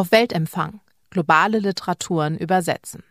Auf 0.00 0.12
Weltempfang. 0.12 0.80
Globale 1.10 1.58
Literaturen 1.58 2.38
übersetzen. 2.38 3.02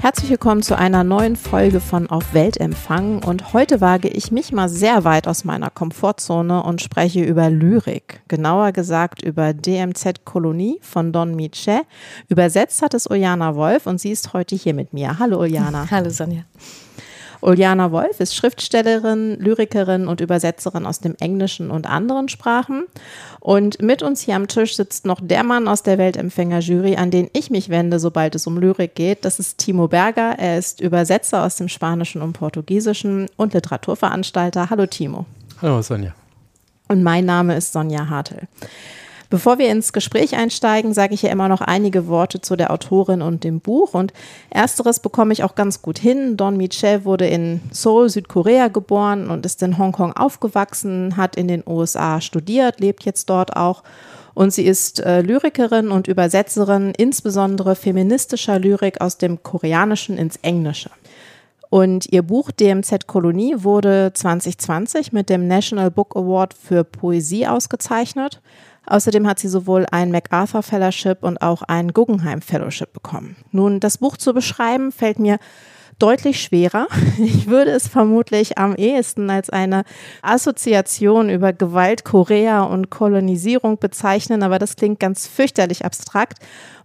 Herzlich 0.00 0.30
willkommen 0.30 0.62
zu 0.62 0.78
einer 0.78 1.02
neuen 1.02 1.34
Folge 1.34 1.80
von 1.80 2.08
Auf 2.08 2.34
Weltempfang 2.34 3.24
und 3.24 3.52
heute 3.52 3.80
wage 3.80 4.06
ich 4.06 4.30
mich 4.30 4.52
mal 4.52 4.68
sehr 4.68 5.02
weit 5.02 5.26
aus 5.26 5.42
meiner 5.42 5.70
Komfortzone 5.70 6.62
und 6.62 6.80
spreche 6.80 7.24
über 7.24 7.50
Lyrik, 7.50 8.22
genauer 8.28 8.70
gesagt 8.70 9.22
über 9.22 9.52
DMZ 9.52 10.24
Kolonie 10.24 10.78
von 10.82 11.12
Don 11.12 11.34
Miche. 11.34 11.80
Übersetzt 12.28 12.80
hat 12.80 12.94
es 12.94 13.08
Uljana 13.10 13.56
Wolf 13.56 13.88
und 13.88 14.00
sie 14.00 14.12
ist 14.12 14.34
heute 14.34 14.54
hier 14.54 14.74
mit 14.74 14.92
mir. 14.92 15.18
Hallo 15.18 15.40
Uljana. 15.40 15.90
Hallo 15.90 16.10
Sonja. 16.10 16.44
Uljana 17.40 17.92
Wolf 17.92 18.20
ist 18.20 18.34
Schriftstellerin, 18.34 19.38
Lyrikerin 19.38 20.08
und 20.08 20.20
Übersetzerin 20.20 20.86
aus 20.86 21.00
dem 21.00 21.14
Englischen 21.20 21.70
und 21.70 21.86
anderen 21.86 22.28
Sprachen. 22.28 22.84
Und 23.40 23.80
mit 23.80 24.02
uns 24.02 24.22
hier 24.22 24.36
am 24.36 24.48
Tisch 24.48 24.76
sitzt 24.76 25.06
noch 25.06 25.20
der 25.22 25.44
Mann 25.44 25.68
aus 25.68 25.82
der 25.82 25.98
Weltempfänger-Jury, 25.98 26.96
an 26.96 27.10
den 27.10 27.30
ich 27.32 27.50
mich 27.50 27.68
wende, 27.68 27.98
sobald 27.98 28.34
es 28.34 28.46
um 28.46 28.58
Lyrik 28.58 28.94
geht. 28.94 29.24
Das 29.24 29.38
ist 29.38 29.58
Timo 29.58 29.88
Berger. 29.88 30.34
Er 30.38 30.58
ist 30.58 30.80
Übersetzer 30.80 31.44
aus 31.44 31.56
dem 31.56 31.68
Spanischen 31.68 32.22
und 32.22 32.32
Portugiesischen 32.32 33.28
und 33.36 33.54
Literaturveranstalter. 33.54 34.70
Hallo 34.70 34.86
Timo. 34.86 35.26
Hallo 35.62 35.82
Sonja. 35.82 36.14
Und 36.88 37.02
mein 37.02 37.24
Name 37.24 37.56
ist 37.56 37.72
Sonja 37.72 38.08
Hartel. 38.08 38.48
Bevor 39.30 39.58
wir 39.58 39.70
ins 39.70 39.92
Gespräch 39.92 40.36
einsteigen, 40.36 40.94
sage 40.94 41.12
ich 41.12 41.20
ja 41.20 41.30
immer 41.30 41.48
noch 41.48 41.60
einige 41.60 42.06
Worte 42.06 42.40
zu 42.40 42.56
der 42.56 42.72
Autorin 42.72 43.20
und 43.20 43.44
dem 43.44 43.60
Buch. 43.60 43.92
Und 43.92 44.14
ersteres 44.48 45.00
bekomme 45.00 45.34
ich 45.34 45.44
auch 45.44 45.54
ganz 45.54 45.82
gut 45.82 45.98
hin. 45.98 46.38
Don 46.38 46.56
Michel 46.56 47.04
wurde 47.04 47.26
in 47.26 47.60
Seoul, 47.70 48.08
Südkorea 48.08 48.68
geboren 48.68 49.28
und 49.28 49.44
ist 49.44 49.62
in 49.62 49.76
Hongkong 49.76 50.14
aufgewachsen, 50.14 51.18
hat 51.18 51.36
in 51.36 51.46
den 51.46 51.62
USA 51.66 52.22
studiert, 52.22 52.80
lebt 52.80 53.04
jetzt 53.04 53.28
dort 53.28 53.54
auch. 53.54 53.82
Und 54.32 54.54
sie 54.54 54.64
ist 54.64 55.00
äh, 55.00 55.20
Lyrikerin 55.20 55.90
und 55.90 56.08
Übersetzerin, 56.08 56.94
insbesondere 56.96 57.74
feministischer 57.74 58.58
Lyrik 58.58 59.00
aus 59.00 59.18
dem 59.18 59.42
Koreanischen 59.42 60.16
ins 60.16 60.36
Englische. 60.36 60.90
Und 61.70 62.06
ihr 62.10 62.22
Buch 62.22 62.50
DMZ 62.50 63.06
Kolonie 63.06 63.56
wurde 63.58 64.12
2020 64.14 65.12
mit 65.12 65.28
dem 65.28 65.46
National 65.46 65.90
Book 65.90 66.16
Award 66.16 66.54
für 66.54 66.82
Poesie 66.84 67.46
ausgezeichnet. 67.46 68.40
Außerdem 68.88 69.26
hat 69.26 69.38
sie 69.38 69.48
sowohl 69.48 69.86
ein 69.90 70.10
MacArthur 70.10 70.62
Fellowship 70.62 71.22
und 71.22 71.42
auch 71.42 71.62
ein 71.62 71.92
Guggenheim 71.92 72.40
Fellowship 72.40 72.92
bekommen. 72.92 73.36
Nun, 73.52 73.80
das 73.80 73.98
Buch 73.98 74.16
zu 74.16 74.32
beschreiben 74.32 74.92
fällt 74.92 75.18
mir 75.18 75.38
deutlich 75.98 76.42
schwerer. 76.42 76.86
Ich 77.18 77.48
würde 77.48 77.72
es 77.72 77.88
vermutlich 77.88 78.58
am 78.58 78.74
ehesten 78.76 79.28
als 79.28 79.50
eine 79.50 79.82
Assoziation 80.22 81.30
über 81.30 81.52
Gewalt, 81.52 82.04
Korea 82.04 82.62
und 82.62 82.90
Kolonisierung 82.90 83.78
bezeichnen, 83.78 84.42
aber 84.42 84.58
das 84.58 84.76
klingt 84.76 85.00
ganz 85.00 85.26
fürchterlich 85.26 85.84
abstrakt. 85.84 86.38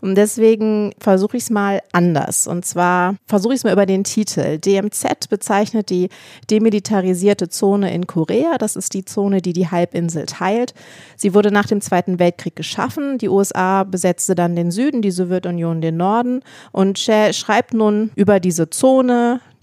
Und 0.04 0.16
deswegen 0.16 0.94
versuche 1.00 1.38
ich 1.38 1.44
es 1.44 1.50
mal 1.50 1.82
anders. 1.94 2.46
Und 2.46 2.66
zwar 2.66 3.16
versuche 3.26 3.54
ich 3.54 3.60
es 3.60 3.64
mal 3.64 3.72
über 3.72 3.86
den 3.86 4.04
Titel. 4.04 4.58
DMZ 4.58 5.30
bezeichnet 5.30 5.90
die 5.90 6.10
demilitarisierte 6.52 7.48
Zone 7.48 7.94
in 7.94 8.06
Korea. 8.06 8.58
Das 8.58 8.76
ist 8.76 8.96
die 8.96 9.06
Zone, 9.06 9.42
die 9.42 9.54
die 9.54 9.70
Halbinsel 9.70 10.26
teilt. 10.26 10.74
Sie 11.16 11.34
wurde 11.34 11.52
nach 11.52 11.68
dem 11.68 11.80
Zweiten 11.80 12.20
Weltkrieg 12.20 12.54
geschaffen. 12.54 13.18
Die 13.18 13.30
USA 13.30 13.86
besetzte 13.86 14.36
dann 14.36 14.58
den 14.58 14.72
Süden, 14.72 15.02
die 15.02 15.12
Sowjetunion 15.12 15.80
den 15.80 15.96
Norden. 15.96 16.42
Und 16.74 16.98
Che 16.98 17.32
schreibt 17.32 17.74
nun 17.74 18.12
über 18.16 18.42
diese 18.42 18.70
Zone, 18.70 19.03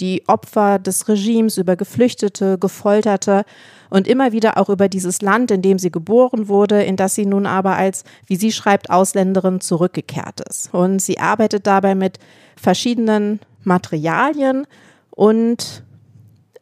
die 0.01 0.27
Opfer 0.27 0.79
des 0.79 1.09
Regimes, 1.09 1.59
über 1.59 1.77
Geflüchtete, 1.77 2.59
Gefolterte 2.59 3.45
und 3.91 4.09
immer 4.09 4.33
wieder 4.33 4.57
auch 4.57 4.69
über 4.69 4.89
dieses 4.89 5.23
Land, 5.23 5.51
in 5.51 5.63
dem 5.63 5.79
sie 5.79 5.91
geboren 5.91 6.49
wurde, 6.49 6.83
in 6.83 6.97
das 6.97 7.15
sie 7.15 7.27
nun 7.27 7.47
aber 7.47 7.77
als, 7.77 8.05
wie 8.27 8.37
sie 8.37 8.53
schreibt, 8.53 8.91
Ausländerin 8.91 9.61
zurückgekehrt 9.61 10.41
ist. 10.49 10.73
Und 10.73 11.01
sie 11.01 11.19
arbeitet 11.19 11.67
dabei 11.67 11.95
mit 11.95 12.19
verschiedenen 12.57 13.41
Materialien 13.65 14.67
und 15.11 15.83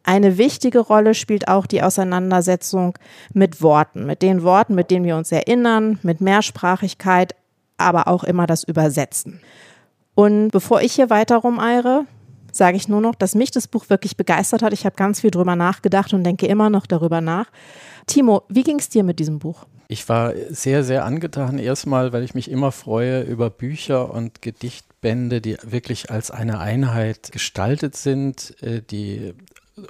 eine 0.03 0.37
wichtige 0.37 0.79
Rolle 0.79 1.13
spielt 1.13 1.47
auch 1.47 1.67
die 1.67 1.83
Auseinandersetzung 1.83 2.97
mit 3.33 3.61
Worten, 3.61 4.05
mit 4.05 4.21
den 4.21 4.43
Worten, 4.43 4.73
mit 4.73 4.89
denen 4.89 5.05
wir 5.05 5.15
uns 5.15 5.31
erinnern, 5.31 5.99
mit 6.01 6.19
Mehrsprachigkeit, 6.19 7.35
aber 7.77 8.07
auch 8.07 8.23
immer 8.23 8.47
das 8.47 8.63
Übersetzen. 8.63 9.39
Und 10.15 10.49
bevor 10.49 10.81
ich 10.81 10.93
hier 10.93 11.09
weiter 11.09 11.37
rumeire, 11.37 12.05
sage 12.51 12.77
ich 12.77 12.87
nur 12.87 13.01
noch, 13.01 13.15
dass 13.15 13.35
mich 13.35 13.51
das 13.51 13.67
Buch 13.67 13.89
wirklich 13.89 14.17
begeistert 14.17 14.61
hat. 14.61 14.73
Ich 14.73 14.85
habe 14.85 14.95
ganz 14.95 15.21
viel 15.21 15.31
drüber 15.31 15.55
nachgedacht 15.55 16.13
und 16.13 16.23
denke 16.23 16.47
immer 16.47 16.69
noch 16.69 16.85
darüber 16.85 17.21
nach. 17.21 17.47
Timo, 18.07 18.43
wie 18.49 18.63
ging 18.63 18.79
es 18.79 18.89
dir 18.89 19.03
mit 19.03 19.19
diesem 19.19 19.39
Buch? 19.39 19.65
Ich 19.87 20.07
war 20.07 20.33
sehr, 20.49 20.83
sehr 20.83 21.03
angetan. 21.03 21.57
Erstmal, 21.57 22.13
weil 22.13 22.23
ich 22.23 22.35
mich 22.35 22.51
immer 22.51 22.71
freue 22.71 23.21
über 23.21 23.49
Bücher 23.49 24.13
und 24.13 24.41
Gedichtbände, 24.41 25.41
die 25.41 25.57
wirklich 25.63 26.11
als 26.11 26.29
eine 26.29 26.59
Einheit 26.59 27.31
gestaltet 27.31 27.95
sind, 27.95 28.55
äh, 28.61 28.81
die 28.81 29.33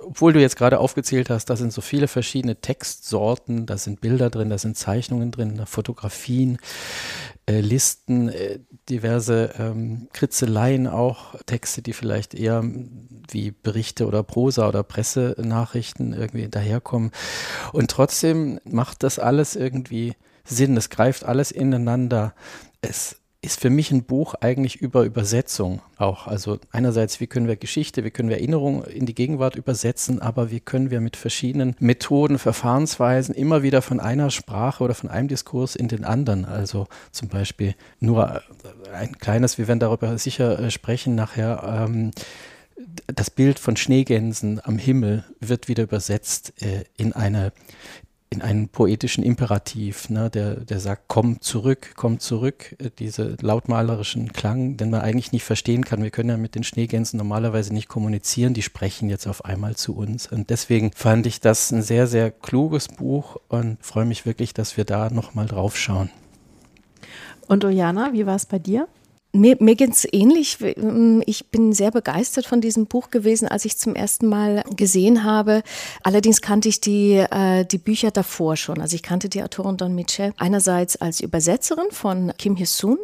obwohl 0.01 0.33
du 0.33 0.41
jetzt 0.41 0.55
gerade 0.55 0.79
aufgezählt 0.79 1.29
hast, 1.29 1.45
da 1.45 1.55
sind 1.55 1.73
so 1.73 1.81
viele 1.81 2.07
verschiedene 2.07 2.61
Textsorten, 2.61 3.65
da 3.65 3.77
sind 3.77 4.01
Bilder 4.01 4.29
drin, 4.29 4.49
da 4.49 4.57
sind 4.57 4.77
Zeichnungen 4.77 5.31
drin, 5.31 5.61
Fotografien, 5.65 6.57
äh, 7.45 7.61
Listen, 7.61 8.29
äh, 8.29 8.59
diverse 8.89 9.53
ähm, 9.57 10.07
Kritzeleien 10.13 10.87
auch, 10.87 11.35
Texte, 11.45 11.81
die 11.81 11.93
vielleicht 11.93 12.33
eher 12.33 12.63
wie 13.29 13.51
Berichte 13.51 14.07
oder 14.07 14.23
Prosa 14.23 14.67
oder 14.67 14.83
Pressenachrichten 14.83 16.13
irgendwie 16.13 16.47
daherkommen. 16.47 17.11
Und 17.73 17.91
trotzdem 17.91 18.59
macht 18.65 19.03
das 19.03 19.19
alles 19.19 19.55
irgendwie 19.55 20.15
Sinn, 20.43 20.75
es 20.77 20.89
greift 20.89 21.23
alles 21.25 21.51
ineinander. 21.51 22.33
Es 22.81 23.18
ist 23.41 23.61
für 23.61 23.69
mich 23.69 23.91
ein 23.91 24.03
Buch 24.03 24.35
eigentlich 24.41 24.81
über 24.81 25.03
Übersetzung 25.03 25.81
auch. 25.97 26.27
Also 26.27 26.59
einerseits, 26.71 27.21
wie 27.21 27.27
können 27.27 27.47
wir 27.47 27.55
Geschichte, 27.55 28.03
wie 28.03 28.11
können 28.11 28.27
wir 28.27 28.37
Erinnerung 28.37 28.83
in 28.83 29.05
die 29.05 29.15
Gegenwart 29.15 29.55
übersetzen, 29.55 30.21
aber 30.21 30.51
wie 30.51 30.59
können 30.59 30.91
wir 30.91 30.99
mit 30.99 31.15
verschiedenen 31.15 31.75
Methoden, 31.79 32.37
Verfahrensweisen 32.37 33.33
immer 33.33 33.63
wieder 33.63 33.81
von 33.81 34.01
einer 34.01 34.29
Sprache 34.29 34.83
oder 34.83 34.93
von 34.93 35.09
einem 35.09 35.29
Diskurs 35.29 35.77
in 35.77 35.87
den 35.87 36.03
anderen. 36.03 36.43
Also 36.43 36.87
zum 37.11 37.29
Beispiel 37.29 37.75
nur 38.01 38.41
ein 38.93 39.17
kleines, 39.17 39.57
wir 39.57 39.69
werden 39.69 39.79
darüber 39.79 40.17
sicher 40.17 40.59
äh, 40.59 40.69
sprechen 40.69 41.15
nachher. 41.15 41.85
Ähm, 41.85 42.11
das 43.07 43.29
Bild 43.29 43.59
von 43.59 43.77
Schneegänsen 43.77 44.59
am 44.63 44.77
Himmel 44.77 45.23
wird 45.39 45.69
wieder 45.69 45.83
übersetzt 45.83 46.61
äh, 46.61 46.83
in 46.97 47.13
eine 47.13 47.53
in 48.31 48.43
einen 48.43 48.69
poetischen 48.69 49.23
Imperativ, 49.23 50.09
ne, 50.09 50.29
der, 50.29 50.57
der 50.57 50.79
sagt, 50.79 51.03
komm 51.07 51.41
zurück, 51.41 51.93
komm 51.95 52.19
zurück, 52.19 52.75
äh, 52.79 52.91
diese 52.99 53.35
lautmalerischen 53.41 54.31
Klang, 54.33 54.77
den 54.77 54.91
man 54.91 55.01
eigentlich 55.01 55.31
nicht 55.31 55.43
verstehen 55.43 55.83
kann. 55.83 56.03
Wir 56.03 56.11
können 56.11 56.29
ja 56.29 56.37
mit 56.37 56.53
den 56.53 56.63
Schneegänsen 56.63 57.17
normalerweise 57.17 57.73
nicht 57.73 57.87
kommunizieren, 57.87 58.53
die 58.53 58.61
sprechen 58.61 59.09
jetzt 59.09 59.25
auf 59.25 59.45
einmal 59.45 59.75
zu 59.75 59.95
uns. 59.95 60.27
Und 60.31 60.51
deswegen 60.51 60.91
fand 60.93 61.25
ich 61.25 61.41
das 61.41 61.71
ein 61.71 61.81
sehr, 61.81 62.05
sehr 62.05 62.29
kluges 62.29 62.87
Buch 62.87 63.37
und 63.47 63.83
freue 63.83 64.05
mich 64.05 64.27
wirklich, 64.27 64.53
dass 64.53 64.77
wir 64.77 64.85
da 64.85 65.09
nochmal 65.09 65.47
drauf 65.47 65.75
schauen. 65.75 66.11
Und 67.47 67.65
Ojana, 67.65 68.13
wie 68.13 68.27
war 68.27 68.35
es 68.35 68.45
bei 68.45 68.59
dir? 68.59 68.87
Mir, 69.31 69.57
mir 69.59 69.75
geht 69.75 69.91
es 69.91 70.07
ähnlich. 70.11 70.57
Ich 71.27 71.51
bin 71.51 71.71
sehr 71.71 71.91
begeistert 71.91 72.47
von 72.47 72.61
diesem 72.61 72.87
Buch 72.87 73.11
gewesen, 73.11 73.47
als 73.47 73.63
ich 73.63 73.77
zum 73.77 73.93
ersten 73.93 74.27
Mal 74.27 74.63
gesehen 74.75 75.23
habe. 75.23 75.61
Allerdings 76.01 76.41
kannte 76.41 76.67
ich 76.67 76.81
die, 76.81 77.13
äh, 77.13 77.63
die 77.63 77.77
Bücher 77.77 78.09
davor 78.09 78.57
schon. 78.57 78.81
Also 78.81 78.95
ich 78.95 79.03
kannte 79.03 79.29
die 79.29 79.43
Autorin 79.43 79.77
Don 79.77 79.93
Michel 79.93 80.33
einerseits 80.37 80.99
als 80.99 81.19
Übersetzerin 81.19 81.91
von 81.91 82.33
Kim 82.39 82.57
Hye-sun, 82.57 82.97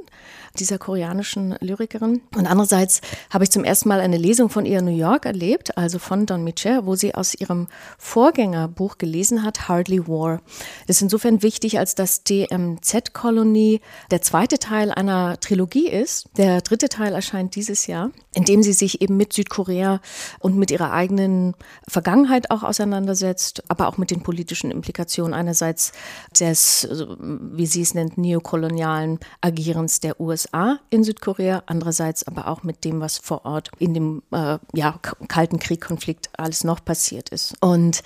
dieser 0.59 0.77
koreanischen 0.77 1.55
Lyrikerin. 1.59 2.21
Und 2.35 2.47
andererseits 2.47 3.01
habe 3.29 3.43
ich 3.43 3.51
zum 3.51 3.63
ersten 3.63 3.89
Mal 3.89 3.99
eine 3.99 4.17
Lesung 4.17 4.49
von 4.49 4.65
ihr 4.65 4.79
in 4.79 4.85
New 4.85 4.95
York 4.95 5.25
erlebt, 5.25 5.77
also 5.77 5.99
von 5.99 6.25
Don 6.25 6.43
Michel, 6.43 6.85
wo 6.85 6.95
sie 6.95 7.15
aus 7.15 7.35
ihrem 7.35 7.67
Vorgängerbuch 7.97 8.97
gelesen 8.97 9.43
hat, 9.43 9.67
Hardly 9.67 10.07
War. 10.07 10.41
Das 10.87 10.97
ist 10.97 11.01
insofern 11.01 11.41
wichtig, 11.43 11.79
als 11.79 11.95
dass 11.95 12.23
DMZ-Kolonie 12.23 13.81
der 14.11 14.21
zweite 14.21 14.59
Teil 14.59 14.91
einer 14.91 15.39
Trilogie 15.39 15.87
ist. 15.87 16.29
Der 16.37 16.61
dritte 16.61 16.89
Teil 16.89 17.13
erscheint 17.13 17.55
dieses 17.55 17.87
Jahr, 17.87 18.11
in 18.33 18.43
dem 18.45 18.63
sie 18.63 18.73
sich 18.73 19.01
eben 19.01 19.17
mit 19.17 19.33
Südkorea 19.33 20.01
und 20.39 20.57
mit 20.57 20.71
ihrer 20.71 20.91
eigenen 20.91 21.53
Vergangenheit 21.87 22.51
auch 22.51 22.63
auseinandersetzt, 22.63 23.63
aber 23.67 23.87
auch 23.87 23.97
mit 23.97 24.11
den 24.11 24.21
politischen 24.21 24.71
Implikationen 24.71 25.33
einerseits 25.33 25.91
des, 26.39 26.87
wie 27.19 27.65
sie 27.65 27.81
es 27.81 27.93
nennt, 27.93 28.17
neokolonialen 28.17 29.19
Agierens 29.41 29.99
der 29.99 30.19
USA 30.19 30.44
USA 30.45 30.79
in 30.89 31.03
Südkorea, 31.03 31.63
andererseits 31.65 32.25
aber 32.27 32.47
auch 32.47 32.63
mit 32.63 32.83
dem, 32.83 32.99
was 33.01 33.17
vor 33.17 33.45
Ort 33.45 33.69
in 33.79 33.93
dem 33.93 34.23
äh, 34.31 34.57
ja, 34.73 34.99
Kalten 35.27 35.59
Krieg-Konflikt 35.59 36.29
alles 36.37 36.63
noch 36.63 36.83
passiert 36.83 37.29
ist. 37.29 37.55
Und 37.61 38.03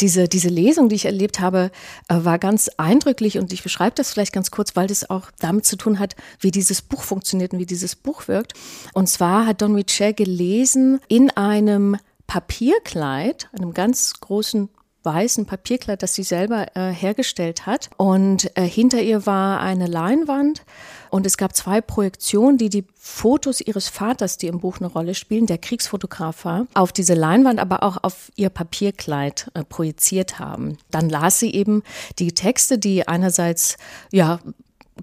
diese, 0.00 0.28
diese 0.28 0.48
Lesung, 0.48 0.88
die 0.88 0.96
ich 0.96 1.04
erlebt 1.04 1.40
habe, 1.40 1.70
äh, 2.08 2.16
war 2.18 2.38
ganz 2.38 2.68
eindrücklich 2.76 3.38
und 3.38 3.52
ich 3.52 3.62
beschreibe 3.62 3.94
das 3.94 4.12
vielleicht 4.12 4.32
ganz 4.32 4.50
kurz, 4.50 4.76
weil 4.76 4.86
das 4.86 5.08
auch 5.08 5.30
damit 5.38 5.66
zu 5.66 5.76
tun 5.76 5.98
hat, 5.98 6.16
wie 6.40 6.50
dieses 6.50 6.82
Buch 6.82 7.02
funktioniert 7.02 7.52
und 7.52 7.58
wie 7.58 7.66
dieses 7.66 7.96
Buch 7.96 8.28
wirkt. 8.28 8.54
Und 8.92 9.08
zwar 9.08 9.46
hat 9.46 9.62
Don 9.62 9.72
Michel 9.72 10.14
gelesen 10.14 11.00
in 11.08 11.30
einem 11.30 11.96
Papierkleid, 12.26 13.48
einem 13.52 13.72
ganz 13.72 14.14
großen 14.20 14.68
weißen 15.06 15.46
Papierkleid, 15.46 16.02
das 16.02 16.14
sie 16.14 16.22
selber 16.22 16.66
äh, 16.76 16.90
hergestellt 16.90 17.64
hat. 17.64 17.88
Und 17.96 18.54
äh, 18.58 18.64
hinter 18.64 19.00
ihr 19.00 19.24
war 19.24 19.60
eine 19.60 19.86
Leinwand 19.86 20.64
und 21.08 21.24
es 21.24 21.38
gab 21.38 21.56
zwei 21.56 21.80
Projektionen, 21.80 22.58
die 22.58 22.68
die 22.68 22.84
Fotos 22.94 23.62
ihres 23.62 23.88
Vaters, 23.88 24.36
die 24.36 24.48
im 24.48 24.60
Buch 24.60 24.78
eine 24.78 24.88
Rolle 24.88 25.14
spielen, 25.14 25.46
der 25.46 25.56
Kriegsfotograf 25.56 26.44
war, 26.44 26.66
auf 26.74 26.92
diese 26.92 27.14
Leinwand, 27.14 27.58
aber 27.60 27.82
auch 27.82 27.96
auf 28.02 28.30
ihr 28.36 28.50
Papierkleid 28.50 29.50
äh, 29.54 29.64
projiziert 29.64 30.38
haben. 30.38 30.76
Dann 30.90 31.08
las 31.08 31.38
sie 31.38 31.54
eben 31.54 31.82
die 32.18 32.32
Texte, 32.32 32.78
die 32.78 33.08
einerseits 33.08 33.78
ja 34.12 34.40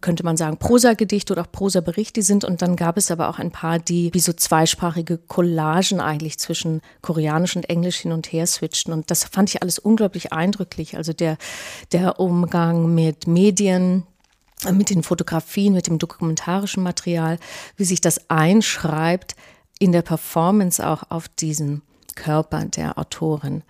könnte 0.01 0.23
man 0.23 0.37
sagen, 0.37 0.57
Prosagedichte 0.57 1.33
oder 1.33 1.43
auch 1.43 1.51
Prosaberichte 1.51 2.21
sind. 2.21 2.43
Und 2.43 2.61
dann 2.61 2.75
gab 2.75 2.97
es 2.97 3.11
aber 3.11 3.29
auch 3.29 3.39
ein 3.39 3.51
paar, 3.51 3.79
die 3.79 4.13
wie 4.13 4.19
so 4.19 4.33
zweisprachige 4.33 5.17
Collagen 5.17 5.99
eigentlich 5.99 6.39
zwischen 6.39 6.81
Koreanisch 7.01 7.55
und 7.55 7.69
Englisch 7.69 7.97
hin 7.97 8.11
und 8.11 8.31
her 8.31 8.47
switchten. 8.47 8.93
Und 8.93 9.11
das 9.11 9.23
fand 9.23 9.49
ich 9.49 9.61
alles 9.61 9.79
unglaublich 9.79 10.33
eindrücklich. 10.33 10.97
Also 10.97 11.13
der, 11.13 11.37
der 11.91 12.19
Umgang 12.19 12.93
mit 12.93 13.27
Medien, 13.27 14.03
mit 14.71 14.89
den 14.89 15.03
Fotografien, 15.03 15.73
mit 15.73 15.87
dem 15.87 15.99
dokumentarischen 15.99 16.83
Material, 16.83 17.37
wie 17.77 17.85
sich 17.85 18.01
das 18.01 18.29
einschreibt 18.29 19.35
in 19.79 19.91
der 19.91 20.01
Performance 20.01 20.85
auch 20.87 21.03
auf 21.09 21.27
diesen 21.27 21.81
Körper 22.15 22.65
der 22.65 22.97
Autorin. 22.97 23.63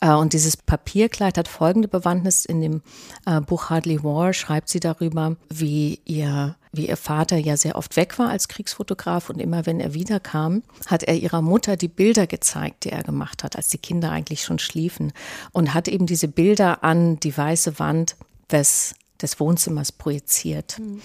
Äh, 0.00 0.12
und 0.12 0.32
dieses 0.32 0.56
Papierkleid 0.56 1.38
hat 1.38 1.48
folgende 1.48 1.88
Bewandtnis. 1.88 2.44
In 2.44 2.60
dem 2.60 2.82
äh, 3.26 3.40
Buch 3.40 3.70
Hardly 3.70 4.02
War 4.02 4.32
schreibt 4.32 4.68
sie 4.68 4.80
darüber, 4.80 5.36
wie 5.48 6.00
ihr 6.04 6.56
wie 6.76 6.88
ihr 6.88 6.96
Vater 6.96 7.36
ja 7.36 7.56
sehr 7.56 7.76
oft 7.76 7.96
weg 7.96 8.18
war 8.18 8.30
als 8.30 8.48
Kriegsfotograf 8.48 9.30
und 9.30 9.40
immer 9.40 9.64
wenn 9.64 9.78
er 9.78 9.94
wiederkam, 9.94 10.64
hat 10.86 11.04
er 11.04 11.14
ihrer 11.14 11.40
Mutter 11.40 11.76
die 11.76 11.86
Bilder 11.86 12.26
gezeigt, 12.26 12.82
die 12.82 12.90
er 12.90 13.04
gemacht 13.04 13.44
hat, 13.44 13.54
als 13.54 13.68
die 13.68 13.78
Kinder 13.78 14.10
eigentlich 14.10 14.42
schon 14.42 14.58
schliefen 14.58 15.12
und 15.52 15.72
hat 15.72 15.86
eben 15.86 16.06
diese 16.06 16.26
Bilder 16.26 16.82
an 16.82 17.20
die 17.20 17.36
weiße 17.36 17.78
Wand 17.78 18.16
des 18.50 18.96
des 19.22 19.40
Wohnzimmers 19.40 19.92
projiziert. 19.92 20.78
Mhm. 20.78 21.00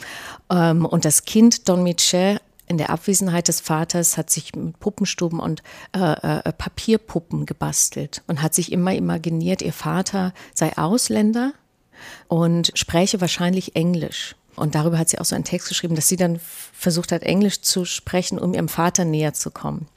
Ähm, 0.52 0.86
und 0.86 1.06
das 1.06 1.26
Kind 1.26 1.70
Don 1.70 1.84
Michel 1.84 2.40
in 2.70 2.78
der 2.78 2.92
Abwesenheit 2.92 3.48
des 3.48 3.60
Vaters 3.60 4.16
hat 4.16 4.30
sich 4.30 4.56
mit 4.56 4.80
Puppenstuben 4.80 5.40
und 5.40 5.64
äh, 5.94 6.00
äh, 6.00 6.54
Papierpuppen 6.54 7.46
gebastelt 7.48 8.22
und 8.28 8.42
hat 8.42 8.54
sich 8.54 8.72
immer 8.72 8.94
imaginiert, 8.94 9.62
ihr 9.64 9.74
Vater 9.74 10.34
sei 10.54 10.78
Ausländer 10.78 11.54
und 12.28 12.72
spräche 12.76 13.20
wahrscheinlich 13.22 13.76
Englisch. 13.76 14.36
Und 14.56 14.76
darüber 14.76 15.00
hat 15.00 15.10
sie 15.10 15.18
auch 15.18 15.26
so 15.26 15.36
einen 15.36 15.46
Text 15.46 15.68
geschrieben, 15.68 15.96
dass 15.96 16.08
sie 16.08 16.16
dann 16.16 16.40
versucht 16.40 17.12
hat, 17.12 17.24
Englisch 17.24 17.62
zu 17.62 17.86
sprechen, 17.86 18.38
um 18.38 18.54
ihrem 18.54 18.70
Vater 18.70 19.04
näher 19.04 19.34
zu 19.34 19.50
kommen. 19.50 19.88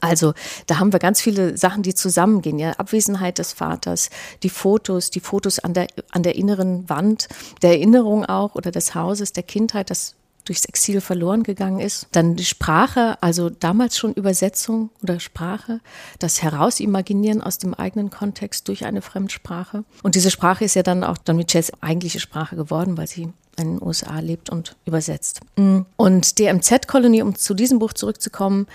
Also 0.00 0.34
da 0.66 0.78
haben 0.78 0.92
wir 0.92 1.00
ganz 1.00 1.20
viele 1.20 1.56
Sachen, 1.56 1.82
die 1.82 1.94
zusammengehen. 1.94 2.58
Ja, 2.58 2.72
Abwesenheit 2.72 3.38
des 3.38 3.52
Vaters, 3.52 4.10
die 4.42 4.48
Fotos, 4.48 5.10
die 5.10 5.20
Fotos 5.20 5.58
an 5.58 5.74
der 5.74 5.88
an 6.10 6.22
der 6.22 6.36
inneren 6.36 6.88
Wand, 6.88 7.28
der 7.62 7.70
Erinnerung 7.70 8.24
auch 8.24 8.54
oder 8.54 8.70
des 8.70 8.94
Hauses, 8.94 9.32
der 9.32 9.42
Kindheit, 9.42 9.90
das 9.90 10.14
durchs 10.50 10.64
Exil 10.64 11.00
verloren 11.00 11.44
gegangen 11.44 11.78
ist. 11.78 12.08
Dann 12.10 12.34
die 12.34 12.44
Sprache, 12.44 13.16
also 13.22 13.50
damals 13.50 13.96
schon 13.96 14.12
Übersetzung 14.14 14.90
oder 15.00 15.20
Sprache, 15.20 15.80
das 16.18 16.42
Herausimaginieren 16.42 17.40
aus 17.40 17.58
dem 17.58 17.72
eigenen 17.72 18.10
Kontext 18.10 18.66
durch 18.66 18.84
eine 18.84 19.00
Fremdsprache. 19.00 19.84
Und 20.02 20.16
diese 20.16 20.32
Sprache 20.32 20.64
ist 20.64 20.74
ja 20.74 20.82
dann 20.82 21.04
auch 21.04 21.18
Don 21.18 21.36
Michels 21.36 21.72
eigentliche 21.80 22.18
Sprache 22.18 22.56
geworden, 22.56 22.98
weil 22.98 23.06
sie 23.06 23.32
in 23.56 23.76
den 23.76 23.82
USA 23.82 24.18
lebt 24.18 24.50
und 24.50 24.74
übersetzt. 24.86 25.40
Mm. 25.54 25.82
Und 25.96 26.40
die 26.40 26.52
MZ-Kolonie, 26.52 27.22
um 27.22 27.36
zu 27.36 27.54
diesem 27.54 27.78
Buch 27.78 27.92
zurückzukommen, 27.92 28.66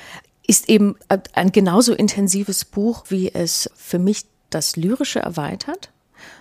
ist 0.47 0.69
eben 0.69 0.95
ein 1.33 1.51
genauso 1.51 1.93
intensives 1.93 2.63
Buch, 2.63 3.03
wie 3.09 3.33
es 3.33 3.69
für 3.75 3.99
mich 3.99 4.23
das 4.49 4.77
Lyrische 4.77 5.19
erweitert 5.19 5.91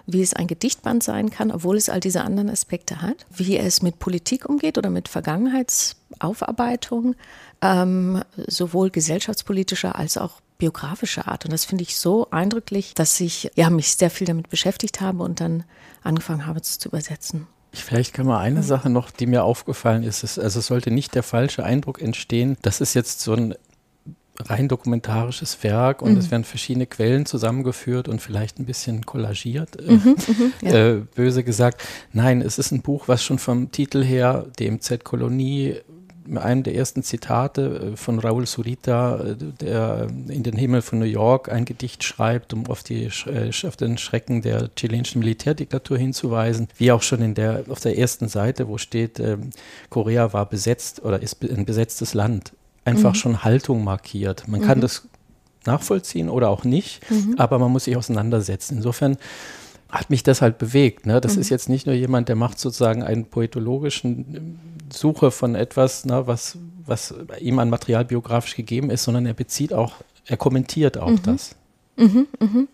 wie 0.06 0.22
es 0.22 0.34
ein 0.34 0.46
Gedichtband 0.46 1.02
sein 1.02 1.30
kann, 1.30 1.50
obwohl 1.50 1.76
es 1.76 1.88
all 1.88 2.00
diese 2.00 2.22
anderen 2.22 2.50
Aspekte 2.50 3.02
hat, 3.02 3.26
wie 3.34 3.58
es 3.58 3.82
mit 3.82 3.98
Politik 3.98 4.48
umgeht 4.48 4.78
oder 4.78 4.90
mit 4.90 5.08
Vergangenheitsaufarbeitung, 5.08 7.16
ähm, 7.62 8.22
sowohl 8.46 8.90
gesellschaftspolitischer 8.90 9.96
als 9.96 10.16
auch 10.16 10.40
biografischer 10.58 11.28
Art. 11.28 11.44
Und 11.44 11.52
das 11.52 11.64
finde 11.64 11.82
ich 11.82 11.96
so 11.96 12.30
eindrücklich, 12.30 12.94
dass 12.94 13.18
ich 13.20 13.50
ja, 13.54 13.70
mich 13.70 13.96
sehr 13.96 14.10
viel 14.10 14.26
damit 14.26 14.50
beschäftigt 14.50 15.00
habe 15.00 15.22
und 15.22 15.40
dann 15.40 15.64
angefangen 16.02 16.46
habe, 16.46 16.60
es 16.60 16.78
zu 16.78 16.88
übersetzen. 16.88 17.46
Vielleicht 17.72 18.14
kann 18.14 18.26
man 18.26 18.40
eine 18.40 18.62
Sache 18.62 18.88
noch, 18.88 19.10
die 19.10 19.26
mir 19.26 19.42
aufgefallen 19.42 20.04
ist, 20.04 20.22
ist, 20.22 20.38
also 20.38 20.60
es 20.60 20.66
sollte 20.66 20.92
nicht 20.92 21.14
der 21.14 21.24
falsche 21.24 21.64
Eindruck 21.64 22.00
entstehen, 22.00 22.56
dass 22.62 22.80
es 22.80 22.94
jetzt 22.94 23.20
so 23.20 23.34
ein 23.34 23.54
rein 24.40 24.68
dokumentarisches 24.68 25.62
Werk 25.62 26.02
und 26.02 26.12
mhm. 26.12 26.18
es 26.18 26.30
werden 26.30 26.44
verschiedene 26.44 26.86
Quellen 26.86 27.24
zusammengeführt 27.24 28.08
und 28.08 28.20
vielleicht 28.20 28.58
ein 28.58 28.66
bisschen 28.66 29.06
kollagiert, 29.06 29.80
äh, 29.80 29.92
mhm, 29.92 30.16
mhm, 30.26 30.52
ja. 30.62 30.74
äh, 30.74 30.94
böse 31.14 31.44
gesagt. 31.44 31.82
Nein, 32.12 32.40
es 32.40 32.58
ist 32.58 32.72
ein 32.72 32.82
Buch, 32.82 33.06
was 33.06 33.22
schon 33.22 33.38
vom 33.38 33.70
Titel 33.70 34.02
her 34.02 34.46
DMZ 34.58 35.04
Kolonie 35.04 35.76
einem 36.34 36.62
der 36.62 36.74
ersten 36.74 37.02
Zitate 37.02 37.92
äh, 37.92 37.96
von 37.96 38.18
Raúl 38.18 38.46
Zurita, 38.46 39.20
äh, 39.20 39.36
der 39.36 40.08
in 40.28 40.42
den 40.42 40.56
Himmel 40.56 40.82
von 40.82 40.98
New 40.98 41.04
York 41.04 41.50
ein 41.50 41.64
Gedicht 41.64 42.02
schreibt, 42.02 42.52
um 42.54 42.66
auf, 42.66 42.82
die, 42.82 43.08
auf 43.66 43.76
den 43.76 43.98
Schrecken 43.98 44.42
der 44.42 44.70
chilenischen 44.74 45.20
Militärdiktatur 45.20 45.98
hinzuweisen, 45.98 46.68
wie 46.76 46.92
auch 46.92 47.02
schon 47.02 47.22
in 47.22 47.34
der, 47.34 47.64
auf 47.68 47.80
der 47.80 47.98
ersten 47.98 48.28
Seite, 48.28 48.68
wo 48.68 48.78
steht, 48.78 49.20
ähm, 49.20 49.50
Korea 49.90 50.32
war 50.32 50.48
besetzt 50.48 51.04
oder 51.04 51.22
ist 51.22 51.42
ein 51.42 51.66
besetztes 51.66 52.14
Land 52.14 52.52
einfach 52.84 53.12
mhm. 53.12 53.18
schon 53.18 53.44
Haltung 53.44 53.84
markiert. 53.84 54.48
Man 54.48 54.60
mhm. 54.60 54.64
kann 54.64 54.80
das 54.80 55.08
nachvollziehen 55.66 56.28
oder 56.28 56.50
auch 56.50 56.64
nicht, 56.64 57.08
mhm. 57.10 57.34
aber 57.38 57.58
man 57.58 57.72
muss 57.72 57.84
sich 57.84 57.96
auseinandersetzen. 57.96 58.76
Insofern 58.76 59.16
hat 59.88 60.10
mich 60.10 60.22
das 60.22 60.42
halt 60.42 60.58
bewegt. 60.58 61.06
Ne? 61.06 61.20
Das 61.20 61.36
ist 61.36 61.50
mhm. 61.50 61.54
jetzt 61.54 61.68
nicht 61.68 61.86
nur 61.86 61.94
jemand, 61.94 62.28
der 62.28 62.36
macht 62.36 62.58
sozusagen 62.58 63.02
einen 63.02 63.26
poetologischen 63.26 64.34
ähm, 64.34 64.58
Suche 64.92 65.30
von 65.30 65.54
etwas, 65.54 66.04
ne, 66.04 66.26
was, 66.26 66.58
was 66.84 67.14
ihm 67.40 67.58
an 67.58 67.70
Material 67.70 68.04
biografisch 68.04 68.56
gegeben 68.56 68.90
ist, 68.90 69.04
sondern 69.04 69.24
er 69.24 69.34
bezieht 69.34 69.72
auch, 69.72 69.96
er 70.26 70.36
kommentiert 70.36 70.98
auch 70.98 71.10
mhm. 71.10 71.22
das. 71.22 71.56
Mhm, 71.96 72.26
mhm 72.40 72.68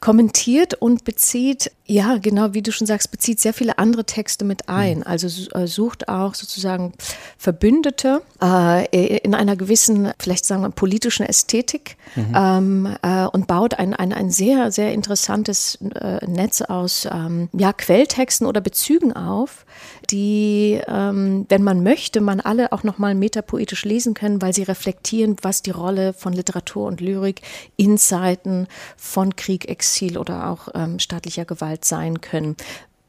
kommentiert 0.00 0.74
und 0.74 1.04
bezieht, 1.04 1.70
ja, 1.90 2.18
genau 2.18 2.52
wie 2.52 2.62
du 2.62 2.70
schon 2.70 2.86
sagst, 2.86 3.10
bezieht 3.10 3.40
sehr 3.40 3.54
viele 3.54 3.78
andere 3.78 4.04
Texte 4.04 4.44
mit 4.44 4.68
ein. 4.68 4.98
Mhm. 4.98 5.04
Also 5.06 5.26
äh, 5.52 5.66
sucht 5.66 6.08
auch 6.08 6.34
sozusagen 6.34 6.92
Verbündete 7.38 8.22
äh, 8.42 9.16
in 9.18 9.34
einer 9.34 9.56
gewissen, 9.56 10.12
vielleicht 10.18 10.44
sagen 10.44 10.62
wir, 10.62 10.70
politischen 10.70 11.24
Ästhetik 11.24 11.96
mhm. 12.14 12.34
ähm, 12.36 12.96
äh, 13.02 13.26
und 13.26 13.46
baut 13.46 13.74
ein, 13.74 13.94
ein, 13.94 14.12
ein 14.12 14.30
sehr, 14.30 14.70
sehr 14.70 14.92
interessantes 14.92 15.78
äh, 15.94 16.26
Netz 16.26 16.60
aus 16.60 17.08
ähm, 17.10 17.48
ja, 17.52 17.72
Quelltexten 17.72 18.46
oder 18.46 18.60
Bezügen 18.60 19.14
auf, 19.14 19.64
die, 20.10 20.80
ähm, 20.86 21.46
wenn 21.48 21.62
man 21.62 21.82
möchte, 21.82 22.20
man 22.20 22.40
alle 22.40 22.72
auch 22.72 22.82
nochmal 22.82 23.14
metapoetisch 23.14 23.84
lesen 23.84 24.12
können, 24.14 24.42
weil 24.42 24.52
sie 24.52 24.62
reflektieren, 24.62 25.36
was 25.40 25.62
die 25.62 25.70
Rolle 25.70 26.12
von 26.12 26.34
Literatur 26.34 26.86
und 26.86 27.00
Lyrik 27.00 27.40
in 27.76 27.96
Zeiten 27.96 28.66
von 28.96 29.36
Krieg, 29.36 29.47
Exil 29.48 30.18
oder 30.18 30.50
auch 30.50 30.68
ähm, 30.74 30.98
staatlicher 30.98 31.44
Gewalt 31.44 31.84
sein 31.84 32.20
können. 32.20 32.56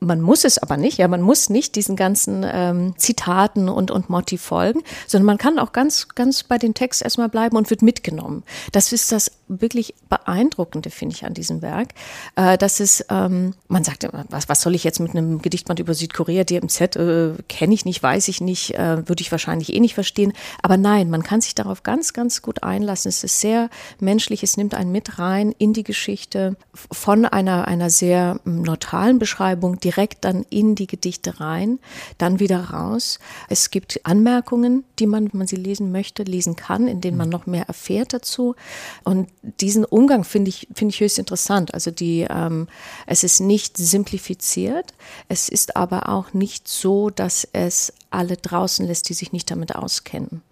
Man 0.01 0.21
muss 0.21 0.45
es 0.45 0.57
aber 0.57 0.77
nicht, 0.77 0.97
ja, 0.97 1.07
man 1.07 1.21
muss 1.21 1.49
nicht 1.49 1.75
diesen 1.75 1.95
ganzen 1.95 2.45
ähm, 2.49 2.93
Zitaten 2.97 3.67
und, 3.67 3.91
und 3.91 4.09
Motti 4.09 4.37
folgen, 4.37 4.81
sondern 5.07 5.25
man 5.25 5.37
kann 5.37 5.59
auch 5.59 5.73
ganz, 5.73 6.07
ganz 6.15 6.43
bei 6.43 6.57
den 6.57 6.73
Text 6.73 7.01
erstmal 7.01 7.27
bleiben 7.27 7.57
und 7.57 7.69
wird 7.69 7.81
mitgenommen. 7.81 8.43
Das 8.71 8.93
ist 8.93 9.11
das 9.11 9.31
wirklich 9.49 9.95
Beeindruckende, 10.07 10.89
finde 10.89 11.15
ich, 11.15 11.25
an 11.25 11.33
diesem 11.33 11.61
Werk. 11.61 11.89
Äh, 12.35 12.57
dass 12.57 12.79
es, 12.79 13.05
ähm, 13.09 13.55
man 13.67 13.83
sagt 13.83 14.03
immer, 14.03 14.25
was, 14.29 14.47
was 14.47 14.61
soll 14.61 14.75
ich 14.75 14.83
jetzt 14.83 14.99
mit 14.99 15.11
einem 15.11 15.41
Gedichtband 15.41 15.79
über 15.79 15.93
Südkorea, 15.93 16.43
DMZ, 16.43 16.95
äh, 16.95 17.33
kenne 17.49 17.73
ich 17.73 17.83
nicht, 17.83 18.01
weiß 18.01 18.27
ich 18.27 18.39
nicht, 18.39 18.75
äh, 18.75 19.07
würde 19.07 19.21
ich 19.21 19.31
wahrscheinlich 19.31 19.73
eh 19.73 19.79
nicht 19.79 19.95
verstehen. 19.95 20.33
Aber 20.61 20.77
nein, 20.77 21.09
man 21.09 21.23
kann 21.23 21.41
sich 21.41 21.55
darauf 21.55 21.83
ganz, 21.83 22.13
ganz 22.13 22.41
gut 22.41 22.63
einlassen. 22.63 23.09
Es 23.09 23.23
ist 23.23 23.41
sehr 23.41 23.69
menschlich, 23.99 24.43
es 24.43 24.55
nimmt 24.55 24.75
einen 24.75 24.91
mit 24.91 25.19
rein 25.19 25.53
in 25.57 25.73
die 25.73 25.83
Geschichte 25.83 26.55
von 26.73 27.25
einer, 27.25 27.67
einer 27.67 27.89
sehr 27.89 28.39
neutralen 28.45 29.19
Beschreibung, 29.19 29.79
direkt 29.89 30.23
dann 30.23 30.45
in 30.51 30.75
die 30.75 30.85
Gedichte 30.85 31.39
rein, 31.39 31.79
dann 32.19 32.39
wieder 32.39 32.65
raus. 32.65 33.17
Es 33.49 33.71
gibt 33.71 33.99
Anmerkungen, 34.03 34.83
die 34.99 35.07
man, 35.07 35.31
wenn 35.31 35.39
man 35.39 35.47
sie 35.47 35.55
lesen 35.55 35.91
möchte, 35.91 36.21
lesen 36.21 36.55
kann, 36.55 36.87
in 36.87 37.01
denen 37.01 37.17
man 37.17 37.29
noch 37.29 37.47
mehr 37.47 37.67
erfährt 37.67 38.13
dazu. 38.13 38.55
Und 39.03 39.29
diesen 39.41 39.85
Umgang 39.85 40.23
finde 40.23 40.49
ich, 40.49 40.67
finde 40.75 40.93
ich 40.93 40.99
höchst 40.99 41.17
interessant. 41.17 41.73
Also 41.73 41.89
die, 41.89 42.27
ähm, 42.29 42.67
es 43.07 43.23
ist 43.23 43.39
nicht 43.39 43.77
simplifiziert, 43.77 44.93
es 45.27 45.49
ist 45.49 45.75
aber 45.75 46.09
auch 46.09 46.33
nicht 46.33 46.67
so, 46.67 47.09
dass 47.09 47.47
es 47.51 47.91
alle 48.11 48.37
draußen 48.37 48.85
lässt, 48.85 49.09
die 49.09 49.15
sich 49.15 49.31
nicht 49.31 49.49
damit 49.49 49.75
auskennen. 49.75 50.43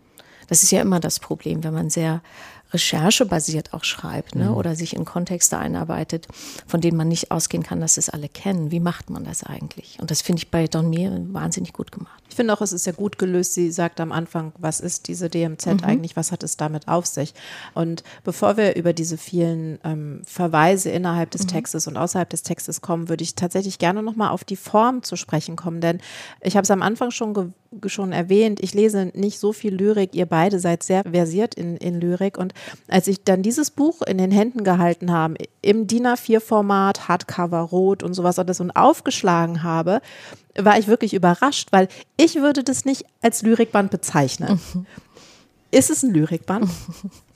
Das 0.48 0.63
ist 0.63 0.72
ja 0.72 0.82
immer 0.82 1.00
das 1.00 1.20
Problem, 1.20 1.63
wenn 1.63 1.74
man 1.74 1.89
sehr 1.91 2.22
recherchebasiert 2.71 3.74
auch 3.74 3.83
schreibt 3.83 4.36
ne? 4.36 4.45
Mhm. 4.45 4.55
oder 4.55 4.75
sich 4.75 4.95
in 4.95 5.05
Kontexte 5.05 5.57
einarbeitet, 5.57 6.27
von 6.65 6.81
denen 6.81 6.97
man 6.97 7.07
nicht 7.07 7.31
ausgehen 7.31 7.63
kann, 7.63 7.79
dass 7.79 7.97
es 7.97 8.09
alle 8.09 8.29
kennen. 8.29 8.71
Wie 8.71 8.79
macht 8.79 9.09
man 9.09 9.24
das 9.24 9.43
eigentlich? 9.43 9.97
Und 10.00 10.12
das 10.12 10.21
finde 10.21 10.39
ich 10.39 10.51
bei 10.51 10.67
Don 10.67 10.89
Mir 10.89 11.25
wahnsinnig 11.31 11.74
gut 11.74 11.91
gemacht. 11.91 12.21
Ich 12.29 12.36
finde 12.36 12.53
auch, 12.53 12.62
es 12.62 12.74
ist 12.74 12.86
ja 12.86 12.91
gut 12.91 13.17
gelöst. 13.17 13.53
Sie 13.53 13.71
sagt 13.71 14.00
am 14.00 14.12
Anfang, 14.12 14.51
was 14.57 14.79
ist 14.79 15.07
diese 15.07 15.29
DMZ 15.29 15.65
mhm. 15.65 15.83
eigentlich? 15.83 16.15
Was 16.15 16.31
hat 16.31 16.43
es 16.43 16.57
damit 16.57 16.88
auf 16.88 17.05
sich? 17.05 17.33
Und 17.74 18.03
bevor 18.24 18.57
wir 18.57 18.75
über 18.75 18.93
diese 18.93 19.17
vielen 19.17 19.79
ähm, 19.83 20.21
Verweise 20.25 20.89
innerhalb 20.89 21.31
des 21.31 21.43
mhm. 21.43 21.47
Textes 21.47 21.88
und 21.88 21.97
außerhalb 21.97 22.29
des 22.29 22.43
Textes 22.43 22.81
kommen, 22.81 23.09
würde 23.09 23.24
ich 23.24 23.36
tatsächlich 23.36 23.79
gerne 23.79 24.03
nochmal 24.03 24.29
auf 24.29 24.43
die 24.43 24.55
Form 24.55 25.03
zu 25.03 25.15
sprechen 25.15 25.55
kommen. 25.55 25.81
Denn 25.81 26.00
ich 26.41 26.55
habe 26.55 26.63
es 26.63 26.71
am 26.71 26.81
Anfang 26.81 27.12
schon, 27.12 27.53
schon 27.88 28.12
erwähnt, 28.12 28.59
ich 28.62 28.74
lese 28.74 29.12
nicht 29.13 29.39
so 29.39 29.53
viel 29.53 29.75
Lyrik. 29.75 30.15
Ihr 30.15 30.25
beide 30.25 30.59
seid 30.59 30.83
sehr 30.83 31.03
versiert 31.03 31.55
in, 31.55 31.77
in 31.77 32.00
Lyrik. 32.00 32.38
Und 32.38 32.53
als 32.88 33.07
ich 33.07 33.24
dann 33.24 33.41
dieses 33.41 33.71
Buch 33.71 34.01
in 34.01 34.17
den 34.17 34.31
Händen 34.31 34.63
gehalten 34.63 35.12
habe, 35.12 35.36
im 35.62 35.88
DIN 35.88 36.07
A4-Format, 36.07 37.07
Hardcover, 37.07 37.59
Rot 37.59 38.03
und 38.03 38.13
sowas 38.13 38.39
alles 38.39 38.59
und 38.59 38.71
aufgeschlagen 38.71 39.63
habe, 39.63 40.01
war 40.57 40.79
ich 40.79 40.88
wirklich 40.88 41.13
überrascht, 41.13 41.69
weil 41.71 41.88
ich 42.17 42.36
würde 42.36 42.63
das 42.63 42.86
nicht 42.86 43.05
als 43.21 43.41
Lyrikband 43.43 43.91
bezeichnen. 43.91 44.59
Mhm. 44.74 44.86
Ist 45.71 45.89
es 45.89 46.03
ein 46.03 46.13
Lyrikband? 46.13 46.69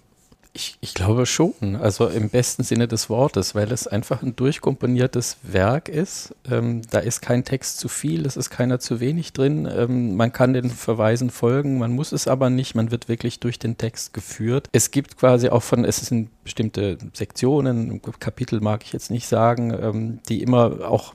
Ich, 0.54 0.78
ich, 0.82 0.94
glaube 0.94 1.26
schon, 1.26 1.78
also 1.78 2.08
im 2.08 2.30
besten 2.30 2.64
Sinne 2.64 2.90
des 2.90 3.10
Wortes, 3.10 3.56
weil 3.56 3.72
es 3.72 3.88
einfach 3.88 4.22
ein 4.22 4.36
durchkomponiertes 4.36 5.38
Werk 5.44 5.88
ist. 5.88 6.36
Ähm, 6.50 6.82
da 6.90 7.00
ist 7.00 7.22
kein 7.22 7.46
Text 7.46 7.80
zu 7.80 7.88
viel, 7.88 8.26
es 8.26 8.36
ist 8.36 8.50
keiner 8.50 8.80
zu 8.80 9.00
wenig 9.00 9.32
drin. 9.32 9.66
Ähm, 9.66 10.18
man 10.18 10.34
kann 10.34 10.52
den 10.52 10.70
Verweisen 10.70 11.30
folgen, 11.30 11.78
man 11.78 11.94
muss 11.94 12.12
es 12.12 12.28
aber 12.28 12.50
nicht, 12.50 12.76
man 12.76 12.92
wird 12.92 13.08
wirklich 13.08 13.40
durch 13.40 13.60
den 13.60 13.78
Text 13.78 14.14
geführt. 14.14 14.68
Es 14.74 14.92
gibt 14.92 15.16
quasi 15.16 15.48
auch 15.48 15.64
von, 15.64 15.86
es 15.86 15.98
sind 15.98 16.30
bestimmte 16.44 16.98
Sektionen, 17.14 18.02
Kapitel 18.20 18.60
mag 18.60 18.84
ich 18.84 18.92
jetzt 18.92 19.10
nicht 19.10 19.28
sagen, 19.28 19.72
ähm, 19.72 20.20
die 20.28 20.42
immer 20.42 20.86
auch 20.86 21.14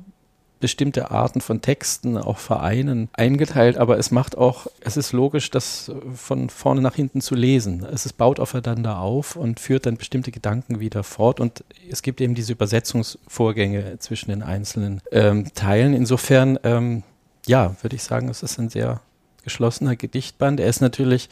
bestimmte 0.66 1.12
Arten 1.12 1.40
von 1.40 1.62
Texten, 1.62 2.18
auch 2.18 2.38
Vereinen 2.38 3.08
eingeteilt, 3.12 3.76
aber 3.76 3.98
es 3.98 4.10
macht 4.10 4.36
auch, 4.36 4.66
es 4.80 4.96
ist 4.96 5.12
logisch, 5.12 5.48
das 5.52 5.92
von 6.12 6.50
vorne 6.50 6.80
nach 6.80 6.96
hinten 6.96 7.20
zu 7.20 7.36
lesen. 7.36 7.86
Es 7.92 8.04
ist, 8.04 8.14
baut 8.14 8.40
aufeinander 8.40 8.98
auf 8.98 9.36
und 9.36 9.60
führt 9.60 9.86
dann 9.86 9.96
bestimmte 9.96 10.32
Gedanken 10.32 10.80
wieder 10.80 11.04
fort 11.04 11.38
und 11.38 11.62
es 11.88 12.02
gibt 12.02 12.20
eben 12.20 12.34
diese 12.34 12.50
Übersetzungsvorgänge 12.50 14.00
zwischen 14.00 14.30
den 14.30 14.42
einzelnen 14.42 15.02
ähm, 15.12 15.54
Teilen. 15.54 15.94
Insofern, 15.94 16.58
ähm, 16.64 17.04
ja, 17.46 17.76
würde 17.82 17.94
ich 17.94 18.02
sagen, 18.02 18.28
es 18.28 18.42
ist 18.42 18.58
ein 18.58 18.68
sehr 18.68 19.00
geschlossener 19.44 19.94
Gedichtband. 19.94 20.58
Er 20.58 20.66
ist 20.66 20.80
natürlich 20.80 21.28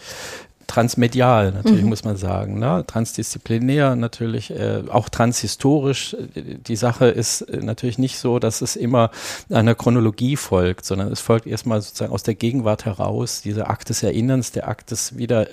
transmedial, 0.66 1.52
natürlich 1.52 1.82
mhm. 1.82 1.88
muss 1.88 2.04
man 2.04 2.16
sagen, 2.16 2.58
ne? 2.58 2.84
transdisziplinär 2.86 3.96
natürlich, 3.96 4.50
äh, 4.50 4.82
auch 4.88 5.08
transhistorisch. 5.08 6.16
Die 6.34 6.76
Sache 6.76 7.06
ist 7.06 7.42
äh, 7.42 7.58
natürlich 7.58 7.98
nicht 7.98 8.18
so, 8.18 8.38
dass 8.38 8.62
es 8.62 8.76
immer 8.76 9.10
einer 9.50 9.74
Chronologie 9.74 10.36
folgt, 10.36 10.84
sondern 10.84 11.12
es 11.12 11.20
folgt 11.20 11.46
erstmal 11.46 11.80
sozusagen 11.82 12.12
aus 12.12 12.22
der 12.22 12.34
Gegenwart 12.34 12.84
heraus, 12.84 13.42
dieser 13.42 13.70
Akt 13.70 13.90
des 13.90 14.02
Erinnerns, 14.02 14.52
der 14.52 14.68
Akt 14.68 14.90
des 14.90 15.16
wieder 15.16 15.48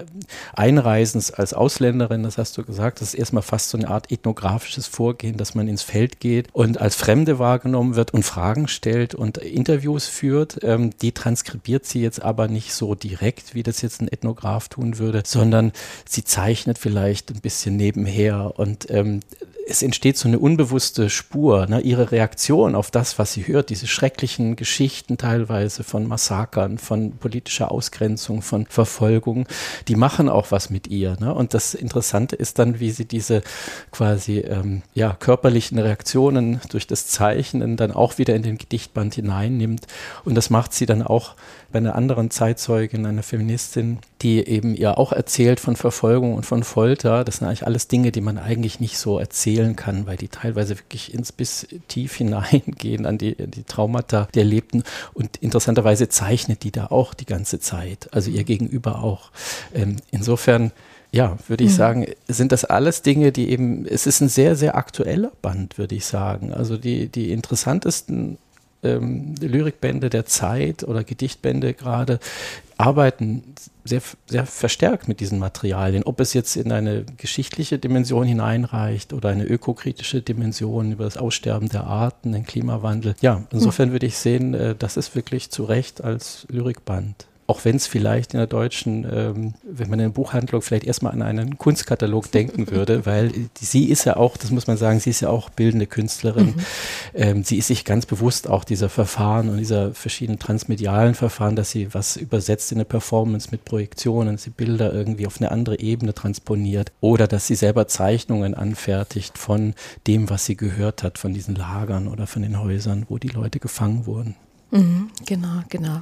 Einreisens 0.53 1.31
als 1.31 1.53
Ausländerin, 1.53 2.23
das 2.23 2.37
hast 2.37 2.57
du 2.57 2.63
gesagt, 2.63 3.01
das 3.01 3.09
ist 3.09 3.19
erstmal 3.19 3.43
fast 3.43 3.69
so 3.69 3.77
eine 3.77 3.89
Art 3.89 4.11
ethnografisches 4.11 4.87
Vorgehen, 4.87 5.37
dass 5.37 5.55
man 5.55 5.67
ins 5.67 5.83
Feld 5.83 6.19
geht 6.19 6.47
und 6.53 6.79
als 6.79 6.95
Fremde 6.95 7.39
wahrgenommen 7.39 7.95
wird 7.95 8.13
und 8.13 8.23
Fragen 8.23 8.67
stellt 8.67 9.13
und 9.15 9.37
Interviews 9.37 10.07
führt. 10.07 10.59
Ähm, 10.63 10.91
die 11.01 11.11
transkribiert 11.11 11.85
sie 11.85 12.01
jetzt 12.01 12.21
aber 12.21 12.47
nicht 12.47 12.73
so 12.73 12.95
direkt, 12.95 13.55
wie 13.55 13.63
das 13.63 13.81
jetzt 13.81 14.01
ein 14.01 14.07
Ethnograf 14.07 14.69
tun 14.69 14.97
würde 14.97 15.00
würde, 15.01 15.23
sondern 15.25 15.73
sie 16.07 16.23
zeichnet 16.23 16.77
vielleicht 16.77 17.31
ein 17.31 17.41
bisschen 17.41 17.75
nebenher 17.75 18.53
und 18.57 18.89
ähm, 18.89 19.19
es 19.71 19.81
entsteht 19.81 20.17
so 20.17 20.27
eine 20.27 20.37
unbewusste 20.37 21.09
Spur, 21.09 21.65
ne? 21.65 21.79
ihre 21.79 22.11
Reaktion 22.11 22.75
auf 22.75 22.91
das, 22.91 23.17
was 23.17 23.33
sie 23.33 23.47
hört, 23.47 23.69
diese 23.69 23.87
schrecklichen 23.87 24.55
Geschichten 24.55 25.17
teilweise 25.17 25.83
von 25.83 26.07
Massakern, 26.07 26.77
von 26.77 27.13
politischer 27.13 27.71
Ausgrenzung, 27.71 28.41
von 28.41 28.65
Verfolgung, 28.67 29.47
die 29.87 29.95
machen 29.95 30.29
auch 30.29 30.51
was 30.51 30.69
mit 30.69 30.87
ihr. 30.87 31.15
Ne? 31.19 31.33
Und 31.33 31.53
das 31.53 31.73
Interessante 31.73 32.35
ist 32.35 32.59
dann, 32.59 32.79
wie 32.79 32.91
sie 32.91 33.05
diese 33.05 33.41
quasi 33.91 34.39
ähm, 34.39 34.81
ja, 34.93 35.15
körperlichen 35.17 35.79
Reaktionen 35.79 36.59
durch 36.69 36.85
das 36.85 37.07
Zeichnen 37.07 37.77
dann 37.77 37.91
auch 37.91 38.17
wieder 38.17 38.35
in 38.35 38.43
den 38.43 38.57
Gedichtband 38.57 39.15
hineinnimmt. 39.15 39.87
Und 40.25 40.35
das 40.35 40.49
macht 40.49 40.73
sie 40.73 40.85
dann 40.85 41.01
auch 41.01 41.35
bei 41.71 41.79
einer 41.79 41.95
anderen 41.95 42.29
Zeitzeugin, 42.29 43.05
einer 43.05 43.23
Feministin, 43.23 43.99
die 44.21 44.45
eben 44.45 44.75
ihr 44.75 44.97
auch 44.97 45.13
erzählt 45.13 45.59
von 45.59 45.75
Verfolgung 45.75 46.35
und 46.35 46.45
von 46.45 46.63
Folter. 46.63 47.23
Das 47.23 47.37
sind 47.37 47.47
eigentlich 47.47 47.65
alles 47.65 47.87
Dinge, 47.87 48.11
die 48.11 48.21
man 48.21 48.37
eigentlich 48.37 48.79
nicht 48.79 48.97
so 48.97 49.19
erzählen 49.61 49.75
kann, 49.75 50.07
weil 50.07 50.17
die 50.17 50.27
teilweise 50.27 50.77
wirklich 50.77 51.13
ins 51.13 51.31
bis 51.31 51.67
tief 51.87 52.15
hineingehen 52.15 53.05
an 53.05 53.17
die, 53.17 53.35
die 53.35 53.63
Traumata 53.63 54.27
der 54.33 54.43
Erlebten. 54.43 54.83
Und 55.13 55.37
interessanterweise 55.37 56.09
zeichnet 56.09 56.63
die 56.63 56.71
da 56.71 56.87
auch 56.87 57.13
die 57.13 57.25
ganze 57.25 57.59
Zeit, 57.59 58.09
also 58.11 58.31
ihr 58.31 58.43
Gegenüber 58.43 59.03
auch. 59.03 59.31
Ähm, 59.73 59.97
insofern 60.11 60.71
ja, 61.13 61.37
würde 61.47 61.65
ich 61.65 61.71
mhm. 61.71 61.75
sagen, 61.75 62.05
sind 62.29 62.53
das 62.53 62.63
alles 62.63 63.01
Dinge, 63.01 63.33
die 63.33 63.49
eben, 63.49 63.85
es 63.85 64.07
ist 64.07 64.21
ein 64.21 64.29
sehr, 64.29 64.55
sehr 64.55 64.75
aktueller 64.75 65.31
Band, 65.41 65.77
würde 65.77 65.95
ich 65.95 66.05
sagen. 66.05 66.53
Also 66.53 66.77
die, 66.77 67.09
die 67.09 67.31
interessantesten 67.33 68.37
ähm, 68.83 69.35
Lyrikbände 69.39 70.09
der 70.09 70.25
Zeit 70.25 70.83
oder 70.83 71.03
Gedichtbände 71.03 71.73
gerade 71.73 72.19
arbeiten 72.77 73.43
sehr, 73.83 74.01
sehr 74.25 74.45
verstärkt 74.45 75.07
mit 75.07 75.19
diesen 75.19 75.39
Materialien. 75.39 76.03
Ob 76.03 76.19
es 76.19 76.33
jetzt 76.33 76.55
in 76.55 76.71
eine 76.71 77.05
geschichtliche 77.17 77.77
Dimension 77.77 78.25
hineinreicht 78.25 79.13
oder 79.13 79.29
eine 79.29 79.43
ökokritische 79.43 80.21
Dimension 80.21 80.91
über 80.91 81.03
das 81.03 81.17
Aussterben 81.17 81.69
der 81.69 81.85
Arten, 81.85 82.31
den 82.31 82.45
Klimawandel. 82.45 83.15
Ja, 83.21 83.43
insofern 83.51 83.87
hm. 83.87 83.93
würde 83.93 84.07
ich 84.07 84.17
sehen, 84.17 84.53
äh, 84.53 84.75
das 84.77 84.97
ist 84.97 85.15
wirklich 85.15 85.51
zu 85.51 85.63
Recht 85.63 86.03
als 86.03 86.47
Lyrikband 86.49 87.27
auch 87.51 87.65
wenn 87.65 87.75
es 87.75 87.85
vielleicht 87.85 88.33
in 88.33 88.37
der 88.37 88.47
deutschen, 88.47 89.05
ähm, 89.11 89.53
wenn 89.61 89.89
man 89.89 89.99
in 89.99 90.05
der 90.05 90.13
Buchhandlung 90.13 90.61
vielleicht 90.61 90.85
erstmal 90.85 91.11
an 91.11 91.21
einen 91.21 91.57
Kunstkatalog 91.57 92.31
denken 92.31 92.71
würde, 92.71 93.05
weil 93.05 93.33
sie 93.59 93.89
ist 93.89 94.05
ja 94.05 94.15
auch, 94.15 94.37
das 94.37 94.51
muss 94.51 94.67
man 94.67 94.77
sagen, 94.77 95.01
sie 95.01 95.09
ist 95.09 95.19
ja 95.19 95.27
auch 95.27 95.49
bildende 95.49 95.85
Künstlerin. 95.85 96.45
Mhm. 96.45 96.55
Ähm, 97.13 97.43
sie 97.43 97.57
ist 97.57 97.67
sich 97.67 97.83
ganz 97.83 98.05
bewusst 98.05 98.49
auch 98.49 98.63
dieser 98.63 98.87
Verfahren 98.87 99.49
und 99.49 99.57
dieser 99.57 99.93
verschiedenen 99.93 100.39
transmedialen 100.39 101.13
Verfahren, 101.13 101.57
dass 101.57 101.71
sie 101.71 101.93
was 101.93 102.15
übersetzt 102.15 102.71
in 102.71 102.77
eine 102.77 102.85
Performance 102.85 103.49
mit 103.51 103.65
Projektionen, 103.65 104.35
dass 104.35 104.43
sie 104.43 104.51
Bilder 104.51 104.93
irgendwie 104.93 105.27
auf 105.27 105.41
eine 105.41 105.51
andere 105.51 105.77
Ebene 105.79 106.13
transponiert 106.13 106.93
oder 107.01 107.27
dass 107.27 107.47
sie 107.47 107.55
selber 107.55 107.89
Zeichnungen 107.89 108.53
anfertigt 108.53 109.37
von 109.37 109.73
dem, 110.07 110.29
was 110.29 110.45
sie 110.45 110.55
gehört 110.55 111.03
hat, 111.03 111.17
von 111.17 111.33
diesen 111.33 111.55
Lagern 111.55 112.07
oder 112.07 112.27
von 112.27 112.43
den 112.43 112.61
Häusern, 112.61 113.07
wo 113.09 113.17
die 113.17 113.27
Leute 113.27 113.59
gefangen 113.59 114.05
wurden. 114.05 114.35
Mhm, 114.71 115.09
genau, 115.25 115.63
genau. 115.67 115.99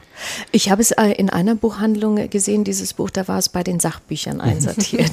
Ich 0.51 0.69
habe 0.69 0.81
es 0.81 0.91
äh, 0.91 1.07
in 1.13 1.31
einer 1.31 1.55
Buchhandlung 1.55 2.29
gesehen, 2.29 2.63
dieses 2.63 2.93
Buch, 2.93 3.09
da 3.09 3.27
war 3.27 3.39
es 3.39 3.49
bei 3.49 3.63
den 3.63 3.79
Sachbüchern 3.79 4.41
einsortiert. 4.41 5.11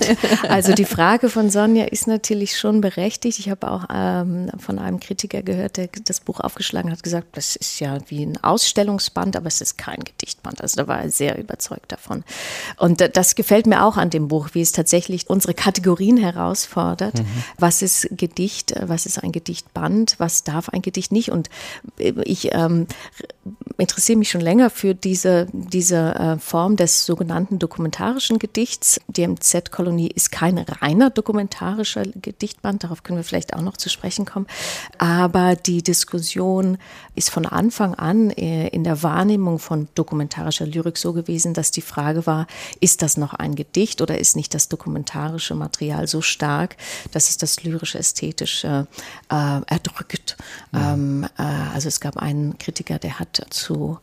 also 0.49 0.75
die 0.75 0.85
Frage 0.85 1.31
von 1.31 1.51
Sonja 1.51 1.87
ist 1.87 2.07
natürlich 2.07 2.59
schon 2.59 2.83
berechtigt. 2.83 3.39
Ich 3.39 3.49
habe 3.49 3.71
auch 3.71 3.87
ähm, 3.91 4.51
von 4.59 4.79
einem 4.79 5.01
Kritiker 5.01 5.43
gehört, 5.43 5.79
der 5.79 5.89
das 6.05 6.21
Buch 6.21 6.41
aufgeschlagen 6.41 6.93
hat, 6.93 7.03
gesagt, 7.03 7.29
das 7.37 7.57
ist 7.57 7.81
ja 7.81 7.99
wie 8.09 8.27
ein 8.27 8.43
Ausstellungsband, 8.45 9.37
aber 9.37 9.47
es 9.47 9.63
ist 9.63 9.79
kein 9.79 10.01
Gedichtband. 10.05 10.61
Also 10.61 10.83
da 10.83 10.87
war 10.87 11.01
er 11.01 11.11
sehr 11.11 11.39
überzeugt 11.39 11.93
davon. 11.93 12.25
Und 12.77 13.17
das 13.17 13.37
gefällt 13.37 13.67
mir 13.67 13.85
auch 13.85 13.97
an 13.97 14.11
dem 14.11 14.29
Buch, 14.29 14.51
wie 14.53 14.61
es 14.61 14.73
tatsächlich 14.73 15.31
unsere 15.31 15.55
Kategorien 15.55 16.19
herausfordert. 16.19 17.21
Mhm. 17.21 17.27
Was 17.57 17.81
ist 17.81 18.09
Gedicht, 18.11 18.75
was 18.83 19.07
ist 19.07 19.23
ein 19.23 19.33
Gedichtband, 19.33 20.17
was 20.19 20.45
darf 20.45 20.69
ein 20.69 20.83
Gedicht 20.83 21.11
nicht? 21.11 21.31
Und 21.31 21.49
äh, 21.99 22.13
ich 22.25 22.53
ähm, 22.53 22.87
interessiere 23.79 24.19
mich 24.19 24.31
schon 24.31 24.41
länger 24.41 24.71
für 24.71 24.95
diese, 24.95 25.47
diese 25.53 26.15
äh, 26.15 26.38
Form 26.38 26.76
des 26.76 27.05
sogenannten 27.05 27.59
dokumentarischen 27.59 28.38
Gedichts. 28.38 29.00
Die 29.09 29.26
MZ-Kolonie 29.26 30.09
ist 30.09 30.33
kein 30.33 30.59
reiner 30.59 31.11
dokumentarischer 31.11 32.05
Gedichtband, 32.05 32.85
darauf 32.85 33.03
können 33.03 33.19
wir 33.19 33.25
vielleicht 33.25 33.55
auch 33.55 33.61
noch 33.61 33.76
zu 33.76 33.88
sprechen 33.88 34.25
kommen. 34.25 34.47
Aber 34.99 35.57
die 35.57 35.83
Diskussion 35.83 36.79
ist 37.15 37.31
von 37.31 37.47
Anfang 37.47 37.95
an 37.95 38.31
äh, 38.31 38.69
in 38.69 38.85
der 38.85 39.03
Wahrnehmung 39.03 39.59
von 39.59 39.88
dokumentarischer 39.95 40.67
Lyrik 40.67 40.97
so 40.97 41.12
gewesen, 41.12 41.55
dass 41.55 41.71
die 41.71 41.83
Frage 41.83 42.26
war, 42.26 42.47
ist 42.81 43.03
das 43.03 43.17
noch 43.17 43.35
ein 43.35 43.55
Gedicht 43.55 44.00
oder 44.00 44.19
ist 44.19 44.37
nicht 44.37 44.55
das 44.55 44.69
dokumentarische 44.69 45.55
Material 45.55 46.07
so 46.09 46.21
stark, 46.21 46.76
dass 47.12 47.29
es 47.29 47.37
das 47.37 47.62
lyrische, 47.62 47.99
ästhetische 47.99 48.87
äh, 49.31 49.61
erdrückt? 49.67 50.37
Ja. 50.73 50.95
Ähm, 50.95 51.26
äh, 51.38 51.43
also 51.75 51.88
es 51.88 52.00
gab 52.00 52.17
einen 52.17 52.59
Kritiker, 52.59 52.99
der 52.99 53.19
hat 53.19 53.36
zu 53.50 53.99
Ah, 53.99 54.00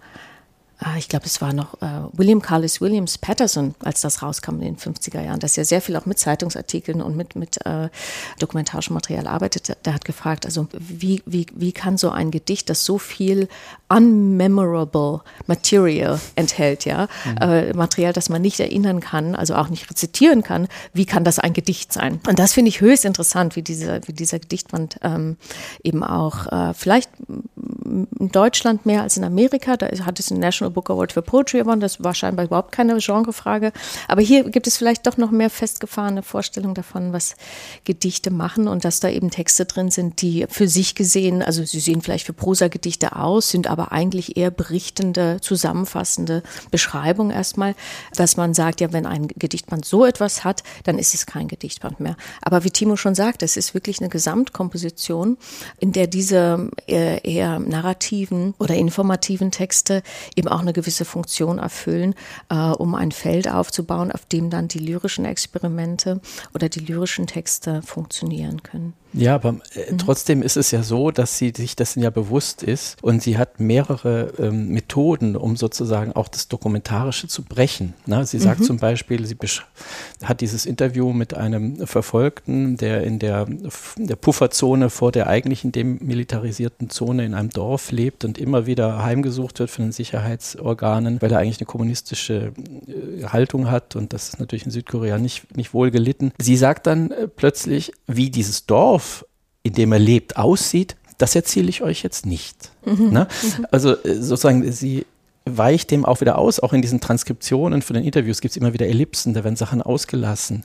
ich 0.97 1.07
glaube, 1.07 1.25
es 1.25 1.41
war 1.41 1.53
noch 1.53 1.81
äh, 1.81 1.87
William 2.13 2.41
Carlos 2.41 2.81
Williams 2.81 3.17
Patterson, 3.17 3.75
als 3.83 4.01
das 4.01 4.21
rauskam 4.21 4.55
in 4.55 4.75
den 4.75 4.77
50er 4.77 5.21
Jahren, 5.21 5.39
dass 5.39 5.57
er 5.57 5.65
sehr 5.65 5.81
viel 5.81 5.95
auch 5.95 6.05
mit 6.05 6.19
Zeitungsartikeln 6.19 7.01
und 7.01 7.15
mit, 7.15 7.35
mit 7.35 7.65
äh, 7.65 7.89
dokumentarischem 8.39 8.93
Material 8.93 9.27
arbeitet. 9.27 9.77
Der 9.85 9.93
hat 9.93 10.05
gefragt, 10.05 10.45
also 10.45 10.67
wie, 10.73 11.21
wie, 11.25 11.45
wie 11.55 11.71
kann 11.71 11.97
so 11.97 12.09
ein 12.09 12.31
Gedicht, 12.31 12.69
das 12.69 12.85
so 12.85 12.97
viel 12.97 13.47
unmemorable 13.87 15.21
Material 15.47 16.19
enthält, 16.35 16.85
ja, 16.85 17.07
mhm. 17.25 17.37
äh, 17.37 17.73
Material, 17.73 18.13
das 18.13 18.29
man 18.29 18.41
nicht 18.41 18.59
erinnern 18.59 18.99
kann, 18.99 19.35
also 19.35 19.55
auch 19.55 19.69
nicht 19.69 19.89
rezitieren 19.89 20.43
kann, 20.43 20.67
wie 20.93 21.05
kann 21.05 21.23
das 21.23 21.39
ein 21.39 21.53
Gedicht 21.53 21.93
sein? 21.93 22.19
Und 22.27 22.39
das 22.39 22.53
finde 22.53 22.69
ich 22.69 22.81
höchst 22.81 23.05
interessant, 23.05 23.55
wie 23.55 23.61
dieser, 23.61 24.05
wie 24.07 24.13
dieser 24.13 24.39
Gedichtband 24.39 24.97
ähm, 25.03 25.37
eben 25.83 26.03
auch 26.03 26.47
äh, 26.47 26.73
vielleicht 26.73 27.09
in 27.85 28.29
Deutschland 28.31 28.85
mehr 28.85 29.03
als 29.03 29.17
in 29.17 29.23
Amerika, 29.23 29.77
da 29.77 29.87
hat 30.05 30.19
es 30.19 30.31
ein 30.31 30.39
National 30.39 30.62
Book 30.69 30.89
Award 30.89 31.13
für 31.13 31.21
Poetry 31.21 31.59
gewonnen. 31.59 31.81
Das 31.81 32.03
war 32.03 32.13
scheinbar 32.13 32.45
überhaupt 32.45 32.71
keine 32.71 32.97
Genrefrage. 32.97 33.71
Aber 34.07 34.21
hier 34.21 34.43
gibt 34.49 34.67
es 34.67 34.77
vielleicht 34.77 35.07
doch 35.07 35.17
noch 35.17 35.31
mehr 35.31 35.49
festgefahrene 35.49 36.23
Vorstellungen 36.23 36.75
davon, 36.75 37.13
was 37.13 37.35
Gedichte 37.83 38.31
machen 38.31 38.67
und 38.67 38.85
dass 38.85 38.99
da 38.99 39.09
eben 39.09 39.29
Texte 39.29 39.65
drin 39.65 39.91
sind, 39.91 40.21
die 40.21 40.45
für 40.49 40.67
sich 40.67 40.95
gesehen, 40.95 41.41
also 41.41 41.63
sie 41.63 41.79
sehen 41.79 42.01
vielleicht 42.01 42.25
für 42.25 42.33
Prosagedichte 42.33 43.15
aus, 43.15 43.49
sind 43.49 43.67
aber 43.67 43.91
eigentlich 43.91 44.37
eher 44.37 44.51
berichtende, 44.51 45.37
zusammenfassende 45.41 46.43
Beschreibungen 46.71 47.31
erstmal, 47.31 47.75
dass 48.15 48.37
man 48.37 48.53
sagt, 48.53 48.81
ja, 48.81 48.93
wenn 48.93 49.05
ein 49.05 49.27
Gedichtband 49.27 49.85
so 49.85 50.05
etwas 50.05 50.43
hat, 50.43 50.63
dann 50.83 50.97
ist 50.97 51.13
es 51.13 51.25
kein 51.25 51.47
Gedichtband 51.47 51.99
mehr. 51.99 52.15
Aber 52.41 52.63
wie 52.63 52.71
Timo 52.71 52.95
schon 52.95 53.15
sagt, 53.15 53.43
es 53.43 53.57
ist 53.57 53.73
wirklich 53.73 53.99
eine 53.99 54.09
Gesamtkomposition, 54.09 55.37
in 55.79 55.91
der 55.91 56.07
diese 56.07 56.69
eher, 56.87 57.25
eher 57.25 57.59
narrativen 57.59 58.53
oder 58.59 58.75
informativen 58.75 59.51
Texte 59.51 60.03
eben 60.35 60.47
auch 60.53 60.61
eine 60.61 60.73
gewisse 60.73 61.05
Funktion 61.05 61.59
erfüllen, 61.59 62.15
äh, 62.49 62.55
um 62.55 62.95
ein 62.95 63.11
Feld 63.11 63.47
aufzubauen, 63.47 64.11
auf 64.11 64.25
dem 64.25 64.49
dann 64.49 64.67
die 64.67 64.79
lyrischen 64.79 65.25
Experimente 65.25 66.21
oder 66.53 66.69
die 66.69 66.79
lyrischen 66.79 67.27
Texte 67.27 67.81
funktionieren 67.81 68.63
können. 68.63 68.93
Ja, 69.13 69.35
aber 69.35 69.57
äh, 69.75 69.91
mhm. 69.91 69.97
trotzdem 69.99 70.41
ist 70.41 70.57
es 70.57 70.71
ja 70.71 70.83
so, 70.83 71.11
dass 71.11 71.37
sie 71.37 71.53
sich 71.55 71.75
dessen 71.75 72.01
ja 72.01 72.09
bewusst 72.09 72.63
ist 72.63 73.01
und 73.03 73.21
sie 73.21 73.37
hat 73.37 73.59
mehrere 73.59 74.33
ähm, 74.39 74.69
Methoden, 74.69 75.35
um 75.35 75.55
sozusagen 75.55 76.13
auch 76.13 76.27
das 76.27 76.47
Dokumentarische 76.47 77.27
zu 77.27 77.43
brechen. 77.43 77.93
Ne? 78.05 78.25
Sie 78.25 78.39
sagt 78.39 78.61
mhm. 78.61 78.65
zum 78.65 78.77
Beispiel, 78.77 79.25
sie 79.25 79.37
hat 80.23 80.41
dieses 80.41 80.65
Interview 80.65 81.13
mit 81.13 81.35
einem 81.35 81.85
Verfolgten, 81.85 82.77
der 82.77 83.03
in 83.03 83.19
der, 83.19 83.47
in 83.97 84.07
der 84.07 84.15
Pufferzone 84.15 84.89
vor 84.89 85.11
der 85.11 85.27
eigentlichen 85.27 85.71
demilitarisierten 85.71 86.89
Zone 86.89 87.25
in 87.25 87.33
einem 87.35 87.49
Dorf 87.49 87.91
lebt 87.91 88.25
und 88.25 88.37
immer 88.37 88.65
wieder 88.65 89.03
heimgesucht 89.03 89.59
wird 89.59 89.69
von 89.69 89.85
den 89.85 89.91
Sicherheitsorganen, 89.91 91.21
weil 91.21 91.31
er 91.31 91.39
eigentlich 91.39 91.59
eine 91.59 91.67
kommunistische 91.67 92.53
äh, 92.87 93.25
Haltung 93.25 93.69
hat 93.69 93.95
und 93.95 94.13
das 94.13 94.29
ist 94.29 94.39
natürlich 94.39 94.65
in 94.65 94.71
Südkorea 94.71 95.19
nicht, 95.19 95.55
nicht 95.55 95.73
wohl 95.73 95.91
gelitten. 95.91 96.31
Sie 96.39 96.57
sagt 96.57 96.87
dann 96.87 97.11
äh, 97.11 97.27
plötzlich, 97.27 97.91
wie 98.07 98.31
dieses 98.31 98.65
Dorf 98.65 99.02
Dorf, 99.03 99.25
in 99.63 99.73
dem 99.73 99.91
er 99.91 99.99
lebt, 99.99 100.37
aussieht, 100.37 100.95
das 101.17 101.35
erzähle 101.35 101.69
ich 101.69 101.81
euch 101.81 102.03
jetzt 102.03 102.25
nicht. 102.25 102.71
Mhm. 102.85 103.11
Ne? 103.11 103.27
Mhm. 103.41 103.67
Also 103.71 103.91
äh, 104.03 104.15
sozusagen, 104.15 104.71
sie 104.71 105.05
weicht 105.45 105.91
dem 105.91 106.05
auch 106.05 106.21
wieder 106.21 106.37
aus. 106.37 106.59
Auch 106.59 106.73
in 106.73 106.81
diesen 106.81 107.01
Transkriptionen 107.01 107.81
von 107.81 107.95
den 107.95 108.05
Interviews 108.05 108.39
gibt 108.39 108.53
es 108.53 108.57
immer 108.57 108.73
wieder 108.73 108.87
Ellipsen, 108.87 109.33
da 109.33 109.43
werden 109.43 109.55
Sachen 109.55 109.81
ausgelassen. 109.81 110.63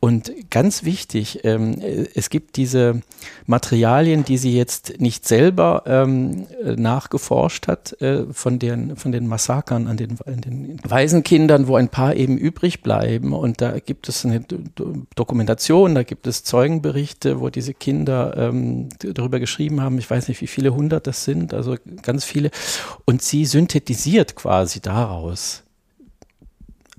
Und 0.00 0.32
ganz 0.50 0.84
wichtig, 0.84 1.40
ähm, 1.44 1.78
es 2.14 2.30
gibt 2.30 2.56
diese 2.56 3.02
Materialien, 3.46 4.24
die 4.24 4.38
sie 4.38 4.56
jetzt 4.56 4.98
nicht 4.98 5.28
selber 5.28 5.82
ähm, 5.86 6.46
nachgeforscht 6.64 7.68
hat, 7.68 8.00
äh, 8.00 8.24
von, 8.32 8.58
den, 8.58 8.96
von 8.96 9.12
den 9.12 9.26
Massakern 9.26 9.86
an 9.88 9.96
den, 9.98 10.16
an 10.24 10.40
den 10.40 10.78
Waisenkindern, 10.82 11.68
wo 11.68 11.76
ein 11.76 11.88
paar 11.88 12.16
eben 12.16 12.38
übrig 12.38 12.82
bleiben. 12.82 13.34
Und 13.34 13.60
da 13.60 13.78
gibt 13.78 14.08
es 14.08 14.24
eine 14.24 14.44
Dokumentation, 15.14 15.94
da 15.94 16.02
gibt 16.02 16.26
es 16.26 16.44
Zeugenberichte, 16.44 17.40
wo 17.40 17.50
diese 17.50 17.74
Kinder 17.74 18.34
ähm, 18.38 18.88
darüber 18.98 19.38
geschrieben 19.38 19.82
haben. 19.82 19.98
Ich 19.98 20.08
weiß 20.08 20.28
nicht, 20.28 20.40
wie 20.40 20.46
viele 20.46 20.74
hundert 20.74 21.06
das 21.06 21.24
sind, 21.24 21.52
also 21.52 21.76
ganz 22.02 22.24
viele. 22.24 22.50
Und 23.04 23.20
sie 23.20 23.44
synthetisiert 23.44 24.13
resultiert 24.14 24.36
quasi 24.36 24.80
daraus 24.80 25.62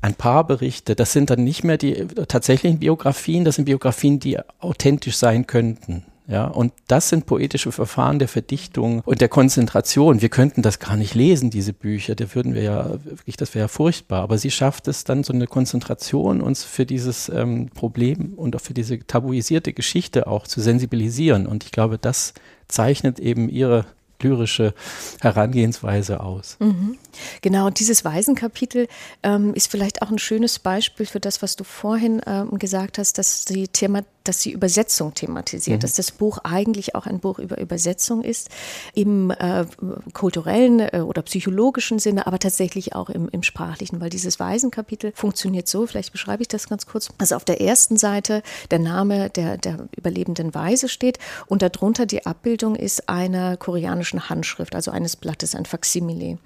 ein 0.01 0.13
paar 0.13 0.45
Berichte. 0.45 0.95
Das 0.95 1.13
sind 1.13 1.29
dann 1.29 1.43
nicht 1.43 1.63
mehr 1.63 1.77
die 1.77 2.05
tatsächlichen 2.27 2.79
Biografien, 2.79 3.45
das 3.45 3.55
sind 3.55 3.65
Biografien, 3.65 4.19
die 4.19 4.37
authentisch 4.59 5.17
sein 5.17 5.47
könnten. 5.47 6.05
Ja, 6.27 6.45
und 6.45 6.73
das 6.87 7.09
sind 7.09 7.27
poetische 7.27 7.71
Verfahren 7.71 8.17
der 8.17 8.27
Verdichtung 8.27 9.01
und 9.05 9.21
der 9.21 9.29
Konzentration. 9.29 10.23
Wir 10.23 10.29
könnten 10.29 10.63
das 10.63 10.79
gar 10.79 10.97
nicht 10.97 11.13
lesen, 11.13 11.51
diese 11.51 11.71
Bücher. 11.71 12.15
Da 12.15 12.33
würden 12.33 12.55
wir 12.55 12.63
ja 12.63 12.89
wirklich, 13.03 13.37
das 13.37 13.53
wäre 13.53 13.65
ja 13.65 13.67
furchtbar. 13.67 14.23
Aber 14.23 14.39
sie 14.39 14.49
schafft 14.49 14.87
es 14.87 15.03
dann, 15.03 15.23
so 15.23 15.33
eine 15.33 15.45
Konzentration 15.45 16.41
uns 16.41 16.63
für 16.63 16.87
dieses 16.87 17.29
ähm, 17.29 17.69
Problem 17.69 18.33
und 18.35 18.55
auch 18.55 18.61
für 18.61 18.73
diese 18.73 18.97
tabuisierte 19.05 19.71
Geschichte 19.71 20.25
auch 20.25 20.47
zu 20.47 20.61
sensibilisieren. 20.61 21.45
Und 21.45 21.63
ich 21.63 21.71
glaube, 21.71 21.99
das 21.99 22.33
zeichnet 22.67 23.19
eben 23.19 23.47
ihre 23.47 23.85
lyrische 24.21 24.73
Herangehensweise 25.21 26.21
aus. 26.21 26.57
Mhm. 26.59 26.97
Genau, 27.41 27.67
und 27.67 27.79
dieses 27.79 28.05
Waisenkapitel 28.05 28.87
ähm, 29.23 29.53
ist 29.53 29.69
vielleicht 29.69 30.01
auch 30.01 30.11
ein 30.11 30.19
schönes 30.19 30.59
Beispiel 30.59 31.05
für 31.05 31.19
das, 31.19 31.41
was 31.41 31.55
du 31.55 31.63
vorhin 31.63 32.21
ähm, 32.25 32.57
gesagt 32.57 32.97
hast, 32.97 33.17
dass 33.17 33.45
die 33.45 33.67
Thema 33.67 34.03
dass 34.27 34.41
sie 34.41 34.51
Übersetzung 34.51 35.13
thematisiert, 35.13 35.77
mhm. 35.77 35.81
dass 35.81 35.93
das 35.93 36.11
Buch 36.11 36.39
eigentlich 36.43 36.95
auch 36.95 37.05
ein 37.05 37.19
Buch 37.19 37.39
über 37.39 37.59
Übersetzung 37.59 38.23
ist, 38.23 38.49
im 38.93 39.31
äh, 39.31 39.65
kulturellen 40.13 40.79
äh, 40.79 41.03
oder 41.05 41.21
psychologischen 41.21 41.99
Sinne, 41.99 42.27
aber 42.27 42.39
tatsächlich 42.39 42.95
auch 42.95 43.09
im, 43.09 43.29
im 43.29 43.43
sprachlichen, 43.43 44.01
weil 44.01 44.09
dieses 44.09 44.39
Waisenkapitel 44.39 45.13
funktioniert 45.15 45.67
so, 45.67 45.85
vielleicht 45.85 46.11
beschreibe 46.11 46.41
ich 46.41 46.47
das 46.47 46.67
ganz 46.67 46.85
kurz, 46.85 47.09
also 47.17 47.35
auf 47.35 47.45
der 47.45 47.61
ersten 47.61 47.97
Seite 47.97 48.41
der 48.71 48.79
Name 48.79 49.29
der, 49.29 49.57
der 49.57 49.87
überlebenden 49.95 50.53
Weise 50.53 50.89
steht 50.89 51.19
und 51.47 51.61
darunter 51.61 52.05
die 52.05 52.25
Abbildung 52.25 52.75
ist 52.75 53.07
einer 53.07 53.57
koreanischen 53.57 54.29
Handschrift, 54.29 54.75
also 54.75 54.91
eines 54.91 55.15
Blattes, 55.15 55.55
ein 55.55 55.65
Faksimile. 55.65 56.39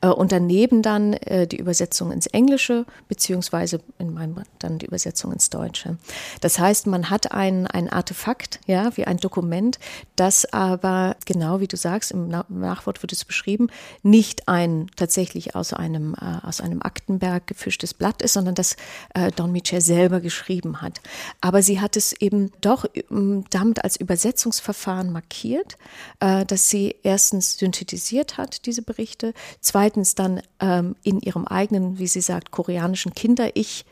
Äh, 0.00 0.08
und 0.18 0.32
daneben 0.32 0.82
dann 0.82 1.12
äh, 1.12 1.46
die 1.46 1.58
Übersetzung 1.58 2.10
ins 2.10 2.26
Englische, 2.26 2.86
beziehungsweise 3.08 3.80
in 3.98 4.12
meinem 4.12 4.30
dann 4.58 4.78
die 4.78 4.86
Übersetzung 4.86 5.32
ins 5.32 5.50
Deutsche. 5.50 5.96
Das 6.40 6.58
heißt, 6.58 6.86
man 6.86 7.10
hat 7.10 7.20
hat 7.20 7.32
ein, 7.32 7.66
ein 7.66 7.90
Artefakt, 7.90 8.60
ja, 8.66 8.96
wie 8.96 9.06
ein 9.06 9.18
Dokument, 9.18 9.78
das 10.16 10.50
aber, 10.52 11.16
genau 11.26 11.60
wie 11.60 11.66
du 11.66 11.76
sagst, 11.76 12.12
im 12.12 12.28
Nachwort 12.28 13.02
wird 13.02 13.12
es 13.12 13.24
beschrieben, 13.24 13.68
nicht 14.02 14.48
ein 14.48 14.90
tatsächlich 14.96 15.54
aus 15.54 15.72
einem, 15.72 16.14
äh, 16.14 16.46
aus 16.46 16.60
einem 16.60 16.80
Aktenberg 16.82 17.46
gefischtes 17.46 17.92
Blatt 17.92 18.22
ist, 18.22 18.34
sondern 18.34 18.54
das 18.54 18.76
äh, 19.14 19.30
Don 19.32 19.52
Michel 19.52 19.80
selber 19.80 20.20
geschrieben 20.20 20.80
hat. 20.80 21.00
Aber 21.40 21.62
sie 21.62 21.80
hat 21.80 21.96
es 21.96 22.12
eben 22.12 22.52
doch 22.60 22.86
ähm, 23.10 23.44
damit 23.50 23.84
als 23.84 23.96
Übersetzungsverfahren 23.96 25.12
markiert, 25.12 25.76
äh, 26.20 26.46
dass 26.46 26.70
sie 26.70 26.96
erstens 27.02 27.58
synthetisiert 27.58 28.38
hat, 28.38 28.64
diese 28.66 28.82
Berichte, 28.82 29.34
zweitens 29.60 29.99
dann 30.14 30.42
ähm, 30.60 30.96
in 31.02 31.20
ihrem 31.20 31.46
eigenen, 31.46 31.98
wie 31.98 32.06
sie 32.06 32.20
sagt, 32.20 32.50
koreanischen 32.50 33.14
Kinder-Ich 33.14 33.84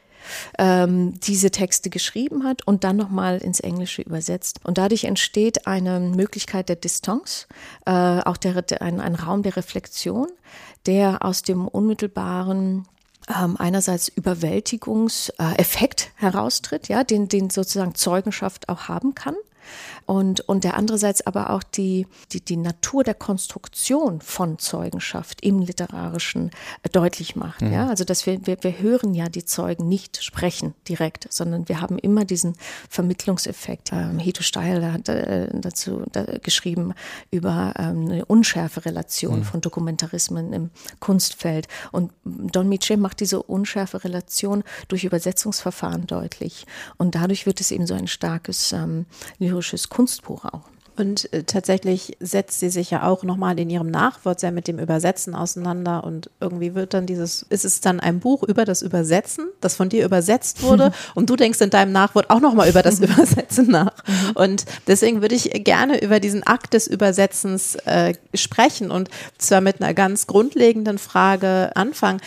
ähm, 0.59 1.19
diese 1.21 1.51
Texte 1.51 1.91
geschrieben 1.91 2.45
hat 2.45 2.67
und 2.67 2.85
dann 2.85 2.97
nochmal 2.97 3.39
ins 3.39 3.61
Englische 3.61 4.03
übersetzt. 4.03 4.61
Und 4.65 4.79
dadurch 4.79 5.05
entsteht 5.05 5.67
eine 5.67 6.01
Möglichkeit 6.01 6.69
der 6.69 6.77
Distanz, 6.77 7.47
äh, 7.87 7.93
auch 7.93 8.37
der, 8.37 8.65
ein, 8.81 9.01
ein 9.01 9.15
Raum 9.15 9.43
der 9.43 9.57
Reflexion, 9.57 10.29
der 10.87 11.25
aus 11.25 11.43
dem 11.43 11.69
unmittelbaren 11.69 12.87
ähm, 13.29 13.57
einerseits 13.59 14.09
Überwältigungseffekt 14.09 16.11
heraustritt, 16.17 16.89
ja, 16.89 17.05
den, 17.05 17.29
den 17.29 17.51
sozusagen 17.51 17.95
Zeugenschaft 17.95 18.69
auch 18.69 18.89
haben 18.89 19.15
kann 19.15 19.35
und, 20.09 20.41
und 20.49 20.65
der 20.65 20.75
andererseits 20.75 21.27
aber 21.27 21.51
auch 21.51 21.63
die, 21.63 22.07
die, 22.33 22.41
die 22.41 22.57
Natur 22.57 23.05
der 23.05 23.13
Konstruktion 23.13 24.23
von 24.23 24.59
Zeugenschaft 24.59 25.43
im 25.43 25.61
Literarischen 25.61 26.51
äh, 26.83 26.89
deutlich 26.89 27.37
macht. 27.37 27.61
Mhm. 27.61 27.75
Ja? 27.75 27.89
Also 27.89 28.05
dass 28.05 28.25
wir, 28.25 28.47
wir, 28.47 28.57
wir 28.63 28.79
hören 28.79 29.13
ja 29.13 29.29
die 29.29 29.45
Zeugen 29.45 29.87
nicht 29.87 30.25
sprechen 30.25 30.73
direkt, 30.89 31.31
sondern 31.31 31.69
wir 31.69 31.83
haben 31.83 31.99
immer 31.99 32.25
diesen 32.25 32.57
Vermittlungseffekt. 32.89 33.91
Ähm, 33.93 34.19
Hito 34.19 34.43
Steil 34.43 34.91
hat 34.91 35.11
äh, 35.11 35.49
dazu 35.53 36.03
da, 36.11 36.25
geschrieben 36.43 36.95
über 37.31 37.75
ähm, 37.77 38.09
eine 38.11 38.25
unschärfe 38.25 38.87
Relation 38.87 39.41
mhm. 39.41 39.45
von 39.45 39.61
Dokumentarismen 39.61 40.55
im 40.55 40.71
Kunstfeld. 41.01 41.69
Und 41.93 42.13
Don 42.25 42.71
Miche 42.71 42.97
macht 42.97 43.21
diese 43.21 43.43
unschärfe 43.43 44.05
Relation 44.05 44.65
durch 44.89 45.05
Übersetzungsverfahren 45.05 46.07
deutlich. 46.07 46.65
Und 46.97 47.15
dadurch 47.15 47.45
wird 47.45 47.61
es 47.61 47.71
eben 47.71 47.87
so 47.87 47.93
ein 47.93 48.07
starkes 48.07 48.73
ähm, 48.73 49.05
lyrisches 49.39 49.91
Kunstbuch 49.99 50.45
auch. 50.45 50.61
Und 50.97 51.33
äh, 51.33 51.43
tatsächlich 51.43 52.17
setzt 52.21 52.61
sie 52.61 52.71
sich 52.71 52.93
ja 52.93 53.03
auch 53.03 53.25
nochmal 53.25 53.59
in 53.59 53.69
ihrem 53.69 53.91
Nachwort 53.91 54.39
sehr 54.39 54.53
mit 54.53 54.69
dem 54.69 54.79
Übersetzen 54.79 55.35
auseinander 55.35 56.05
und 56.05 56.31
irgendwie 56.39 56.77
wird 56.77 56.95
dann 56.95 57.05
dieses, 57.07 57.45
ist 57.51 57.65
es 57.65 57.81
dann 57.81 57.99
ein 57.99 58.21
Buch 58.21 58.45
über 58.45 58.65
das 58.65 58.81
Übersetzen, 58.83 59.49
das 59.61 59.75
von 59.75 59.89
dir 59.89 60.05
übersetzt 60.05 60.63
wurde 60.63 60.93
und 61.17 61.31
du 61.31 61.35
denkst 61.35 61.61
in 61.63 61.71
deinem 61.71 61.91
Nachwort 61.91 62.31
auch 62.31 62.39
nochmal 62.39 62.69
über 62.69 62.83
das 62.83 63.01
Übersetzen 63.01 63.73
nach. 63.73 63.93
Mhm. 64.07 64.31
Und 64.37 64.65
deswegen 64.87 65.21
würde 65.21 65.35
ich 65.35 65.51
gerne 65.65 66.01
über 66.01 66.21
diesen 66.21 66.45
Akt 66.47 66.75
des 66.75 66.87
Übersetzens 66.87 67.75
äh, 67.85 68.15
sprechen 68.35 68.93
und 68.93 69.11
zwar 69.37 69.61
mit 69.61 69.83
einer 69.83 69.95
ganz 69.95 70.29
grundlegenden 70.29 70.99
Frage 70.99 71.73
anfangen. 71.75 72.21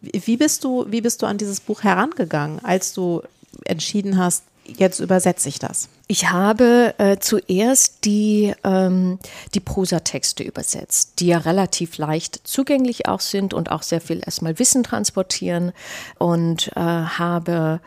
Wie 0.00 0.38
bist 0.38 0.64
du, 0.64 0.86
wie 0.88 1.02
bist 1.02 1.20
du 1.20 1.26
an 1.26 1.36
dieses 1.36 1.60
Buch 1.60 1.82
herangegangen, 1.82 2.64
als 2.64 2.94
du 2.94 3.20
entschieden 3.64 4.16
hast, 4.16 4.44
jetzt 4.68 5.00
übersetze 5.00 5.48
ich 5.48 5.58
das? 5.58 5.88
Ich 6.06 6.30
habe 6.30 6.94
äh, 6.98 7.18
zuerst 7.18 8.04
die, 8.04 8.54
ähm, 8.64 9.18
die 9.54 9.60
Prosatexte 9.60 10.42
übersetzt, 10.42 11.20
die 11.20 11.26
ja 11.26 11.38
relativ 11.38 11.98
leicht 11.98 12.40
zugänglich 12.44 13.08
auch 13.08 13.20
sind 13.20 13.54
und 13.54 13.70
auch 13.70 13.82
sehr 13.82 14.00
viel 14.00 14.20
erstmal 14.24 14.58
Wissen 14.58 14.82
transportieren 14.82 15.72
und 16.18 16.68
äh, 16.76 16.80
habe 16.80 17.80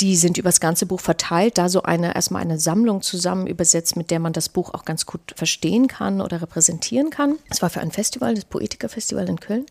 die 0.00 0.16
sind 0.16 0.38
übers 0.38 0.60
ganze 0.60 0.86
Buch 0.86 1.00
verteilt, 1.00 1.58
da 1.58 1.68
so 1.68 1.82
eine 1.82 2.14
erstmal 2.14 2.42
eine 2.42 2.58
Sammlung 2.58 3.02
zusammen 3.02 3.46
übersetzt, 3.46 3.96
mit 3.96 4.10
der 4.10 4.18
man 4.18 4.32
das 4.32 4.48
Buch 4.48 4.74
auch 4.74 4.84
ganz 4.84 5.06
gut 5.06 5.34
verstehen 5.36 5.86
kann 5.86 6.20
oder 6.20 6.42
repräsentieren 6.42 7.10
kann. 7.10 7.36
Es 7.48 7.62
war 7.62 7.70
für 7.70 7.80
ein 7.80 7.92
Festival, 7.92 8.34
das 8.34 8.44
Poetiker-Festival 8.44 9.28
in 9.28 9.38
Köln. 9.38 9.66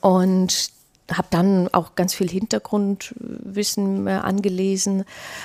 Und 0.00 0.70
habe 1.18 1.28
dann 1.30 1.68
auch 1.72 1.94
ganz 1.94 2.14
viel 2.14 2.28
Hintergrundwissen 2.28 4.08
angelesen 4.08 5.04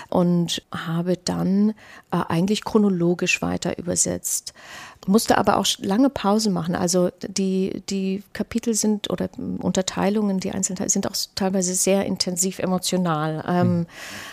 und 0.09 0.63
habe 0.71 1.17
dann 1.17 1.71
äh, 2.11 2.17
eigentlich 2.27 2.63
chronologisch 2.63 3.41
weiter 3.41 3.77
übersetzt 3.77 4.53
musste 5.07 5.37
aber 5.37 5.57
auch 5.57 5.65
lange 5.79 6.09
Pause 6.09 6.49
machen. 6.49 6.75
Also 6.75 7.09
die, 7.21 7.83
die 7.89 8.23
Kapitel 8.33 8.73
sind 8.73 9.09
oder 9.09 9.29
Unterteilungen, 9.59 10.39
die 10.39 10.51
Einzelteile 10.51 10.89
sind 10.89 11.07
auch 11.07 11.15
teilweise 11.35 11.75
sehr 11.75 12.05
intensiv 12.05 12.59
emotional. 12.59 13.43
Ähm, 13.47 13.77
mhm. 13.79 13.85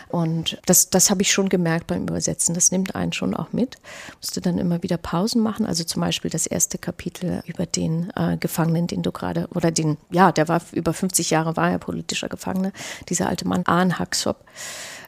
Und 0.08 0.60
das, 0.66 0.90
das 0.90 1.10
habe 1.10 1.22
ich 1.22 1.32
schon 1.32 1.48
gemerkt 1.48 1.87
beim 1.87 2.02
Übersetzen. 2.02 2.54
Das 2.54 2.70
nimmt 2.70 2.94
einen 2.94 3.12
schon 3.12 3.34
auch 3.34 3.52
mit. 3.52 3.76
Musste 4.20 4.40
dann 4.40 4.58
immer 4.58 4.82
wieder 4.82 4.96
Pausen 4.96 5.42
machen. 5.42 5.66
Also 5.66 5.84
zum 5.84 6.00
Beispiel 6.00 6.30
das 6.30 6.46
erste 6.46 6.78
Kapitel 6.78 7.42
über 7.46 7.66
den 7.66 8.12
äh, 8.16 8.37
Gefangenen, 8.37 8.87
den 8.87 9.02
du 9.02 9.12
gerade, 9.12 9.48
oder 9.54 9.70
den, 9.70 9.96
ja, 10.10 10.32
der 10.32 10.48
war 10.48 10.60
über 10.72 10.92
50 10.92 11.30
Jahre, 11.30 11.56
war 11.56 11.70
er 11.70 11.78
politischer 11.78 12.28
Gefangener, 12.28 12.72
dieser 13.08 13.28
alte 13.28 13.46
Mann, 13.46 13.64
Ahn 13.66 13.98
Haxop, 13.98 14.44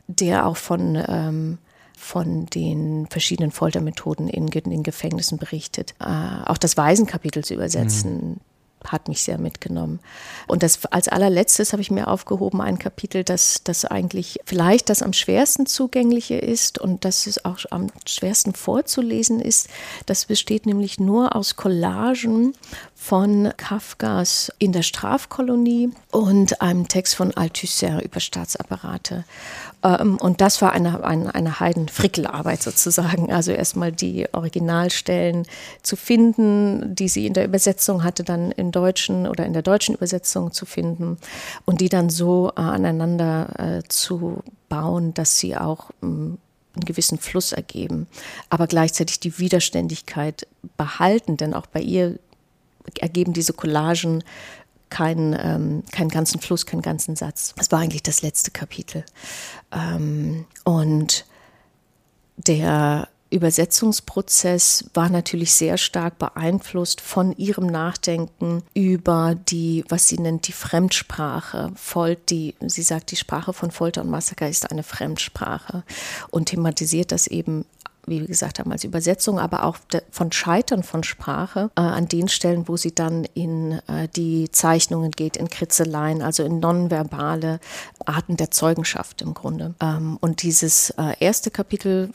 der 0.06 0.46
auch 0.46 0.56
von 0.56 0.96
ähm, 1.08 1.58
von 1.96 2.46
den 2.46 3.06
verschiedenen 3.08 3.50
Foltermethoden 3.50 4.28
in, 4.28 4.46
in 4.48 4.82
Gefängnissen 4.82 5.38
berichtet. 5.38 5.94
Äh, 5.98 6.44
auch 6.44 6.58
das 6.58 6.76
Waisenkapitel 6.76 7.42
zu 7.42 7.54
übersetzen, 7.54 8.28
mhm 8.28 8.40
hat 8.92 9.08
mich 9.08 9.22
sehr 9.22 9.38
mitgenommen. 9.38 10.00
Und 10.46 10.62
das 10.62 10.84
als 10.86 11.08
allerletztes 11.08 11.72
habe 11.72 11.82
ich 11.82 11.90
mir 11.90 12.08
aufgehoben 12.08 12.60
ein 12.60 12.78
Kapitel, 12.78 13.24
das, 13.24 13.62
das 13.64 13.84
eigentlich 13.84 14.38
vielleicht 14.44 14.88
das 14.88 15.02
am 15.02 15.12
schwersten 15.12 15.66
zugängliche 15.66 16.36
ist 16.36 16.78
und 16.78 17.04
das 17.04 17.26
es 17.26 17.44
auch 17.44 17.58
am 17.70 17.88
schwersten 18.06 18.54
vorzulesen 18.54 19.40
ist. 19.40 19.68
Das 20.06 20.26
besteht 20.26 20.66
nämlich 20.66 21.00
nur 21.00 21.34
aus 21.34 21.56
Collagen 21.56 22.54
von 22.94 23.52
Kafkas 23.56 24.52
in 24.58 24.72
der 24.72 24.82
Strafkolonie 24.82 25.90
und 26.10 26.60
einem 26.60 26.88
Text 26.88 27.14
von 27.14 27.36
Althusser 27.36 28.04
über 28.04 28.20
Staatsapparate. 28.20 29.24
Ähm, 29.82 30.16
und 30.18 30.40
das 30.40 30.62
war 30.62 30.72
eine, 30.72 31.04
eine, 31.04 31.34
eine 31.34 31.60
Heidenfrickelarbeit 31.60 32.62
sozusagen. 32.62 33.32
Also 33.32 33.52
erstmal 33.52 33.92
die 33.92 34.26
Originalstellen 34.32 35.46
zu 35.82 35.96
finden, 35.96 36.94
die 36.94 37.08
sie 37.08 37.26
in 37.26 37.34
der 37.34 37.44
Übersetzung 37.44 38.04
hatte, 38.04 38.24
dann 38.24 38.52
im 38.52 38.72
Deutschen 38.72 39.26
oder 39.26 39.46
in 39.46 39.52
der 39.52 39.62
deutschen 39.62 39.94
Übersetzung 39.94 40.52
zu 40.52 40.66
finden 40.66 41.18
und 41.64 41.80
die 41.80 41.88
dann 41.88 42.10
so 42.10 42.52
äh, 42.56 42.60
aneinander 42.60 43.78
äh, 43.78 43.82
zu 43.88 44.42
bauen, 44.68 45.14
dass 45.14 45.38
sie 45.38 45.56
auch 45.56 45.90
ähm, 46.02 46.38
einen 46.74 46.84
gewissen 46.84 47.18
Fluss 47.18 47.52
ergeben, 47.52 48.06
aber 48.50 48.66
gleichzeitig 48.66 49.18
die 49.18 49.38
Widerständigkeit 49.38 50.46
behalten, 50.76 51.36
denn 51.36 51.54
auch 51.54 51.66
bei 51.66 51.80
ihr 51.80 52.18
ergeben 53.00 53.32
diese 53.32 53.52
Collagen 53.52 54.22
keinen, 54.90 55.36
ähm, 55.38 55.82
keinen 55.90 56.08
ganzen 56.08 56.40
Fluss, 56.40 56.66
keinen 56.66 56.82
ganzen 56.82 57.16
Satz. 57.16 57.54
Das 57.56 57.70
war 57.72 57.80
eigentlich 57.80 58.02
das 58.02 58.22
letzte 58.22 58.50
Kapitel. 58.50 59.04
Ähm, 59.72 60.46
und 60.64 61.26
der 62.36 63.08
Übersetzungsprozess 63.28 64.90
war 64.94 65.08
natürlich 65.08 65.52
sehr 65.52 65.78
stark 65.78 66.18
beeinflusst 66.18 67.00
von 67.00 67.36
ihrem 67.36 67.66
Nachdenken 67.66 68.62
über 68.72 69.34
die, 69.34 69.84
was 69.88 70.06
sie 70.06 70.18
nennt, 70.18 70.46
die 70.46 70.52
Fremdsprache. 70.52 71.72
Folt, 71.74 72.30
die, 72.30 72.54
sie 72.60 72.82
sagt, 72.82 73.10
die 73.10 73.16
Sprache 73.16 73.52
von 73.52 73.72
Folter 73.72 74.02
und 74.02 74.10
Massaker 74.10 74.48
ist 74.48 74.70
eine 74.70 74.84
Fremdsprache 74.84 75.82
und 76.30 76.46
thematisiert 76.46 77.10
das 77.10 77.26
eben 77.26 77.66
wie 78.06 78.20
wir 78.20 78.26
gesagt 78.26 78.58
haben, 78.58 78.72
als 78.72 78.84
Übersetzung, 78.84 79.38
aber 79.38 79.64
auch 79.64 79.76
von 80.10 80.32
Scheitern 80.32 80.82
von 80.82 81.02
Sprache 81.02 81.70
äh, 81.76 81.80
an 81.80 82.08
den 82.08 82.28
Stellen, 82.28 82.68
wo 82.68 82.76
sie 82.76 82.94
dann 82.94 83.24
in 83.34 83.80
äh, 83.88 84.08
die 84.14 84.50
Zeichnungen 84.50 85.10
geht, 85.10 85.36
in 85.36 85.48
Kritzeleien, 85.48 86.22
also 86.22 86.44
in 86.44 86.60
nonverbale 86.60 87.60
Arten 88.04 88.36
der 88.36 88.50
Zeugenschaft 88.50 89.22
im 89.22 89.34
Grunde. 89.34 89.74
Ähm, 89.80 90.18
und 90.20 90.42
dieses 90.42 90.90
äh, 90.90 91.14
erste 91.20 91.50
Kapitel 91.50 92.10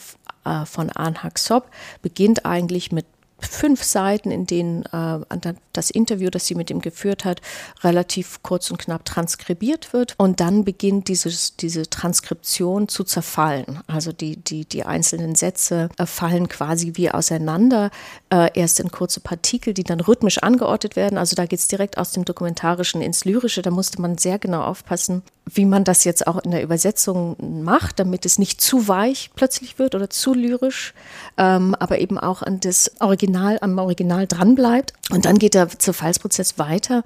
äh, 0.45 0.65
von 0.65 0.89
Anhak 0.89 1.38
Sop 1.38 1.67
beginnt 2.01 2.45
eigentlich 2.45 2.91
mit 2.91 3.06
fünf 3.45 3.84
Seiten, 3.84 4.32
in 4.32 4.45
denen 4.45 4.84
äh, 4.86 5.54
das 5.73 5.89
Interview, 5.89 6.30
das 6.30 6.47
sie 6.47 6.56
mit 6.56 6.69
ihm 6.69 6.82
geführt 6.82 7.25
hat, 7.25 7.41
relativ 7.84 8.41
kurz 8.43 8.71
und 8.71 8.77
knapp 8.77 9.06
transkribiert 9.06 9.93
wird. 9.93 10.15
Und 10.17 10.39
dann 10.39 10.63
beginnt 10.63 11.08
dieses, 11.08 11.56
diese 11.56 11.89
Transkription 11.89 12.88
zu 12.88 13.04
zerfallen. 13.04 13.82
Also 13.88 14.12
die, 14.12 14.38
die, 14.38 14.65
die 14.65 14.84
einzelnen 14.84 15.36
Sätze 15.36 15.89
äh, 15.97 16.06
fallen 16.06 16.47
quasi 16.47 16.93
wie 16.95 17.12
auseinander, 17.12 17.91
äh, 18.32 18.49
erst 18.54 18.80
in 18.80 18.91
kurze 18.91 19.19
Partikel, 19.19 19.73
die 19.73 19.84
dann 19.84 19.99
rhythmisch 19.99 20.39
angeordnet 20.39 20.95
werden. 20.95 21.17
Also 21.17 21.36
da 21.36 21.45
geht 21.45 21.60
es 21.60 21.67
direkt 21.67 21.97
aus 21.97 22.12
dem 22.12 22.25
Dokumentarischen 22.25 23.01
ins 23.01 23.25
Lyrische. 23.25 23.62
Da 23.62 23.71
musste 23.71 24.01
man 24.01 24.17
sehr 24.17 24.39
genau 24.39 24.63
aufpassen, 24.63 25.23
wie 25.53 25.65
man 25.65 25.83
das 25.83 26.03
jetzt 26.03 26.27
auch 26.27 26.37
in 26.43 26.51
der 26.51 26.63
Übersetzung 26.63 27.35
macht, 27.63 27.99
damit 27.99 28.25
es 28.25 28.39
nicht 28.39 28.61
zu 28.61 28.87
weich 28.87 29.31
plötzlich 29.35 29.79
wird 29.79 29.95
oder 29.95 30.09
zu 30.09 30.33
lyrisch, 30.33 30.93
ähm, 31.37 31.75
aber 31.75 31.99
eben 31.99 32.17
auch 32.17 32.41
an 32.41 32.59
das 32.59 32.91
Original, 32.99 33.57
am 33.61 33.77
Original 33.77 34.27
dranbleibt. 34.27 34.93
Und 35.11 35.25
dann 35.25 35.39
geht 35.39 35.53
der 35.53 35.67
Zerfallsprozess 35.67 36.57
weiter 36.57 37.03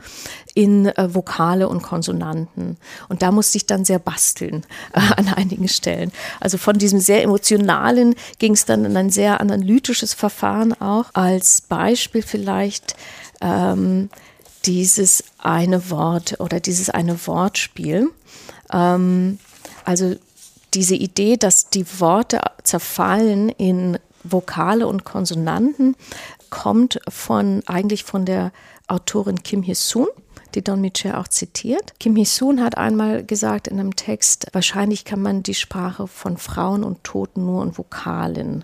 in 0.53 0.87
äh, 0.87 1.13
Vokale 1.13 1.67
und 1.67 1.81
Konsonanten. 1.81 2.77
Und 3.09 3.21
da 3.21 3.31
musste 3.31 3.57
ich 3.57 3.65
dann 3.65 3.85
sehr 3.85 3.99
basteln 3.99 4.65
äh, 4.93 4.99
an 5.15 5.27
einigen 5.29 5.67
Stellen. 5.67 6.11
Also 6.39 6.57
von 6.57 6.77
diesem 6.77 6.99
sehr 6.99 7.23
emotionalen 7.23 8.15
ging 8.39 8.53
es 8.53 8.65
dann 8.65 8.85
in 8.85 8.95
ein 8.95 9.09
sehr 9.09 9.41
analytisches 9.41 10.13
Verfahren 10.13 10.73
auch. 10.79 11.05
Als 11.13 11.61
Beispiel 11.61 12.21
vielleicht 12.21 12.95
ähm, 13.41 14.09
dieses 14.65 15.23
eine 15.37 15.89
Wort 15.89 16.39
oder 16.39 16.59
dieses 16.59 16.89
eine 16.89 17.27
Wortspiel. 17.27 18.09
Ähm, 18.71 19.39
also 19.83 20.15
diese 20.73 20.95
Idee, 20.95 21.37
dass 21.37 21.69
die 21.69 21.85
Worte 21.99 22.41
zerfallen 22.63 23.49
in 23.49 23.97
Vokale 24.23 24.87
und 24.87 25.05
Konsonanten, 25.05 25.95
kommt 26.49 26.99
von 27.07 27.63
eigentlich 27.65 28.03
von 28.03 28.25
der 28.25 28.51
Autorin 28.87 29.43
Kim 29.43 29.63
Hee-soon 29.63 30.07
die 30.55 30.63
Don 30.63 30.81
Michel 30.81 31.15
auch 31.15 31.27
zitiert. 31.27 31.99
Kim 31.99 32.15
Hee-soon 32.15 32.63
hat 32.63 32.77
einmal 32.77 33.23
gesagt 33.23 33.67
in 33.67 33.79
einem 33.79 33.95
Text, 33.95 34.47
wahrscheinlich 34.53 35.03
kann 35.05 35.21
man 35.21 35.43
die 35.43 35.53
Sprache 35.53 36.07
von 36.07 36.37
Frauen 36.37 36.83
und 36.83 37.03
Toten 37.03 37.45
nur 37.45 37.63
in 37.63 37.77
Vokalen 37.77 38.63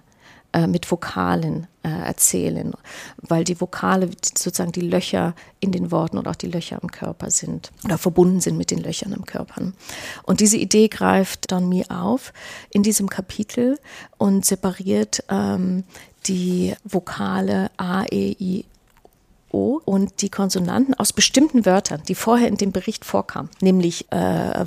äh, 0.54 0.68
mit 0.68 0.90
Vokalen 0.90 1.68
äh, 1.84 1.90
erzählen, 1.90 2.74
weil 3.18 3.44
die 3.44 3.60
Vokale 3.60 4.10
sozusagen 4.24 4.72
die 4.72 4.82
Löcher 4.82 5.34
in 5.60 5.72
den 5.72 5.92
Worten 5.92 6.18
und 6.18 6.28
auch 6.28 6.36
die 6.36 6.48
Löcher 6.48 6.80
im 6.82 6.92
Körper 6.92 7.32
sind 7.32 7.72
oder 7.84 7.98
verbunden 7.98 8.42
sind 8.42 8.58
mit 8.58 8.72
den 8.72 8.80
Löchern 8.80 9.14
im 9.14 9.26
Körper. 9.26 9.72
Und 10.24 10.40
diese 10.40 10.58
Idee 10.58 10.88
greift 10.88 11.52
Don 11.52 11.68
Mi 11.70 11.86
auf 11.90 12.34
in 12.70 12.84
diesem 12.84 13.10
Kapitel 13.10 13.80
und 14.18 14.46
separiert 14.46 15.24
ähm, 15.30 15.84
die 16.28 16.74
Vokale 16.84 17.72
A, 17.78 18.04
E, 18.12 18.36
I, 18.40 18.66
O 19.54 19.82
und 19.84 20.22
die 20.22 20.30
Konsonanten 20.30 20.94
aus 20.94 21.14
bestimmten 21.14 21.66
Wörtern, 21.66 22.02
die 22.08 22.16
vorher 22.16 22.48
in 22.48 22.58
dem 22.58 22.72
Bericht 22.72 23.06
vorkamen, 23.06 23.50
nämlich 23.60 24.12
äh, 24.12 24.16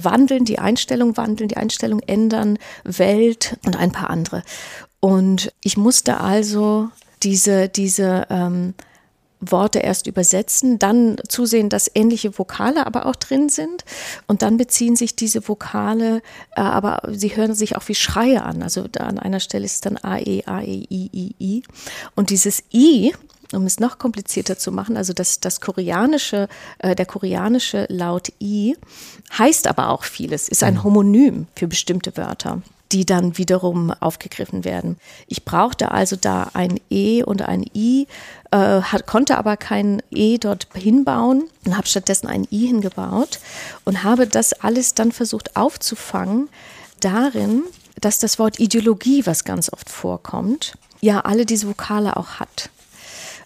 wandeln, 0.03 0.45
die 0.45 0.59
Einstellung 0.59 1.17
wandeln, 1.17 1.49
die 1.49 1.57
Einstellung 1.57 2.01
ändern, 2.01 2.59
Welt 2.85 3.59
und 3.65 3.77
ein 3.77 3.93
paar 3.93 4.11
andere. 4.11 4.43
Und 5.01 5.53
ich 5.63 5.77
musste 5.77 6.21
also 6.21 6.91
diese, 7.25 7.69
diese 7.69 8.27
ähm, 8.31 8.75
Worte 9.41 9.81
erst 9.81 10.07
übersetzen, 10.07 10.79
dann 10.79 11.17
zusehen, 11.29 11.69
dass 11.69 11.91
ähnliche 11.95 12.39
Vokale 12.39 12.87
aber 12.87 13.07
auch 13.07 13.17
drin 13.17 13.49
sind 13.49 13.85
und 14.27 14.43
dann 14.43 14.57
beziehen 14.57 14.97
sich 14.97 15.17
diese 15.17 15.47
Vokale, 15.49 16.23
äh, 16.57 16.61
aber 16.61 17.03
sie 17.13 17.37
hören 17.37 17.55
sich 17.55 17.77
auch 17.77 17.89
wie 17.89 17.95
Schreie 17.95 18.43
an. 18.43 18.63
Also 18.63 18.87
an 18.99 19.19
einer 19.19 19.41
Stelle 19.41 19.65
ist 19.65 19.75
es 19.75 19.81
dann 19.81 19.97
A, 19.99 20.19
E, 20.19 20.45
A, 20.47 20.61
E, 20.63 20.87
I, 20.91 21.11
I, 21.13 21.35
I. 21.39 21.63
Und 22.15 22.31
dieses 22.31 22.63
I, 22.73 23.15
um 23.53 23.67
es 23.67 23.81
noch 23.81 23.99
komplizierter 23.99 24.59
zu 24.59 24.73
machen, 24.73 24.97
also 24.97 25.13
das, 25.13 25.41
das 25.41 25.61
koreanische, 25.61 26.49
äh, 26.79 26.95
der 26.95 27.07
koreanische 27.07 27.87
Laut 27.89 28.33
I 28.41 28.77
heißt 29.37 29.67
aber 29.67 29.91
auch 29.91 30.05
vieles, 30.05 30.49
ist 30.49 30.63
ein 30.63 30.75
mhm. 30.75 30.85
Homonym 30.85 31.47
für 31.55 31.69
bestimmte 31.69 32.17
Wörter 32.17 32.63
die 32.95 33.05
dann 33.05 33.37
wiederum 33.39 33.91
aufgegriffen 33.91 34.65
werden. 34.65 34.99
Ich 35.27 35.45
brauchte 35.45 35.91
also 35.91 36.15
da 36.15 36.51
ein 36.55 36.79
E 36.91 37.25
und 37.25 37.43
ein 37.43 37.65
I, 37.75 38.07
äh, 38.53 38.57
hat, 38.57 39.09
konnte 39.09 39.37
aber 39.37 39.57
kein 39.57 40.01
E 40.13 40.39
dort 40.39 40.69
hinbauen 40.75 41.51
und 41.67 41.77
habe 41.77 41.89
stattdessen 41.89 42.29
ein 42.29 42.47
I 42.53 42.69
hingebaut 42.69 43.41
und 43.85 44.05
habe 44.05 44.29
das 44.29 44.53
alles 44.53 44.95
dann 44.95 45.11
versucht 45.11 45.57
aufzufangen 45.57 46.49
darin, 47.01 47.65
dass 48.01 48.21
das 48.21 48.39
Wort 48.39 48.61
Ideologie, 48.61 49.27
was 49.27 49.45
ganz 49.45 49.73
oft 49.73 49.91
vorkommt, 49.91 50.79
ja 51.01 51.21
alle 51.23 51.47
diese 51.47 51.67
Vokale 51.67 52.17
auch 52.17 52.39
hat 52.39 52.71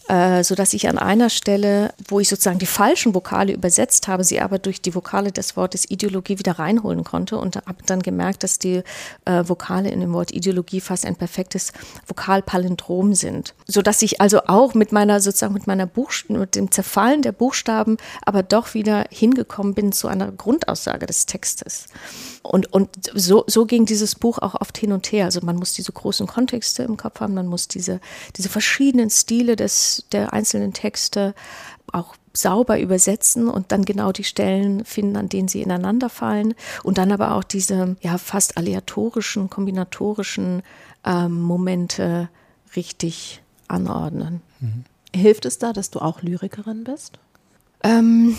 äh, 0.08 0.42
sodass 0.42 0.72
ich 0.72 0.88
an 0.88 0.98
einer 0.98 1.30
Stelle, 1.30 1.92
wo 2.08 2.18
ich 2.18 2.28
sozusagen 2.28 2.58
die 2.58 2.66
falschen 2.66 3.14
Vokale 3.14 3.52
übersetzt 3.52 4.08
habe, 4.08 4.24
sie 4.24 4.40
aber 4.40 4.58
durch 4.58 4.80
die 4.80 4.94
Vokale 4.94 5.32
des 5.32 5.56
Wortes 5.56 5.90
Ideologie 5.90 6.38
wieder 6.38 6.58
reinholen 6.58 7.04
konnte 7.04 7.36
und 7.36 7.56
habe 7.56 7.82
dann 7.86 8.00
gemerkt, 8.00 8.42
dass 8.42 8.58
die 8.58 8.82
äh, 9.26 9.44
Vokale 9.46 9.90
in 9.90 10.00
dem 10.00 10.12
Wort 10.12 10.32
Ideologie 10.32 10.80
fast 10.80 11.04
ein 11.04 11.16
perfektes 11.16 11.72
Vokalpalindrom 12.06 13.14
sind, 13.14 13.54
sodass 13.66 14.00
ich 14.02 14.20
also 14.20 14.40
auch 14.46 14.74
mit 14.74 14.92
meiner 14.92 15.20
sozusagen 15.20 15.54
mit 15.54 15.66
meiner 15.66 15.86
Buchst 15.86 16.30
mit 16.30 16.54
dem 16.54 16.70
Zerfallen 16.70 17.22
der 17.22 17.32
Buchstaben 17.32 17.98
aber 18.24 18.42
doch 18.42 18.74
wieder 18.74 19.04
hingekommen 19.10 19.74
bin 19.74 19.92
zu 19.92 20.08
einer 20.08 20.32
Grundaussage 20.32 21.06
des 21.06 21.26
Textes. 21.26 21.86
Und, 22.42 22.72
und 22.72 22.88
so, 23.14 23.44
so 23.46 23.66
ging 23.66 23.84
dieses 23.84 24.14
Buch 24.14 24.38
auch 24.38 24.54
oft 24.60 24.78
hin 24.78 24.92
und 24.92 25.10
her. 25.12 25.26
Also 25.26 25.40
man 25.42 25.56
muss 25.56 25.74
diese 25.74 25.92
großen 25.92 26.26
Kontexte 26.26 26.82
im 26.82 26.96
Kopf 26.96 27.20
haben, 27.20 27.34
man 27.34 27.46
muss 27.46 27.68
diese, 27.68 28.00
diese 28.36 28.48
verschiedenen 28.48 29.10
Stile 29.10 29.56
des, 29.56 30.04
der 30.12 30.32
einzelnen 30.32 30.72
Texte 30.72 31.34
auch 31.92 32.14
sauber 32.32 32.78
übersetzen 32.78 33.48
und 33.48 33.72
dann 33.72 33.84
genau 33.84 34.12
die 34.12 34.24
Stellen 34.24 34.84
finden, 34.84 35.16
an 35.16 35.28
denen 35.28 35.48
sie 35.48 35.62
ineinander 35.62 36.08
fallen 36.08 36.54
und 36.84 36.98
dann 36.98 37.10
aber 37.10 37.34
auch 37.34 37.44
diese 37.44 37.96
ja 38.00 38.18
fast 38.18 38.56
aleatorischen, 38.56 39.50
kombinatorischen 39.50 40.62
ähm, 41.04 41.40
Momente 41.40 42.28
richtig 42.76 43.42
anordnen. 43.66 44.42
Mhm. 44.60 44.84
Hilft 45.14 45.46
es 45.46 45.58
da, 45.58 45.72
dass 45.72 45.90
du 45.90 46.00
auch 46.00 46.22
Lyrikerin 46.22 46.84
bist? 46.84 47.18
Ähm, 47.82 48.36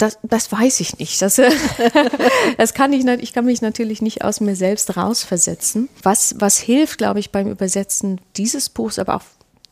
das, 0.00 0.18
das 0.22 0.50
weiß 0.50 0.80
ich 0.80 0.98
nicht. 0.98 1.20
Das, 1.20 1.36
das 2.56 2.74
kann 2.74 2.92
ich. 2.92 3.04
Ich 3.04 3.32
kann 3.32 3.44
mich 3.44 3.62
natürlich 3.62 4.02
nicht 4.02 4.24
aus 4.24 4.40
mir 4.40 4.56
selbst 4.56 4.96
rausversetzen. 4.96 5.88
Was, 6.02 6.34
was 6.38 6.58
hilft, 6.58 6.98
glaube 6.98 7.20
ich, 7.20 7.30
beim 7.30 7.48
Übersetzen 7.48 8.20
dieses 8.36 8.68
Buchs, 8.68 8.98
aber 8.98 9.16
auch 9.16 9.22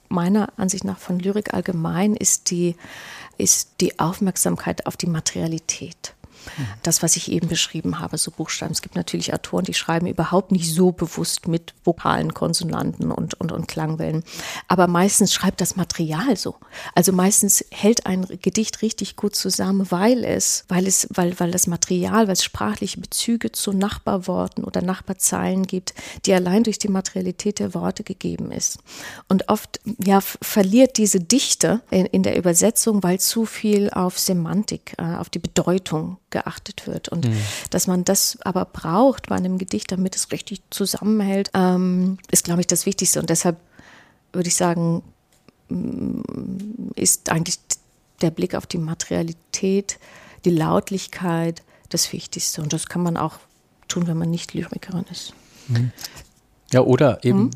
meiner 0.09 0.49
Ansicht 0.57 0.85
nach 0.85 0.99
von 0.99 1.19
Lyrik 1.19 1.55
allgemein, 1.55 2.15
ist 2.15 2.51
die, 2.51 2.77
ist 3.37 3.73
die 3.81 3.99
Aufmerksamkeit 3.99 4.87
auf 4.87 4.97
die 4.97 5.07
Materialität. 5.07 6.15
Das, 6.83 7.03
was 7.03 7.17
ich 7.17 7.31
eben 7.31 7.49
beschrieben 7.49 7.99
habe, 8.01 8.19
so 8.19 8.31
Buchstaben. 8.31 8.73
Es 8.73 8.83
gibt 8.83 8.95
natürlich 8.95 9.33
Autoren, 9.33 9.65
die 9.65 9.75
schreiben 9.75 10.07
überhaupt 10.07 10.53
nicht 10.53 10.73
so 10.73 10.93
bewusst 10.93 11.49
mit 11.49 11.75
vokalen 11.85 12.35
Konsonanten 12.35 13.11
und, 13.11 13.35
und, 13.35 13.53
und 13.53 13.69
Klangwellen. 13.69 14.25
Aber 14.67 14.87
meistens 14.87 15.33
schreibt 15.33 15.61
das 15.61 15.77
Material 15.77 16.37
so. 16.37 16.57
Also 16.95 17.13
meistens 17.13 17.65
hält 17.71 18.07
ein 18.07 18.27
Gedicht 18.43 18.83
richtig 18.83 19.17
gut 19.17 19.37
zusammen, 19.37 19.91
weil 19.91 20.25
es, 20.25 20.65
weil 20.69 20.87
es, 20.87 21.09
weil, 21.11 21.39
weil 21.39 21.51
das 21.51 21.67
Material, 21.67 22.27
weil 22.27 22.35
es 22.35 22.45
sprachliche 22.45 23.01
Bezüge 23.01 23.53
zu 23.53 23.73
Nachbarworten 23.73 24.65
oder 24.65 24.83
Nachbarzeilen 24.83 25.67
gibt, 25.67 25.95
die 26.25 26.35
allein 26.35 26.65
durch 26.65 26.79
die 26.79 26.89
Materialität 26.89 27.59
der 27.59 27.75
Worte 27.75 28.05
gegeben 28.05 28.51
ist. 28.51 28.79
Und 29.29 29.49
oft, 29.49 29.81
ja, 30.03 30.21
verliert 30.21 30.99
diese 30.99 31.21
Dichte 31.21 31.81
in, 31.91 32.07
in 32.07 32.23
der 32.23 32.37
Übersetzung, 32.37 33.03
weil 33.03 33.21
zu 33.21 33.47
viel 33.47 33.91
auf 33.91 34.19
Semantik, 34.19 34.95
äh, 34.99 35.17
auf 35.17 35.31
die 35.31 35.39
Bedeutung 35.39 36.19
wird. 36.87 37.09
Und 37.09 37.29
mhm. 37.29 37.37
dass 37.71 37.87
man 37.87 38.05
das 38.05 38.39
aber 38.43 38.65
braucht 38.65 39.29
bei 39.29 39.37
einem 39.37 39.59
Gedicht, 39.59 39.93
damit 39.93 40.17
es 40.17 40.31
richtig 40.33 40.63
zusammenhält, 40.71 41.51
ähm, 41.55 42.19
ist, 42.31 42.45
glaube 42.45 42.61
ich, 42.61 42.67
das 42.67 42.87
Wichtigste. 42.87 43.21
Und 43.21 43.31
deshalb 43.31 43.57
würde 44.33 44.49
ich 44.49 44.55
sagen, 44.55 45.03
mm, 45.69 46.21
ist 46.95 47.31
eigentlich 47.31 47.59
der 48.21 48.31
Blick 48.31 48.55
auf 48.55 48.67
die 48.67 48.79
Materialität, 48.79 49.99
die 50.45 50.51
Lautlichkeit 50.51 51.63
das 51.89 52.13
Wichtigste. 52.13 52.63
Und 52.63 52.73
das 52.73 52.87
kann 52.87 53.03
man 53.03 53.17
auch 53.17 53.39
tun, 53.89 54.07
wenn 54.07 54.19
man 54.19 54.31
nicht 54.31 54.55
Lyrikerin 54.55 55.07
ist. 55.11 55.35
Mhm. 55.69 55.93
Ja, 56.73 56.83
oder 56.83 57.25
eben, 57.25 57.45
mhm. 57.45 57.51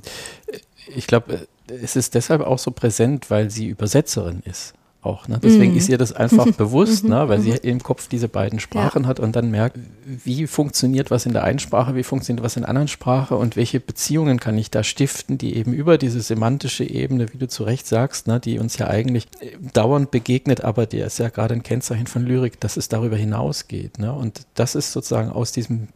ich 0.95 1.07
glaube, 1.07 1.47
es 1.67 1.97
ist 1.97 2.15
deshalb 2.15 2.41
auch 2.43 2.59
so 2.59 2.71
präsent, 2.71 3.31
weil 3.31 3.51
sie 3.51 3.67
Übersetzerin 3.67 4.41
ist 4.41 4.75
auch. 5.03 5.29
Ne? 5.29 5.39
Deswegen 5.43 5.73
mhm. 5.73 5.79
ist 5.79 5.89
ihr 5.89 5.99
das 5.99 6.13
einfach 6.13 6.51
bewusst, 6.57 7.05
ne? 7.05 7.29
weil 7.29 7.41
sie 7.41 7.51
mhm. 7.51 7.59
im 7.63 7.83
Kopf 7.83 8.09
diese 8.09 8.29
beiden 8.29 8.61
Sprachen 8.61 9.03
ja. 9.03 9.09
hat 9.09 9.21
und 9.21 9.37
dann 9.37 9.51
merkt, 9.51 9.79
wie 10.05 10.47
funktioniert 10.47 11.11
was 11.11 11.27
in 11.27 11.33
der 11.33 11.45
einen 11.45 11.59
Sprache, 11.59 11.95
wie 11.95 12.03
funktioniert 12.03 12.45
was 12.45 12.57
in 12.57 12.63
der 12.63 12.69
anderen 12.69 12.89
Sprache 12.89 13.37
und 13.37 13.57
welche 13.57 13.81
Beziehungen 13.81 14.39
kann 14.39 14.57
ich 14.57 14.71
da 14.71 14.83
stiften, 14.83 15.39
die 15.39 15.57
eben 15.57 15.73
über 15.73 15.99
diese 15.99 16.21
semantische 16.21 16.85
Ebene, 16.85 17.33
wie 17.33 17.39
du 17.39 17.49
zu 17.49 17.65
Recht 17.65 17.87
sagst, 17.87 18.29
ne? 18.29 18.41
die 18.41 18.59
uns 18.59 18.79
ja 18.79 18.87
eigentlich 18.87 19.27
äh, 19.41 19.57
dauernd 19.73 20.11
begegnet, 20.11 20.63
aber 20.63 20.87
die 20.87 20.99
ist 20.99 21.19
ja 21.19 21.29
gerade 21.29 21.55
ein 21.55 21.63
Kennzeichen 21.63 22.07
von 22.07 22.25
Lyrik, 22.25 22.61
dass 22.61 22.77
es 22.77 22.89
darüber 22.89 23.17
hinausgeht. 23.17 23.99
Ne? 23.99 24.13
Und 24.13 24.43
das 24.55 24.75
ist 24.75 24.93
sozusagen 24.93 25.31
aus 25.31 25.53
diesem 25.53 25.89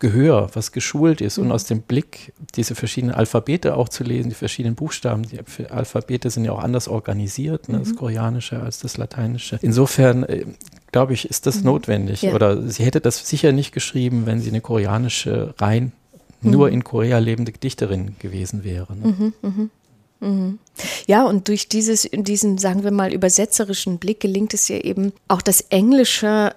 Gehör, 0.00 0.50
was 0.54 0.72
geschult 0.72 1.20
ist 1.20 1.38
mhm. 1.38 1.46
und 1.46 1.52
aus 1.52 1.64
dem 1.64 1.82
Blick 1.82 2.32
diese 2.56 2.74
verschiedenen 2.74 3.14
Alphabete 3.14 3.76
auch 3.76 3.88
zu 3.88 4.02
lesen, 4.02 4.30
die 4.30 4.34
verschiedenen 4.34 4.74
Buchstaben. 4.74 5.22
Die 5.22 5.38
Alphabete 5.70 6.30
sind 6.30 6.44
ja 6.44 6.52
auch 6.52 6.62
anders 6.62 6.88
organisiert, 6.88 7.68
ne, 7.68 7.78
mhm. 7.78 7.84
das 7.84 7.96
Koreanische 7.96 8.60
als 8.60 8.80
das 8.80 8.96
Lateinische. 8.96 9.58
Insofern 9.62 10.24
äh, 10.24 10.46
glaube 10.90 11.12
ich, 11.12 11.28
ist 11.28 11.46
das 11.46 11.58
mhm. 11.58 11.66
notwendig. 11.66 12.22
Ja. 12.22 12.34
Oder 12.34 12.62
sie 12.62 12.84
hätte 12.84 13.00
das 13.00 13.28
sicher 13.28 13.52
nicht 13.52 13.72
geschrieben, 13.72 14.26
wenn 14.26 14.40
sie 14.40 14.50
eine 14.50 14.60
koreanische 14.60 15.54
rein 15.58 15.92
nur 16.44 16.68
mhm. 16.68 16.74
in 16.74 16.84
Korea 16.84 17.18
lebende 17.18 17.52
Dichterin 17.52 18.16
gewesen 18.18 18.64
wäre. 18.64 18.94
Ne? 18.96 19.06
Mhm, 19.06 19.32
mhm. 19.42 19.70
Mhm. 20.20 20.58
Ja, 21.06 21.24
und 21.24 21.48
durch 21.48 21.68
dieses, 21.68 22.08
diesen, 22.12 22.58
sagen 22.58 22.84
wir 22.84 22.90
mal, 22.90 23.12
übersetzerischen 23.12 23.98
Blick 23.98 24.20
gelingt 24.20 24.54
es 24.54 24.70
ihr 24.70 24.84
eben 24.84 25.12
auch 25.28 25.42
das 25.42 25.60
Englische 25.62 26.54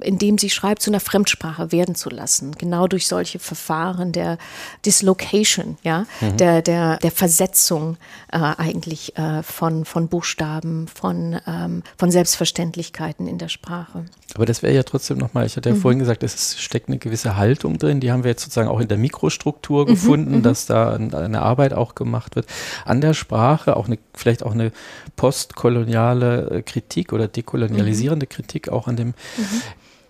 indem 0.00 0.36
sie 0.36 0.50
schreibt, 0.50 0.82
zu 0.82 0.90
einer 0.90 1.00
Fremdsprache 1.00 1.72
werden 1.72 1.94
zu 1.94 2.10
lassen. 2.10 2.52
Genau 2.58 2.86
durch 2.86 3.06
solche 3.06 3.38
Verfahren 3.38 4.12
der 4.12 4.36
Dislocation, 4.84 5.78
ja, 5.82 6.06
mhm. 6.20 6.36
der, 6.36 6.62
der, 6.62 6.98
der 6.98 7.10
Versetzung 7.10 7.96
äh, 8.32 8.38
eigentlich 8.38 9.16
äh, 9.16 9.42
von, 9.42 9.84
von 9.84 10.08
Buchstaben, 10.08 10.88
von, 10.88 11.40
ähm, 11.46 11.82
von 11.96 12.10
Selbstverständlichkeiten 12.10 13.26
in 13.26 13.38
der 13.38 13.48
Sprache. 13.48 14.04
Aber 14.34 14.46
das 14.46 14.62
wäre 14.62 14.74
ja 14.74 14.82
trotzdem 14.82 15.18
nochmal, 15.18 15.46
ich 15.46 15.56
hatte 15.56 15.70
ja 15.70 15.74
mhm. 15.74 15.80
vorhin 15.80 15.98
gesagt, 15.98 16.22
es 16.22 16.60
steckt 16.60 16.88
eine 16.88 16.98
gewisse 16.98 17.36
Haltung 17.36 17.78
drin, 17.78 18.00
die 18.00 18.12
haben 18.12 18.24
wir 18.24 18.30
jetzt 18.30 18.42
sozusagen 18.42 18.68
auch 18.68 18.80
in 18.80 18.88
der 18.88 18.98
Mikrostruktur 18.98 19.84
mhm, 19.84 19.88
gefunden, 19.88 20.36
mhm, 20.36 20.42
dass 20.42 20.66
da 20.66 20.92
eine 20.92 21.40
Arbeit 21.40 21.72
auch 21.72 21.94
gemacht 21.94 22.36
wird. 22.36 22.46
An 22.84 23.00
der 23.00 23.14
Sprache, 23.14 23.76
auch 23.76 23.86
eine, 23.86 23.98
vielleicht 24.14 24.42
auch 24.42 24.52
eine 24.52 24.70
postkoloniale 25.16 26.50
äh, 26.50 26.62
Kritik 26.62 27.12
oder 27.12 27.28
dekolonialisierende 27.28 28.26
mhm. 28.26 28.30
Kritik 28.30 28.68
auch 28.68 28.88
an 28.88 28.96
dem 28.96 29.14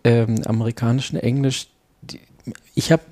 ähm, 0.05 0.43
amerikanischen 0.47 1.19
Englisch. 1.19 1.69
Die, 2.03 2.21
ich 2.75 2.93
habe, 2.93 3.03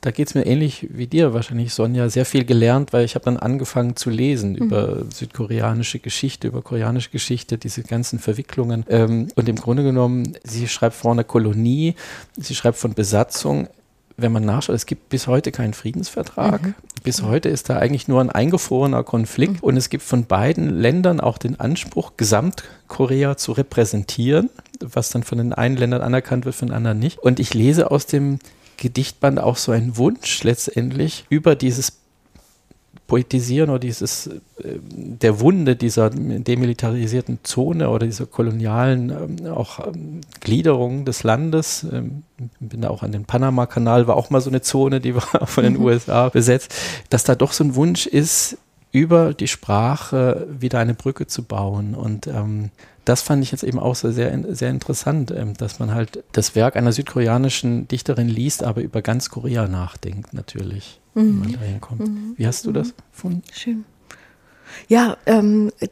da 0.00 0.10
geht 0.10 0.28
es 0.28 0.34
mir 0.34 0.46
ähnlich 0.46 0.88
wie 0.90 1.06
dir 1.06 1.34
wahrscheinlich, 1.34 1.74
Sonja, 1.74 2.08
sehr 2.08 2.24
viel 2.24 2.44
gelernt, 2.44 2.92
weil 2.92 3.04
ich 3.04 3.14
habe 3.14 3.24
dann 3.24 3.36
angefangen 3.36 3.96
zu 3.96 4.10
lesen 4.10 4.52
mhm. 4.52 4.56
über 4.56 5.04
südkoreanische 5.12 5.98
Geschichte, 5.98 6.48
über 6.48 6.62
koreanische 6.62 7.10
Geschichte, 7.10 7.58
diese 7.58 7.82
ganzen 7.82 8.18
Verwicklungen. 8.18 8.84
Ähm, 8.88 9.28
und 9.34 9.48
im 9.48 9.56
Grunde 9.56 9.82
genommen, 9.82 10.36
sie 10.44 10.68
schreibt 10.68 10.94
vor 10.94 11.12
einer 11.12 11.24
Kolonie, 11.24 11.94
sie 12.36 12.54
schreibt 12.54 12.78
von 12.78 12.94
Besatzung 12.94 13.68
wenn 14.18 14.32
man 14.32 14.44
nachschaut, 14.44 14.74
es 14.74 14.84
gibt 14.84 15.08
bis 15.08 15.28
heute 15.28 15.52
keinen 15.52 15.72
Friedensvertrag. 15.72 16.62
Mhm. 16.62 16.74
Bis 17.04 17.22
heute 17.22 17.48
ist 17.48 17.70
da 17.70 17.78
eigentlich 17.78 18.08
nur 18.08 18.20
ein 18.20 18.30
eingefrorener 18.30 19.04
Konflikt 19.04 19.54
mhm. 19.54 19.60
und 19.60 19.76
es 19.76 19.88
gibt 19.88 20.02
von 20.02 20.26
beiden 20.26 20.68
Ländern 20.68 21.20
auch 21.20 21.38
den 21.38 21.58
Anspruch, 21.58 22.12
Gesamtkorea 22.16 23.36
zu 23.36 23.52
repräsentieren, 23.52 24.50
was 24.80 25.10
dann 25.10 25.22
von 25.22 25.38
den 25.38 25.52
einen 25.52 25.76
Ländern 25.76 26.02
anerkannt 26.02 26.44
wird, 26.44 26.56
von 26.56 26.68
den 26.68 26.74
anderen 26.74 26.98
nicht. 26.98 27.18
Und 27.18 27.38
ich 27.38 27.54
lese 27.54 27.90
aus 27.90 28.06
dem 28.06 28.40
Gedichtband 28.76 29.38
auch 29.38 29.56
so 29.56 29.72
einen 29.72 29.96
Wunsch 29.96 30.42
letztendlich 30.42 31.24
über 31.30 31.54
dieses 31.54 31.92
Poetisieren 33.08 33.70
oder 33.70 33.78
dieses 33.78 34.28
äh, 34.28 34.78
der 34.84 35.40
Wunde 35.40 35.74
dieser 35.76 36.10
demilitarisierten 36.10 37.40
Zone 37.42 37.88
oder 37.88 38.06
dieser 38.06 38.26
kolonialen 38.26 39.10
ähm, 39.10 39.46
auch 39.46 39.84
ähm, 39.88 40.20
Gliederung 40.40 41.06
des 41.06 41.24
Landes. 41.24 41.86
Ähm, 41.90 42.22
bin 42.60 42.82
da 42.82 42.90
auch 42.90 43.02
an 43.02 43.10
den 43.10 43.24
Panama-Kanal, 43.24 44.06
war 44.06 44.16
auch 44.16 44.28
mal 44.28 44.42
so 44.42 44.50
eine 44.50 44.60
Zone, 44.60 45.00
die 45.00 45.14
war 45.14 45.22
von 45.46 45.64
den 45.64 45.78
mhm. 45.78 45.84
USA 45.84 46.28
besetzt, 46.28 46.74
dass 47.08 47.24
da 47.24 47.34
doch 47.34 47.52
so 47.52 47.64
ein 47.64 47.74
Wunsch 47.74 48.06
ist, 48.06 48.58
über 48.92 49.34
die 49.34 49.48
Sprache 49.48 50.46
wieder 50.50 50.78
eine 50.78 50.94
Brücke 50.94 51.26
zu 51.26 51.42
bauen. 51.42 51.94
Und 51.94 52.26
ähm, 52.26 52.70
das 53.06 53.22
fand 53.22 53.42
ich 53.42 53.52
jetzt 53.52 53.64
eben 53.64 53.78
auch 53.78 53.94
so 53.94 54.10
sehr, 54.10 54.38
sehr 54.54 54.68
interessant, 54.68 55.30
ähm, 55.30 55.54
dass 55.54 55.78
man 55.78 55.94
halt 55.94 56.22
das 56.32 56.54
Werk 56.54 56.76
einer 56.76 56.92
südkoreanischen 56.92 57.88
Dichterin 57.88 58.28
liest, 58.28 58.62
aber 58.62 58.82
über 58.82 59.00
ganz 59.00 59.30
Korea 59.30 59.66
nachdenkt 59.66 60.34
natürlich, 60.34 61.00
mhm. 61.18 61.42
wenn 61.42 61.50
man 61.50 61.52
dahin 61.60 61.80
kommt. 61.80 62.08
Mhm. 62.08 62.34
Wie 62.36 62.46
hast 62.46 62.66
du 62.66 62.72
das 62.72 62.94
gefunden? 63.12 63.42
Schön. 63.52 63.84
Ja, 64.86 65.16
ähm, 65.26 65.72
äh, 65.80 65.88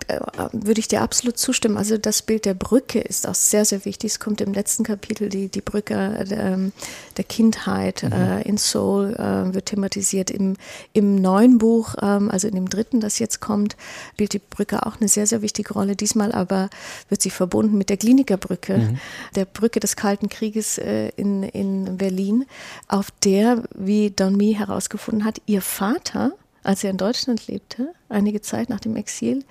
würde 0.53 0.81
ich 0.81 0.88
dir 0.88 1.03
absolut 1.03 1.38
zustimmen. 1.38 1.77
Also 1.77 1.99
das 1.99 2.22
Bild 2.22 2.44
der 2.44 2.55
Brücke 2.55 3.01
ist 3.01 3.27
auch 3.27 3.35
sehr, 3.35 3.64
sehr 3.64 3.85
wichtig. 3.85 4.12
Es 4.12 4.20
kommt 4.20 4.40
im 4.40 4.53
letzten 4.53 4.85
Kapitel 4.85 5.29
die, 5.29 5.49
die 5.49 5.61
Brücke 5.61 6.25
der, 6.25 6.38
ähm, 6.38 6.72
der 7.16 7.25
Kindheit 7.25 8.03
mhm. 8.03 8.12
äh, 8.12 8.42
in 8.42 8.57
Seoul, 8.57 9.14
äh, 9.14 9.55
wird 9.55 9.66
thematisiert. 9.66 10.31
Im, 10.31 10.57
Im 10.92 11.16
neuen 11.16 11.59
Buch, 11.59 11.94
ähm, 12.01 12.31
also 12.31 12.49
in 12.49 12.55
dem 12.55 12.68
dritten, 12.68 13.01
das 13.01 13.18
jetzt 13.18 13.40
kommt, 13.40 13.77
spielt 14.12 14.33
die 14.33 14.38
Brücke 14.38 14.87
auch 14.87 15.01
eine 15.01 15.09
sehr, 15.09 15.27
sehr 15.27 15.42
wichtige 15.42 15.72
Rolle. 15.75 15.96
Diesmal 15.96 16.33
aber 16.33 16.70
wird 17.09 17.22
sie 17.22 17.31
verbunden 17.31 17.77
mit 17.77 17.90
der 17.90 17.96
Klinikerbrücke, 17.96 18.79
mhm. 18.79 18.99
der 19.35 19.44
Brücke 19.44 19.81
des 19.81 19.96
Kalten 19.96 20.29
Krieges 20.29 20.79
äh, 20.79 21.09
in, 21.16 21.42
in 21.42 21.96
Berlin, 21.96 22.46
auf 22.88 23.11
der, 23.25 23.64
wie 23.75 24.11
Don 24.11 24.37
Mi 24.37 24.55
herausgefunden 24.55 25.25
hat, 25.25 25.40
ihr 25.46 25.62
Vater 25.62 26.33
als 26.66 26.83
er 26.83 26.90
in 26.90 26.96
Deutschland 26.96 27.46
lebte, 27.46 27.94
einige 28.09 28.40
Zeit 28.40 28.69
nach 28.69 28.81
dem 28.81 28.97
Exil, 28.97 29.45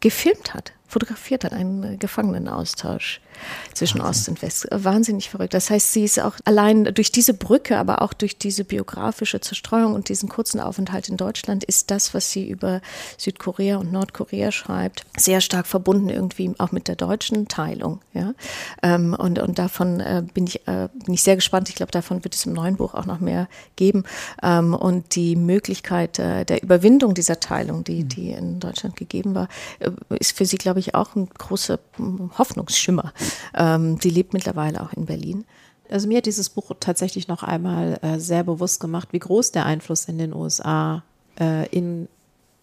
gefilmt 0.00 0.54
hat 0.54 0.72
fotografiert 0.94 1.42
hat, 1.42 1.52
einen 1.52 1.98
Gefangenenaustausch 1.98 3.20
zwischen 3.72 3.98
Wahnsinn. 3.98 4.10
Ost 4.10 4.28
und 4.28 4.42
West. 4.42 4.68
Wahnsinnig 4.70 5.28
verrückt. 5.28 5.54
Das 5.54 5.68
heißt, 5.68 5.92
sie 5.92 6.04
ist 6.04 6.20
auch 6.20 6.36
allein 6.44 6.84
durch 6.84 7.10
diese 7.10 7.34
Brücke, 7.34 7.78
aber 7.78 8.00
auch 8.00 8.12
durch 8.12 8.38
diese 8.38 8.64
biografische 8.64 9.40
Zerstreuung 9.40 9.94
und 9.94 10.08
diesen 10.08 10.28
kurzen 10.28 10.60
Aufenthalt 10.60 11.08
in 11.08 11.16
Deutschland 11.16 11.64
ist 11.64 11.90
das, 11.90 12.14
was 12.14 12.30
sie 12.30 12.48
über 12.48 12.80
Südkorea 13.18 13.78
und 13.78 13.90
Nordkorea 13.90 14.52
schreibt, 14.52 15.04
sehr 15.16 15.40
stark 15.40 15.66
verbunden 15.66 16.10
irgendwie 16.10 16.52
auch 16.58 16.70
mit 16.70 16.86
der 16.86 16.94
deutschen 16.94 17.48
Teilung. 17.48 18.00
Ja? 18.12 18.34
Ähm, 18.84 19.16
und, 19.18 19.40
und 19.40 19.58
davon 19.58 19.98
äh, 19.98 20.22
bin, 20.32 20.46
ich, 20.46 20.66
äh, 20.68 20.88
bin 21.04 21.14
ich 21.14 21.22
sehr 21.22 21.34
gespannt. 21.34 21.68
Ich 21.70 21.74
glaube, 21.74 21.90
davon 21.90 22.22
wird 22.22 22.36
es 22.36 22.46
im 22.46 22.52
neuen 22.52 22.76
Buch 22.76 22.94
auch 22.94 23.06
noch 23.06 23.18
mehr 23.18 23.48
geben. 23.74 24.04
Ähm, 24.44 24.74
und 24.74 25.16
die 25.16 25.34
Möglichkeit 25.34 26.20
äh, 26.20 26.44
der 26.44 26.62
Überwindung 26.62 27.14
dieser 27.14 27.40
Teilung, 27.40 27.82
die, 27.82 27.93
mhm. 28.02 28.08
die 28.08 28.30
in 28.30 28.60
Deutschland 28.60 28.96
gegeben 28.96 29.34
war, 29.34 29.48
ist 30.18 30.36
für 30.36 30.46
sie, 30.46 30.58
glaube 30.58 30.80
ich, 30.80 30.94
auch 30.94 31.14
ein 31.14 31.28
großer 31.28 31.78
Hoffnungsschimmer. 32.38 33.12
Ähm, 33.54 33.98
die 33.98 34.10
lebt 34.10 34.32
mittlerweile 34.32 34.82
auch 34.82 34.92
in 34.92 35.06
Berlin. 35.06 35.44
Also 35.90 36.08
mir 36.08 36.18
hat 36.18 36.26
dieses 36.26 36.48
Buch 36.50 36.72
tatsächlich 36.80 37.28
noch 37.28 37.42
einmal 37.42 37.98
äh, 38.02 38.18
sehr 38.18 38.44
bewusst 38.44 38.80
gemacht, 38.80 39.08
wie 39.12 39.18
groß 39.18 39.52
der 39.52 39.66
Einfluss 39.66 40.06
in 40.06 40.18
den 40.18 40.34
USA 40.34 41.02
äh, 41.38 41.68
in 41.68 42.08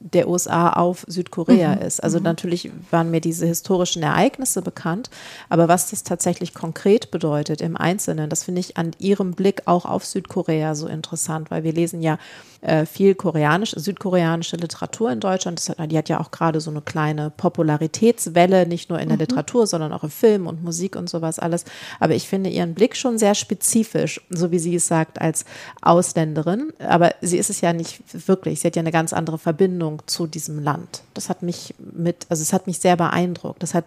der 0.02 0.28
USA 0.28 0.74
auf 0.74 1.06
Südkorea 1.08 1.76
mhm. 1.76 1.82
ist. 1.82 2.04
Also 2.04 2.18
mhm. 2.18 2.24
natürlich 2.24 2.72
waren 2.90 3.12
mir 3.12 3.22
diese 3.22 3.46
historischen 3.46 4.02
Ereignisse 4.02 4.62
bekannt, 4.62 5.10
aber 5.50 5.68
was 5.68 5.92
das 5.92 6.04
tatsächlich 6.04 6.54
konkret 6.54 7.12
bedeutet 7.12 7.62
im 7.62 7.78
Einzelnen, 7.78 8.30
das 8.30 8.44
finde 8.44 8.62
ich 8.62 8.78
an 8.78 8.92
ihrem 8.98 9.34
Blick 9.34 9.64
auch 9.66 9.86
auf 9.86 10.06
Südkorea 10.06 10.76
so 10.76 10.88
interessant, 10.88 11.52
weil 11.52 11.64
wir 11.64 11.74
lesen 11.74 12.02
ja 12.02 12.18
äh, 12.62 12.86
viel 12.86 13.16
koreanisch, 13.16 13.72
südkoreanische 13.72 14.56
Literatur 14.56 15.12
in 15.12 15.20
Deutschland. 15.20 15.62
Hat, 15.68 15.92
die 15.92 15.98
hat 15.98 16.10
ja 16.10 16.20
auch 16.20 16.32
gerade 16.32 16.62
so 16.62 16.70
eine 16.70 16.82
kleine 16.82 17.32
Popularitätswelle, 17.32 18.68
nicht 18.68 18.90
nur 18.90 19.00
in 19.00 19.10
der 19.10 19.18
mhm. 19.18 19.22
Literatur, 19.22 19.68
sondern 19.68 19.92
auch 19.92 20.04
im 20.04 20.12
Film 20.12 20.48
und 20.48 20.64
Musik 20.64 20.96
und 20.96 21.10
sowas 21.10 21.40
alles. 21.40 21.66
Aber 22.00 22.14
ich 22.14 22.28
finde 22.28 22.50
ihren 22.50 22.74
Blick 22.76 22.96
schon 22.96 23.18
sehr 23.18 23.36
spezifisch, 23.36 24.22
so 24.30 24.52
wie 24.52 24.60
sie 24.60 24.76
es 24.76 24.88
sagt, 24.88 25.20
als 25.20 25.46
Ausländerin. 25.82 26.72
Aber 26.80 27.16
sie 27.22 27.38
ist 27.38 27.50
es 27.50 27.62
ja 27.62 27.74
nicht 27.74 28.02
wirklich. 28.28 28.62
Sie 28.62 28.68
hat 28.68 28.76
ja 28.76 28.82
eine 28.82 28.92
ganz 28.92 29.12
andere 29.14 29.38
Verbindung 29.38 30.04
zu 30.06 30.28
diesem 30.28 30.60
Land. 30.64 31.02
Das 31.14 31.30
hat 31.30 31.42
mich 31.42 31.74
mit, 31.80 32.28
also 32.30 32.42
es 32.42 32.54
hat 32.54 32.68
mich 32.68 32.80
sehr 32.80 32.96
beeindruckt. 32.96 33.64
Das 33.64 33.74
hat 33.74 33.86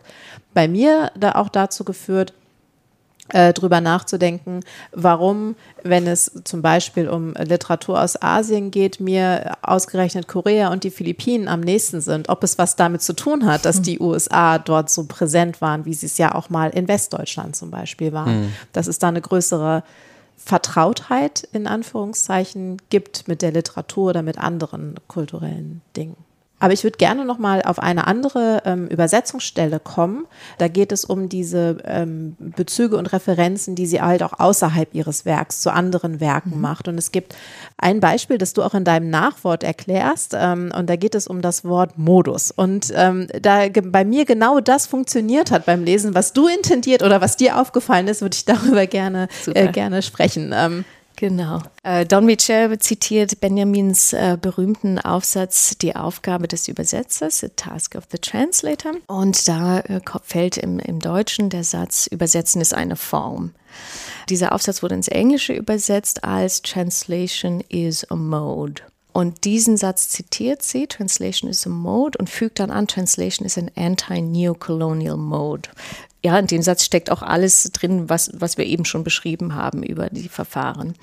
bei 0.52 0.68
mir 0.68 1.12
da 1.16 1.36
auch 1.36 1.48
dazu 1.48 1.84
geführt, 1.84 2.32
äh, 3.30 3.52
drüber 3.52 3.80
nachzudenken, 3.80 4.60
warum, 4.92 5.56
wenn 5.82 6.06
es 6.06 6.30
zum 6.44 6.60
Beispiel 6.60 7.08
um 7.08 7.32
Literatur 7.34 8.02
aus 8.02 8.20
Asien 8.20 8.70
geht, 8.70 9.00
mir 9.00 9.56
ausgerechnet 9.62 10.28
Korea 10.28 10.70
und 10.70 10.84
die 10.84 10.90
Philippinen 10.90 11.48
am 11.48 11.60
nächsten 11.60 12.00
sind, 12.00 12.28
ob 12.28 12.44
es 12.44 12.58
was 12.58 12.76
damit 12.76 13.02
zu 13.02 13.14
tun 13.14 13.46
hat, 13.46 13.64
dass 13.64 13.76
hm. 13.76 13.82
die 13.84 14.00
USA 14.00 14.58
dort 14.58 14.90
so 14.90 15.04
präsent 15.04 15.60
waren, 15.60 15.86
wie 15.86 15.94
sie 15.94 16.06
es 16.06 16.18
ja 16.18 16.34
auch 16.34 16.50
mal 16.50 16.70
in 16.70 16.86
Westdeutschland 16.86 17.56
zum 17.56 17.70
Beispiel 17.70 18.12
waren, 18.12 18.42
mhm. 18.42 18.52
dass 18.72 18.86
es 18.86 18.98
da 18.98 19.08
eine 19.08 19.20
größere 19.20 19.82
Vertrautheit 20.36 21.48
in 21.52 21.66
Anführungszeichen 21.66 22.76
gibt 22.90 23.28
mit 23.28 23.40
der 23.40 23.52
Literatur 23.52 24.10
oder 24.10 24.22
mit 24.22 24.38
anderen 24.38 24.96
kulturellen 25.08 25.80
Dingen. 25.96 26.16
Aber 26.60 26.72
ich 26.72 26.84
würde 26.84 26.96
gerne 26.96 27.24
noch 27.24 27.38
mal 27.38 27.62
auf 27.62 27.78
eine 27.78 28.06
andere 28.06 28.62
ähm, 28.64 28.86
Übersetzungsstelle 28.86 29.80
kommen. 29.80 30.26
Da 30.58 30.68
geht 30.68 30.92
es 30.92 31.04
um 31.04 31.28
diese 31.28 31.78
ähm, 31.84 32.36
Bezüge 32.38 32.96
und 32.96 33.12
Referenzen, 33.12 33.74
die 33.74 33.86
sie 33.86 34.00
halt 34.00 34.22
auch 34.22 34.38
außerhalb 34.38 34.94
ihres 34.94 35.24
Werks 35.24 35.60
zu 35.60 35.72
anderen 35.72 36.20
Werken 36.20 36.54
mhm. 36.54 36.60
macht. 36.60 36.88
Und 36.88 36.96
es 36.96 37.12
gibt 37.12 37.34
ein 37.76 38.00
Beispiel, 38.00 38.38
das 38.38 38.52
du 38.52 38.62
auch 38.62 38.74
in 38.74 38.84
deinem 38.84 39.10
Nachwort 39.10 39.64
erklärst. 39.64 40.34
Ähm, 40.38 40.72
und 40.76 40.88
da 40.88 40.96
geht 40.96 41.14
es 41.14 41.26
um 41.26 41.42
das 41.42 41.64
Wort 41.64 41.98
Modus. 41.98 42.50
Und 42.50 42.92
ähm, 42.94 43.26
da 43.42 43.68
bei 43.68 44.04
mir 44.04 44.24
genau 44.24 44.60
das 44.60 44.86
funktioniert 44.86 45.50
hat 45.50 45.66
beim 45.66 45.84
Lesen, 45.84 46.14
was 46.14 46.32
du 46.32 46.46
intendiert 46.46 47.02
oder 47.02 47.20
was 47.20 47.36
dir 47.36 47.60
aufgefallen 47.60 48.06
ist, 48.06 48.22
würde 48.22 48.36
ich 48.36 48.44
darüber 48.44 48.86
gerne, 48.86 49.28
äh, 49.52 49.72
gerne 49.72 50.02
sprechen. 50.02 50.54
Genau. 51.16 51.60
Äh, 51.82 52.06
Don 52.06 52.26
Michel 52.26 52.78
zitiert 52.78 53.40
Benjamins 53.40 54.12
äh, 54.12 54.36
berühmten 54.40 54.98
Aufsatz 54.98 55.76
Die 55.78 55.94
Aufgabe 55.94 56.48
des 56.48 56.68
Übersetzers, 56.68 57.40
The 57.40 57.50
Task 57.54 57.94
of 57.94 58.04
the 58.10 58.18
Translator. 58.18 58.92
Und 59.06 59.46
da 59.46 59.80
äh, 59.80 60.00
fällt 60.22 60.56
im, 60.56 60.78
im 60.80 60.98
Deutschen 60.98 61.50
der 61.50 61.64
Satz, 61.64 62.06
Übersetzen 62.08 62.60
ist 62.60 62.74
eine 62.74 62.96
Form. 62.96 63.52
Dieser 64.28 64.52
Aufsatz 64.52 64.82
wurde 64.82 64.94
ins 64.94 65.08
Englische 65.08 65.52
übersetzt 65.52 66.24
als 66.24 66.62
Translation 66.62 67.62
is 67.68 68.04
a 68.10 68.16
mode. 68.16 68.82
Und 69.14 69.44
diesen 69.44 69.78
Satz 69.78 70.10
zitiert 70.10 70.62
sie, 70.62 70.86
Translation 70.86 71.48
is 71.48 71.66
a 71.66 71.70
mode, 71.70 72.18
und 72.18 72.28
fügt 72.28 72.58
dann 72.58 72.70
an, 72.70 72.86
Translation 72.86 73.46
is 73.46 73.56
an 73.56 73.70
anti-neocolonial 73.74 75.16
mode 75.16 75.70
ja, 76.24 76.38
in 76.38 76.46
dem 76.46 76.62
Satz 76.62 76.84
steckt 76.84 77.10
auch 77.10 77.20
alles 77.20 77.64
drin, 77.64 78.08
was, 78.08 78.30
was 78.32 78.56
wir 78.56 78.64
eben 78.64 78.86
schon 78.86 79.04
beschrieben 79.04 79.54
haben 79.54 79.82
über 79.82 80.08
die 80.08 80.30
Verfahren. 80.30 80.94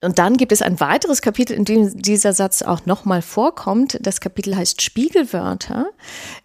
Und 0.00 0.20
dann 0.20 0.36
gibt 0.36 0.52
es 0.52 0.62
ein 0.62 0.78
weiteres 0.78 1.22
Kapitel, 1.22 1.54
in 1.54 1.64
dem 1.64 2.00
dieser 2.00 2.32
Satz 2.32 2.62
auch 2.62 2.86
nochmal 2.86 3.20
vorkommt. 3.20 3.98
Das 4.00 4.20
Kapitel 4.20 4.54
heißt 4.54 4.80
Spiegelwörter, 4.80 5.86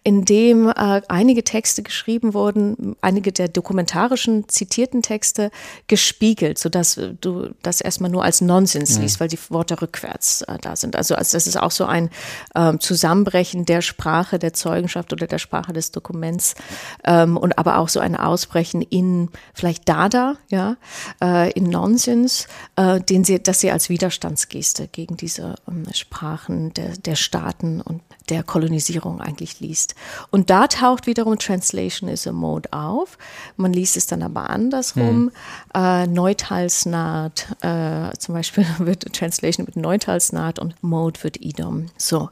in 0.02 0.24
dem 0.24 0.68
äh, 0.70 1.02
einige 1.06 1.44
Texte 1.44 1.84
geschrieben 1.84 2.34
wurden, 2.34 2.96
einige 3.00 3.30
der 3.30 3.46
dokumentarischen 3.46 4.48
zitierten 4.48 5.02
Texte 5.02 5.52
gespiegelt, 5.86 6.58
sodass 6.58 6.98
du 7.20 7.50
das 7.62 7.80
erstmal 7.80 8.10
nur 8.10 8.24
als 8.24 8.40
Nonsens 8.40 8.96
mhm. 8.96 9.02
liest, 9.02 9.20
weil 9.20 9.28
die 9.28 9.38
Worte 9.50 9.80
rückwärts 9.80 10.42
äh, 10.42 10.58
da 10.60 10.74
sind. 10.74 10.96
Also, 10.96 11.14
also 11.14 11.36
das 11.36 11.46
ist 11.46 11.56
auch 11.56 11.70
so 11.70 11.84
ein 11.84 12.10
äh, 12.56 12.76
Zusammenbrechen 12.78 13.66
der 13.66 13.82
Sprache 13.82 14.40
der 14.40 14.52
Zeugenschaft 14.52 15.12
oder 15.12 15.28
der 15.28 15.38
Sprache 15.38 15.72
des 15.72 15.92
Dokuments 15.92 16.56
ähm, 17.04 17.36
und 17.36 17.56
aber 17.56 17.78
auch 17.78 17.88
so 17.88 18.00
ein 18.00 18.16
Ausbrechen 18.16 18.82
in 18.82 19.28
vielleicht 19.54 19.88
Dada, 19.88 20.38
ja, 20.48 20.76
äh, 21.22 21.52
in 21.52 21.64
Nonsens, 21.64 22.48
äh, 22.74 23.00
den 23.00 23.22
sie 23.22 23.43
dass 23.48 23.60
sie 23.60 23.70
als 23.70 23.88
Widerstandsgeste 23.88 24.88
gegen 24.88 25.16
diese 25.16 25.56
um, 25.66 25.84
Sprachen 25.92 26.72
der, 26.74 26.96
der 26.96 27.14
Staaten 27.16 27.80
und 27.80 28.02
der 28.28 28.42
Kolonisierung 28.42 29.20
eigentlich 29.20 29.60
liest. 29.60 29.94
Und 30.30 30.50
da 30.50 30.66
taucht 30.66 31.06
wiederum 31.06 31.38
Translation 31.38 32.08
is 32.08 32.26
a 32.26 32.32
Mode 32.32 32.72
auf. 32.72 33.18
Man 33.56 33.72
liest 33.72 33.96
es 33.96 34.06
dann 34.06 34.22
aber 34.22 34.50
andersrum. 34.50 35.30
Hm. 35.72 35.72
Äh, 35.74 36.06
Neutalsnaht, 36.06 37.46
äh, 37.60 38.16
zum 38.18 38.34
Beispiel 38.34 38.66
wird 38.78 39.12
Translation 39.12 39.66
mit 39.66 39.76
Neutalsnaht 39.76 40.58
und 40.58 40.82
Mode 40.82 41.22
wird 41.22 41.40
Idom. 41.40 41.86
So. 41.96 42.30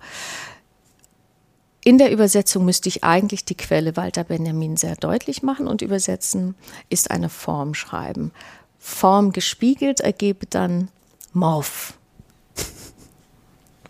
In 1.85 1.98
der 1.98 2.12
Übersetzung 2.12 2.64
müsste 2.64 2.88
ich 2.88 3.03
eigentlich 3.03 3.44
die 3.44 3.57
Quelle 3.57 3.96
Walter 3.96 4.22
Benjamin 4.22 4.77
sehr 4.77 4.94
deutlich 4.94 5.42
machen 5.42 5.66
und 5.66 5.83
übersetzen 5.83 6.55
ist 6.90 7.11
eine 7.11 7.29
Form 7.29 7.75
schreiben. 7.75 8.31
Form 8.79 9.33
gespiegelt 9.33 10.01
ergebe 10.01 10.46
dann 10.46 10.88
Morph. 11.33 11.95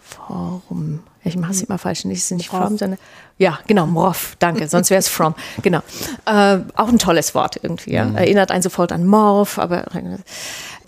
Form. 0.01 1.03
Ich 1.25 1.37
mache 1.37 1.53
es 1.53 1.63
immer 1.63 1.79
falsch. 1.79 2.05
Nicht, 2.05 2.31
nicht 2.33 2.49
Form, 2.49 2.77
sondern. 2.77 2.99
Ja, 3.39 3.59
genau, 3.67 3.87
Morph. 3.87 4.37
Danke. 4.39 4.69
Sonst 4.69 4.91
wäre 4.91 4.99
es 4.99 5.09
From. 5.09 5.35
Genau. 5.63 5.81
Äh, 6.27 6.59
auch 6.75 6.89
ein 6.89 6.99
tolles 6.99 7.35
Wort 7.35 7.59
irgendwie. 7.63 7.93
Ja. 7.93 8.05
Mhm. 8.05 8.17
Erinnert 8.17 8.51
einen 8.51 8.63
sofort 8.63 8.93
an 8.93 9.07
Morph. 9.07 9.59
Aber 9.59 9.87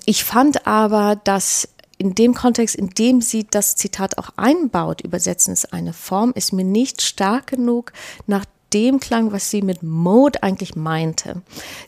ich 0.05 0.25
fand 0.25 0.67
aber, 0.67 1.17
dass 1.23 1.69
in 1.99 2.15
dem 2.15 2.35
Kontext, 2.35 2.75
in 2.75 2.91
dem 2.91 3.21
sie 3.21 3.47
das 3.49 3.77
Zitat 3.77 4.19
auch 4.19 4.31
einbaut, 4.37 5.01
übersetzen 5.03 5.53
es 5.53 5.65
eine 5.73 5.93
Form, 5.93 6.33
ist 6.35 6.53
mir 6.53 6.65
nicht 6.65 7.03
stark 7.03 7.47
genug 7.47 7.93
nach 8.27 8.45
dem 8.75 9.01
klang, 9.01 9.33
was 9.33 9.51
sie 9.51 9.63
mit 9.63 9.83
Mode 9.83 10.43
eigentlich 10.43 10.75
meinte. 10.75 11.43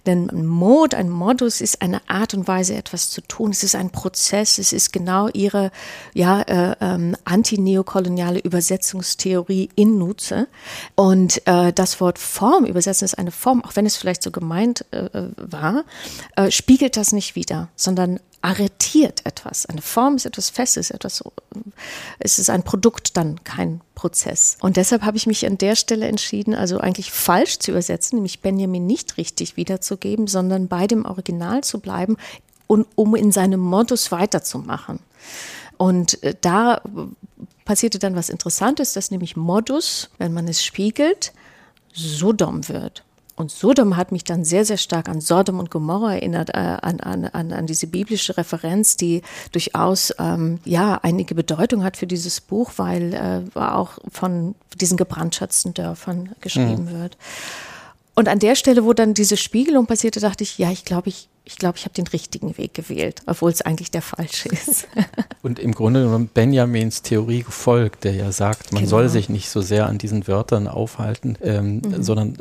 Denn 0.07 0.31
Mode, 0.47 0.97
ein 0.97 1.11
Modus 1.11 1.61
ist 1.61 1.83
eine 1.83 2.01
Art 2.09 2.33
und 2.33 2.47
Weise, 2.47 2.75
etwas 2.77 3.11
zu 3.11 3.21
tun. 3.21 3.51
Es 3.51 3.65
ist 3.65 3.75
ein 3.75 3.91
Prozess. 3.91 4.59
Es 4.59 4.73
ist 4.73 4.93
genau 4.93 5.29
ihre 5.29 5.73
ja, 6.15 6.43
äh, 6.43 6.77
ähm, 6.81 7.17
antineokoloniale 7.25 8.39
Übersetzungstheorie 8.39 9.69
in 9.75 9.99
Nutze. 9.99 10.47
Und 10.95 11.47
äh, 11.47 11.73
das 11.73 12.01
Wort 12.01 12.19
Form, 12.19 12.65
übersetzen 12.65 13.05
ist 13.05 13.19
eine 13.19 13.33
Form, 13.33 13.65
auch 13.65 13.75
wenn 13.75 13.87
es 13.87 13.97
vielleicht 13.97 14.23
so 14.23 14.31
gemeint 14.31 14.85
äh, 14.93 15.09
war, 15.37 15.85
äh, 16.37 16.51
spiegelt 16.51 16.97
das 16.97 17.13
nicht 17.13 17.35
wieder, 17.35 17.69
sondern 17.75 18.21
arretiert 18.47 19.27
etwas. 19.27 19.67
Eine 19.67 19.83
Form 19.83 20.15
ist 20.15 20.25
etwas 20.25 20.51
Festes, 20.51 20.93
etwas, 20.93 21.25
es 22.21 22.39
ist 22.39 22.49
ein 22.49 22.63
Produkt, 22.63 23.17
dann 23.17 23.43
kein 23.43 23.81
Prozess. 23.97 24.57
Und 24.61 24.77
deshalb 24.77 25.03
habe 25.03 25.17
ich 25.17 25.27
mich 25.27 25.45
an 25.47 25.59
der 25.59 25.75
Stelle 25.75 26.07
entschieden, 26.07 26.55
also 26.55 26.79
eigentlich 26.79 27.11
falsch 27.11 27.59
zu 27.59 27.73
übersetzen, 27.73 28.19
nämlich 28.19 28.43
Benjamin 28.43 28.87
nicht 28.87 29.17
richtig 29.17 29.57
wiederzugeben, 29.57 30.29
sondern 30.29 30.69
bei 30.69 30.87
dem 30.87 31.05
Original 31.07 31.65
zu 31.65 31.81
bleiben 31.81 32.17
und 32.69 32.87
um 32.95 33.17
in 33.17 33.33
seinem 33.33 33.59
Modus 33.59 34.13
weiterzumachen. 34.13 35.01
Und 35.77 36.23
äh, 36.23 36.37
da 36.41 36.83
passierte 37.65 37.99
dann 37.99 38.15
was 38.15 38.29
Interessantes, 38.29 38.93
dass 38.93 39.11
nämlich 39.11 39.35
Modus, 39.35 40.09
wenn 40.19 40.33
man 40.33 40.47
es 40.47 40.65
spiegelt, 40.65 41.33
Sodom 41.93 42.69
wird. 42.69 43.03
Und 43.37 43.51
Sodom 43.51 43.97
hat 43.99 44.13
mich 44.13 44.25
dann 44.25 44.45
sehr, 44.45 44.65
sehr 44.65 44.79
stark 44.79 45.11
an 45.11 45.21
Sodom 45.21 45.59
und 45.59 45.71
Gomorra 45.71 46.15
erinnert, 46.15 46.51
äh, 46.51 46.59
an, 46.59 47.01
an, 47.01 47.27
an, 47.27 47.53
an 47.53 47.67
diese 47.67 47.87
biblische 47.87 48.37
Referenz, 48.39 48.97
die 48.97 49.21
durchaus 49.53 50.13
ähm, 50.19 50.59
ja 50.65 50.99
einige 51.03 51.35
Bedeutung 51.35 51.85
hat 51.85 51.99
für 51.99 52.07
dieses 52.07 52.41
Buch, 52.41 52.73
weil 52.77 53.13
äh, 53.15 53.59
auch 53.59 53.99
von 54.11 54.55
diesen 54.75 54.97
gebrandschatzten 54.97 55.75
Dörfern 55.75 56.35
geschrieben 56.41 56.87
mhm. 56.87 56.99
wird. 56.99 57.19
Und 58.15 58.29
an 58.29 58.39
der 58.39 58.57
Stelle, 58.57 58.85
wo 58.85 58.95
dann 58.95 59.13
diese 59.13 59.37
Spiegelung 59.37 59.87
passierte, 59.87 60.21
dachte 60.21 60.43
ich, 60.43 60.57
ja, 60.57 60.71
ich 60.71 60.87
glaube, 60.87 61.11
ich 61.11 61.29
ich 61.47 61.59
glaube, 61.59 61.79
ich 61.79 61.85
habe 61.85 61.95
den 61.95 62.09
richtigen 62.09 62.59
Weg 62.59 62.75
gewählt, 62.75 63.23
obwohl 63.27 63.53
es 63.53 63.63
eigentlich 63.63 63.93
der 63.93 64.03
falsche 64.03 64.49
ist. 64.49 64.89
Und 65.43 65.61
im 65.61 65.73
Grunde 65.73 66.03
genommen 66.03 66.29
Benjamins 66.33 67.03
Theorie 67.03 67.45
gefolgt, 67.45 68.03
der 68.03 68.15
ja 68.15 68.33
sagt, 68.33 68.73
man 68.73 68.81
genau. 68.81 68.91
soll 68.91 69.09
sich 69.09 69.29
nicht 69.29 69.49
so 69.49 69.61
sehr 69.61 69.87
an 69.87 69.97
diesen 69.97 70.27
Wörtern 70.27 70.67
aufhalten, 70.67 71.39
ähm, 71.41 71.83
mhm. 71.85 72.03
sondern 72.03 72.37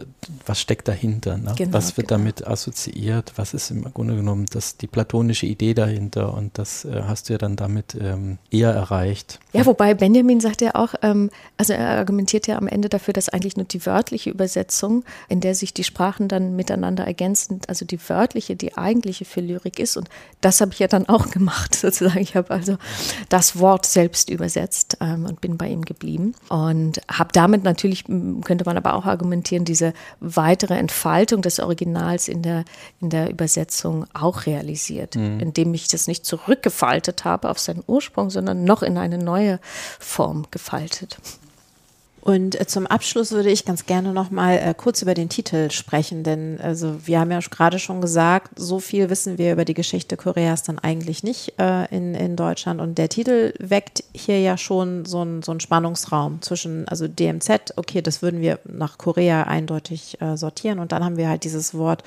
was 0.47 0.59
steckt 0.59 0.87
dahinter? 0.87 1.37
Ne? 1.37 1.53
Genau, 1.55 1.73
was 1.73 1.97
wird 1.97 2.07
genau. 2.07 2.17
damit 2.17 2.47
assoziiert? 2.47 3.33
Was 3.35 3.53
ist 3.53 3.69
im 3.69 3.83
Grunde 3.93 4.15
genommen 4.15 4.47
das, 4.51 4.77
die 4.77 4.87
platonische 4.87 5.45
Idee 5.45 5.75
dahinter? 5.75 6.33
Und 6.33 6.57
das 6.57 6.83
äh, 6.83 7.03
hast 7.07 7.29
du 7.29 7.33
ja 7.33 7.37
dann 7.37 7.55
damit 7.55 7.95
ähm, 8.01 8.39
eher 8.49 8.71
erreicht. 8.71 9.39
Ja, 9.53 9.67
wobei 9.67 9.93
Benjamin 9.93 10.39
sagt 10.39 10.61
ja 10.61 10.73
auch, 10.73 10.95
ähm, 11.03 11.29
also 11.57 11.73
er 11.73 11.89
argumentiert 11.89 12.47
ja 12.47 12.57
am 12.57 12.67
Ende 12.67 12.89
dafür, 12.89 13.13
dass 13.13 13.29
eigentlich 13.29 13.55
nur 13.55 13.67
die 13.67 13.85
wörtliche 13.85 14.31
Übersetzung, 14.31 15.03
in 15.29 15.41
der 15.41 15.53
sich 15.53 15.75
die 15.75 15.83
Sprachen 15.83 16.27
dann 16.27 16.55
miteinander 16.55 17.05
ergänzen, 17.05 17.61
also 17.67 17.85
die 17.85 17.99
wörtliche, 18.09 18.55
die 18.55 18.75
eigene 18.75 18.94
eigentliche 18.95 19.25
für 19.25 19.41
Lyrik 19.41 19.79
ist. 19.79 19.97
Und 19.97 20.09
das 20.41 20.61
habe 20.61 20.71
ich 20.71 20.79
ja 20.79 20.87
dann 20.87 21.07
auch 21.09 21.29
gemacht, 21.29 21.75
sozusagen. 21.79 22.19
Ich 22.19 22.35
habe 22.35 22.51
also 22.51 22.77
das 23.29 23.59
Wort 23.59 23.85
selbst 23.85 24.29
übersetzt 24.29 24.97
ähm, 25.01 25.25
und 25.25 25.41
bin 25.41 25.57
bei 25.57 25.67
ihm 25.67 25.83
geblieben. 25.83 26.33
Und 26.49 27.01
habe 27.11 27.29
damit 27.33 27.63
natürlich, 27.63 28.05
könnte 28.05 28.65
man 28.65 28.77
aber 28.77 28.93
auch 28.93 29.05
argumentieren, 29.05 29.65
diese 29.65 29.93
weitere 30.19 30.75
Entfaltung 30.75 31.41
des 31.41 31.59
Originals 31.59 32.27
in 32.27 32.41
der, 32.41 32.63
in 33.01 33.09
der 33.09 33.29
Übersetzung 33.29 34.05
auch 34.13 34.45
realisiert, 34.45 35.15
mhm. 35.15 35.39
indem 35.39 35.73
ich 35.73 35.87
das 35.87 36.07
nicht 36.07 36.25
zurückgefaltet 36.25 37.25
habe 37.25 37.49
auf 37.49 37.59
seinen 37.59 37.83
Ursprung, 37.85 38.29
sondern 38.29 38.63
noch 38.63 38.81
in 38.81 38.97
eine 38.97 39.17
neue 39.17 39.59
Form 39.99 40.45
gefaltet. 40.51 41.17
Und 42.25 42.59
äh, 42.59 42.65
zum 42.65 42.87
Abschluss 42.87 43.31
würde 43.33 43.51
ich 43.51 43.65
ganz 43.65 43.85
gerne 43.85 44.11
noch 44.11 44.31
mal 44.31 44.57
äh, 44.57 44.73
kurz 44.75 45.03
über 45.03 45.13
den 45.13 45.29
Titel 45.29 45.69
sprechen, 45.69 46.23
denn 46.23 46.59
also 46.59 47.05
wir 47.05 47.19
haben 47.19 47.29
ja 47.29 47.39
gerade 47.39 47.77
schon 47.77 48.01
gesagt, 48.01 48.57
so 48.57 48.79
viel 48.79 49.11
wissen 49.11 49.37
wir 49.37 49.53
über 49.53 49.63
die 49.63 49.75
Geschichte 49.75 50.17
Koreas 50.17 50.63
dann 50.63 50.79
eigentlich 50.79 51.21
nicht 51.21 51.53
äh, 51.59 51.85
in, 51.95 52.15
in 52.15 52.35
Deutschland. 52.35 52.81
Und 52.81 52.97
der 52.97 53.09
Titel 53.09 53.53
weckt 53.59 54.03
hier 54.11 54.39
ja 54.39 54.57
schon 54.57 55.05
so 55.05 55.21
einen 55.21 55.43
so 55.43 55.51
einen 55.51 55.59
Spannungsraum 55.59 56.41
zwischen, 56.41 56.87
also 56.87 57.07
DMZ, 57.07 57.73
okay, 57.75 58.01
das 58.01 58.23
würden 58.23 58.41
wir 58.41 58.57
nach 58.63 58.97
Korea 58.97 59.43
eindeutig 59.43 60.19
äh, 60.19 60.35
sortieren. 60.35 60.79
Und 60.79 60.93
dann 60.93 61.05
haben 61.05 61.17
wir 61.17 61.29
halt 61.29 61.43
dieses 61.43 61.75
Wort 61.75 62.03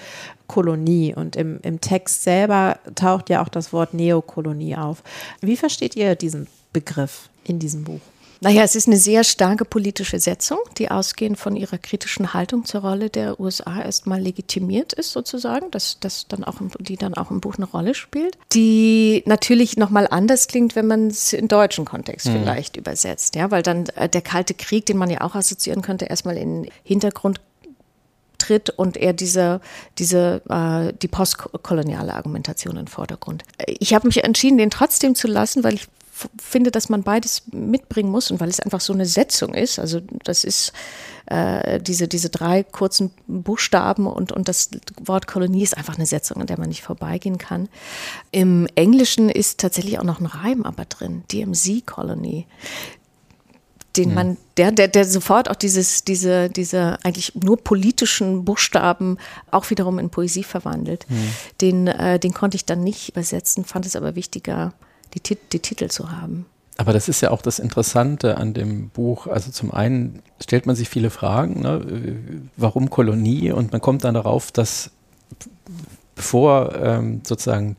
Kolonie. 0.49 1.15
Und 1.15 1.37
im, 1.37 1.61
im 1.63 1.81
Text 1.81 2.25
selber 2.25 2.81
taucht 2.97 3.31
ja 3.31 3.41
auch 3.41 3.49
das 3.49 3.73
Wort 3.73 3.95
Neokolonie 3.95 4.75
auf. 4.75 5.05
Wie 5.41 5.57
versteht 5.57 5.95
ihr 5.95 6.17
diesen 6.17 6.49
Begriff 6.73 7.29
in 7.45 7.61
diesem 7.61 7.85
Buch? 7.85 8.01
Naja, 8.41 8.63
es 8.63 8.77
ist 8.77 8.87
eine 8.87 8.97
sehr 8.97 9.25
starke 9.25 9.65
politische 9.65 10.19
Setzung, 10.21 10.59
die 10.79 10.91
ausgehend 10.91 11.39
von 11.39 11.57
ihrer 11.57 11.79
kritischen 11.79 12.35
Haltung 12.35 12.65
zur 12.65 12.83
Rolle 12.83 13.11
der 13.11 13.41
USA 13.41 13.83
erstmal 13.83 14.21
legitimiert 14.21 14.93
ist, 14.93 15.13
sozusagen, 15.13 15.71
dass 15.71 15.99
das 16.01 16.27
dann 16.29 16.45
auch, 16.45 16.57
die 16.79 16.97
dann 16.97 17.15
auch 17.15 17.31
im 17.31 17.41
Buch 17.41 17.57
eine 17.57 17.67
Rolle 17.67 17.95
spielt, 17.95 18.39
die 18.53 19.23
natürlich 19.27 19.77
nochmal 19.77 20.07
anders 20.09 20.47
klingt, 20.47 20.77
wenn 20.77 20.87
man 20.87 21.09
es 21.09 21.33
in 21.33 21.49
deutschen 21.49 21.85
Kontext 21.85 22.27
mhm. 22.27 22.41
vielleicht 22.41 22.77
übersetzt, 22.77 23.35
ja, 23.35 23.51
weil 23.51 23.63
dann 23.63 23.87
äh, 23.97 24.09
der 24.09 24.23
Kalte 24.23 24.55
Krieg, 24.55 24.87
den 24.87 24.99
man 24.99 25.11
ja 25.11 25.23
auch 25.23 25.35
assoziieren 25.35 25.83
könnte, 25.83 26.05
erstmal 26.05 26.37
in 26.37 26.63
den 26.63 26.73
Hintergrund 26.85 27.41
tritt 28.39 28.71
und 28.71 28.97
er 28.97 29.13
diese, 29.13 29.61
diese 29.99 30.43
äh, 30.49 30.93
die 30.97 31.09
postkoloniale 31.09 32.15
Argumentation 32.15 32.77
in 32.77 32.85
den 32.85 32.89
Vordergrund. 32.89 33.43
Ich 33.67 33.95
habe 33.95 34.07
mich 34.07 34.23
entschieden, 34.23 34.59
den 34.59 34.71
trotzdem 34.71 35.17
zu 35.17 35.27
lassen, 35.27 35.65
weil 35.65 35.75
ich 35.75 35.89
finde, 36.41 36.71
dass 36.71 36.89
man 36.89 37.03
beides 37.03 37.43
mitbringen 37.53 38.11
muss 38.11 38.31
und 38.31 38.41
weil 38.41 38.49
es 38.49 38.61
einfach 38.61 38.81
so 38.81 38.93
eine 38.93 39.07
Setzung 39.07 39.55
ist. 39.55 39.79
Also 39.79 40.01
das 40.25 40.45
ist 40.45 40.73
äh, 41.27 41.81
diese, 41.81 42.09
diese 42.09 42.31
drei 42.31 42.63
kurzen 42.63 43.11
Buchstaben 43.27 44.07
und, 44.07 44.33
und 44.33 44.49
das 44.49 44.71
Wort 45.03 45.27
Kolonie 45.27 45.63
ist 45.63 45.77
einfach 45.77 45.97
eine 45.97 46.07
Setzung, 46.07 46.41
an 46.41 46.47
der 46.47 46.59
man 46.59 46.69
nicht 46.69 46.83
vorbeigehen 46.83 47.39
kann. 47.39 47.69
Im 48.31 48.67
Englischen 48.75 49.29
ist 49.29 49.61
tatsächlich 49.61 49.99
auch 49.99 50.05
noch 50.05 50.21
ein 50.21 50.27
Reim 50.27 50.65
aber 50.65 50.85
drin, 50.85 51.23
DMZ 51.31 51.87
Colony 51.87 52.47
den 53.99 54.11
hm. 54.11 54.15
man, 54.15 54.37
der, 54.57 54.71
der, 54.71 54.89
der 54.89 55.05
sofort 55.05 55.51
auch 55.51 55.57
dieses, 55.57 56.05
diese, 56.05 56.49
diese 56.49 56.99
eigentlich 57.05 57.35
nur 57.35 57.57
politischen 57.57 58.45
Buchstaben 58.45 59.19
auch 59.51 59.69
wiederum 59.71 59.99
in 59.99 60.11
Poesie 60.11 60.45
verwandelt. 60.45 61.07
Mhm. 61.09 61.31
Den, 61.61 61.87
äh, 61.89 62.19
den 62.19 62.33
konnte 62.33 62.57
ich 62.57 62.65
dann 62.65 62.85
nicht 62.85 63.11
übersetzen, 63.11 63.65
fand 63.65 63.87
es 63.87 63.97
aber 63.97 64.15
wichtiger, 64.15 64.73
die, 65.15 65.39
die 65.53 65.61
Titel 65.61 65.89
zu 65.89 66.11
haben. 66.11 66.47
Aber 66.77 66.93
das 66.93 67.09
ist 67.09 67.21
ja 67.21 67.33
auch 67.33 67.43
das 67.43 67.59
Interessante 67.59 68.37
an 68.37 68.55
dem 68.55 68.91
Buch. 68.91 69.27
Also 69.27 69.51
zum 69.51 69.73
einen 69.73 70.23
stellt 70.41 70.67
man 70.67 70.77
sich 70.77 70.89
viele 70.89 71.11
Fragen, 71.11 71.61
ne? 71.61 71.85
warum 72.57 72.89
Kolonie? 72.89 73.51
Und 73.51 73.73
man 73.73 73.81
kommt 73.81 74.05
dann 74.05 74.15
darauf, 74.15 74.53
dass 74.53 74.93
bevor 76.19 76.75
ähm, 76.75 77.21
sozusagen 77.25 77.77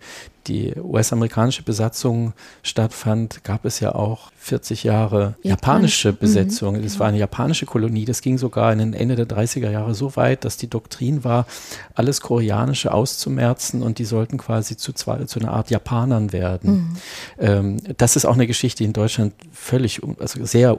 die 0.48 0.74
US-amerikanische 0.82 1.62
Besatzung 1.62 2.34
stattfand, 2.64 3.44
gab 3.44 3.66
es 3.66 3.82
ja 3.82 3.94
auch 3.94 4.32
40 4.38 4.86
Jahre 4.86 5.36
japanische 5.44 6.14
mhm. 6.14 6.18
Besetzung. 6.18 6.78
Mhm. 6.78 6.84
Das 6.84 7.00
war 7.00 7.08
eine 7.08 7.18
japanische 7.18 7.66
Kolonie. 7.66 8.06
Das 8.06 8.22
ging 8.22 8.38
sogar 8.38 8.72
in 8.72 8.80
den 8.80 8.94
Ende 8.94 9.16
der 9.16 9.28
30er 9.28 9.70
Jahre 9.70 9.94
so 9.94 10.16
weit, 10.16 10.46
dass 10.46 10.56
die 10.56 10.70
Doktrin 10.70 11.24
war, 11.24 11.46
alles 11.94 12.22
Koreanische 12.22 12.94
auszumerzen 12.94 13.84
und 13.84 14.00
die 14.00 14.06
sollten 14.06 14.38
quasi 14.38 14.78
zu, 14.78 14.94
zwei, 14.94 15.26
zu 15.26 15.40
einer 15.40 15.52
Art 15.52 15.70
Japanern 15.70 16.32
werden. 16.32 16.72
Mhm. 16.72 16.96
Ähm, 17.38 17.78
das 17.98 18.16
ist 18.16 18.26
auch 18.26 18.36
eine 18.36 18.48
Geschichte, 18.48 18.80
die 18.80 18.86
in 18.86 18.94
Deutschland 18.94 19.34
völlig, 19.52 20.02
also 20.20 20.46
sehr 20.46 20.76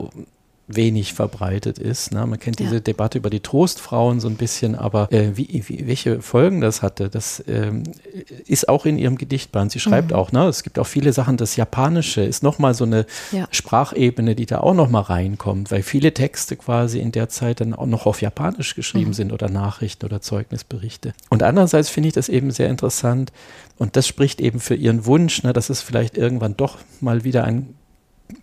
wenig 0.75 1.13
verbreitet 1.13 1.79
ist. 1.79 2.11
Ne? 2.11 2.25
Man 2.25 2.39
kennt 2.39 2.59
ja. 2.59 2.65
diese 2.65 2.81
Debatte 2.81 3.17
über 3.17 3.29
die 3.29 3.39
Trostfrauen 3.39 4.19
so 4.19 4.27
ein 4.27 4.35
bisschen, 4.35 4.75
aber 4.75 5.11
äh, 5.11 5.35
wie, 5.35 5.63
wie, 5.67 5.87
welche 5.87 6.21
Folgen 6.21 6.61
das 6.61 6.81
hatte, 6.81 7.09
das 7.09 7.43
ähm, 7.47 7.83
ist 8.45 8.69
auch 8.69 8.85
in 8.85 8.97
ihrem 8.97 9.17
Gedichtband. 9.17 9.71
Sie 9.71 9.79
schreibt 9.79 10.11
mhm. 10.11 10.15
auch, 10.15 10.31
ne, 10.31 10.45
es 10.47 10.63
gibt 10.63 10.79
auch 10.79 10.87
viele 10.87 11.13
Sachen, 11.13 11.37
das 11.37 11.55
Japanische 11.55 12.21
ist 12.21 12.43
nochmal 12.43 12.73
so 12.73 12.85
eine 12.85 13.05
ja. 13.31 13.47
Sprachebene, 13.51 14.35
die 14.35 14.45
da 14.45 14.59
auch 14.59 14.73
nochmal 14.73 15.03
reinkommt, 15.03 15.71
weil 15.71 15.83
viele 15.83 16.13
Texte 16.13 16.55
quasi 16.55 16.99
in 16.99 17.11
der 17.11 17.29
Zeit 17.29 17.61
dann 17.61 17.73
auch 17.73 17.87
noch 17.87 18.05
auf 18.05 18.21
Japanisch 18.21 18.75
geschrieben 18.75 19.09
mhm. 19.09 19.15
sind 19.15 19.33
oder 19.33 19.49
Nachrichten 19.49 20.05
oder 20.05 20.21
Zeugnisberichte. 20.21 21.13
Und 21.29 21.43
andererseits 21.43 21.89
finde 21.89 22.07
ich 22.07 22.13
das 22.13 22.29
eben 22.29 22.51
sehr 22.51 22.69
interessant 22.69 23.31
und 23.77 23.95
das 23.95 24.07
spricht 24.07 24.41
eben 24.41 24.59
für 24.59 24.75
ihren 24.75 25.05
Wunsch, 25.05 25.43
ne, 25.43 25.53
dass 25.53 25.69
es 25.69 25.81
vielleicht 25.81 26.17
irgendwann 26.17 26.55
doch 26.55 26.77
mal 26.99 27.23
wieder 27.23 27.43
ein 27.43 27.75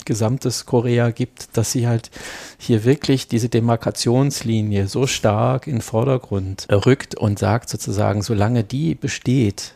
gesamtes 0.05 0.67
Korea 0.67 1.11
gibt, 1.11 1.57
dass 1.57 1.73
sie 1.73 1.87
halt 1.87 2.11
hier 2.59 2.85
wirklich 2.85 3.29
diese 3.29 3.49
Demarkationslinie 3.49 4.89
so 4.89 5.07
stark 5.07 5.67
in 5.67 5.77
den 5.77 5.83
Vordergrund 5.83 6.67
rückt 6.71 7.15
und 7.15 7.39
sagt 7.39 7.69
sozusagen, 7.69 8.23
solange 8.23 8.65
die 8.65 8.95
besteht, 8.95 9.75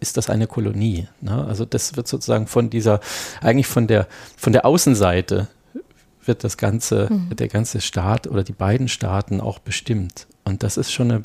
ist 0.00 0.16
das 0.16 0.30
eine 0.30 0.46
Kolonie. 0.46 1.08
Ne? 1.20 1.44
Also 1.44 1.64
das 1.64 1.96
wird 1.96 2.08
sozusagen 2.08 2.46
von 2.46 2.70
dieser, 2.70 3.00
eigentlich 3.40 3.66
von 3.66 3.86
der, 3.86 4.06
von 4.36 4.52
der 4.52 4.64
Außenseite 4.64 5.48
wird 6.24 6.44
das 6.44 6.56
ganze, 6.56 7.08
mhm. 7.10 7.34
der 7.36 7.48
ganze 7.48 7.80
Staat 7.80 8.26
oder 8.26 8.44
die 8.44 8.52
beiden 8.52 8.88
Staaten 8.88 9.40
auch 9.40 9.58
bestimmt. 9.58 10.26
Und 10.44 10.62
das 10.62 10.76
ist 10.76 10.92
schon 10.92 11.10
eine 11.10 11.22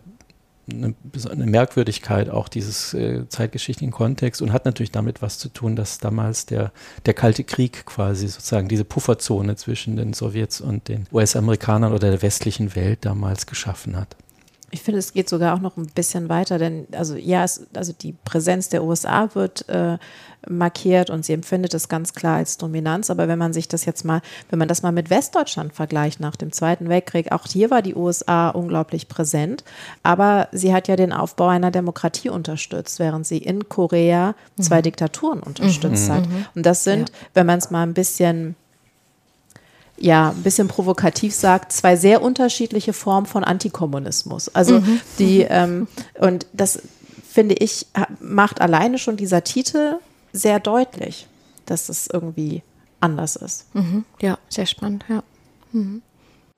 eine, 0.71 0.95
eine 1.29 1.45
Merkwürdigkeit 1.45 2.29
auch 2.29 2.47
dieses 2.47 2.93
äh, 2.93 3.27
zeitgeschichtlichen 3.29 3.91
Kontext 3.91 4.41
und 4.41 4.51
hat 4.51 4.65
natürlich 4.65 4.91
damit 4.91 5.21
was 5.21 5.37
zu 5.37 5.49
tun, 5.49 5.75
dass 5.75 5.99
damals 5.99 6.45
der, 6.45 6.71
der 7.05 7.13
Kalte 7.13 7.43
Krieg 7.43 7.85
quasi 7.85 8.27
sozusagen 8.27 8.67
diese 8.67 8.83
Pufferzone 8.83 9.55
zwischen 9.55 9.95
den 9.95 10.13
Sowjets 10.13 10.61
und 10.61 10.87
den 10.87 11.07
US-Amerikanern 11.11 11.93
oder 11.93 12.09
der 12.09 12.21
westlichen 12.21 12.75
Welt 12.75 12.99
damals 13.05 13.45
geschaffen 13.45 13.95
hat. 13.95 14.15
Ich 14.69 14.81
finde, 14.81 14.99
es 14.99 15.13
geht 15.13 15.29
sogar 15.29 15.55
auch 15.55 15.61
noch 15.61 15.77
ein 15.77 15.87
bisschen 15.87 16.27
weiter, 16.27 16.57
denn 16.57 16.87
also 16.91 17.15
ja, 17.15 17.43
es, 17.43 17.67
also 17.73 17.93
die 17.93 18.13
Präsenz 18.13 18.67
der 18.67 18.83
USA 18.83 19.33
wird 19.33 19.67
äh, 19.69 19.97
markiert 20.49 21.09
und 21.09 21.25
sie 21.25 21.33
empfindet 21.33 21.73
es 21.73 21.89
ganz 21.89 22.13
klar 22.13 22.37
als 22.37 22.57
Dominanz. 22.57 23.09
Aber 23.09 23.27
wenn 23.27 23.39
man 23.39 23.53
sich 23.53 23.67
das 23.67 23.85
jetzt 23.85 24.03
mal, 24.03 24.21
wenn 24.49 24.59
man 24.59 24.67
das 24.67 24.83
mal 24.83 24.91
mit 24.91 25.09
Westdeutschland 25.09 25.73
vergleicht 25.73 26.19
nach 26.19 26.35
dem 26.35 26.51
Zweiten 26.51 26.89
Weltkrieg, 26.89 27.31
auch 27.31 27.45
hier 27.47 27.71
war 27.71 27.81
die 27.81 27.95
USA 27.95 28.49
unglaublich 28.49 29.07
präsent. 29.07 29.63
Aber 30.03 30.47
sie 30.51 30.73
hat 30.73 30.87
ja 30.87 30.95
den 30.95 31.13
Aufbau 31.13 31.47
einer 31.47 31.71
Demokratie 31.71 32.29
unterstützt, 32.29 32.99
während 32.99 33.25
sie 33.25 33.37
in 33.37 33.69
Korea 33.69 34.35
zwei 34.59 34.79
mhm. 34.79 34.83
Diktaturen 34.83 35.39
unterstützt 35.41 36.09
mhm. 36.09 36.13
hat. 36.13 36.27
Mhm. 36.27 36.45
Und 36.55 36.65
das 36.65 36.83
sind, 36.83 37.09
ja. 37.09 37.15
wenn 37.33 37.45
man 37.45 37.59
es 37.59 37.71
mal 37.71 37.83
ein 37.83 37.93
bisschen 37.93 38.55
ja, 39.99 40.29
ein 40.29 40.43
bisschen 40.43 40.67
provokativ 40.67 41.33
sagt, 41.33 41.71
zwei 41.71 41.95
sehr 41.95 42.21
unterschiedliche 42.21 42.93
Formen 42.93 43.25
von 43.25 43.43
Antikommunismus. 43.43 44.49
Also 44.49 44.79
mhm. 44.79 45.01
die, 45.19 45.41
ähm, 45.41 45.87
und 46.19 46.45
das 46.53 46.81
finde 47.27 47.55
ich, 47.55 47.87
macht 48.19 48.61
alleine 48.61 48.97
schon 48.97 49.17
dieser 49.17 49.43
Titel 49.43 49.99
sehr 50.33 50.59
deutlich, 50.59 51.27
dass 51.65 51.89
es 51.89 52.07
irgendwie 52.07 52.63
anders 52.99 53.35
ist. 53.35 53.73
Mhm. 53.75 54.05
Ja, 54.21 54.37
sehr 54.49 54.65
spannend, 54.65 55.05
ja. 55.09 55.23
Mhm. 55.71 56.01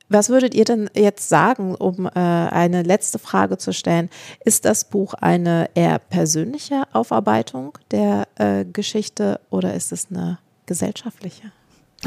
Was 0.10 0.30
würdet 0.30 0.56
ihr 0.56 0.66
denn 0.66 0.90
jetzt 0.96 1.30
sagen, 1.30 1.76
um 1.76 2.08
äh, 2.08 2.10
eine 2.10 2.82
letzte 2.82 3.20
Frage 3.20 3.60
zu 3.60 3.74
stellen? 3.74 4.10
Ist 4.44 4.66
das 4.66 4.90
Buch 4.90 5.14
eine 5.14 5.70
eher 5.76 6.00
persönliche 6.00 6.84
Aufarbeitung 6.94 7.78
der 7.92 8.28
äh, 8.36 8.66
Geschichte 8.66 9.40
oder 9.52 9.76
ist 9.76 9.92
es 9.92 10.08
eine 10.10 10.40
gesellschaftliche? 10.66 11.52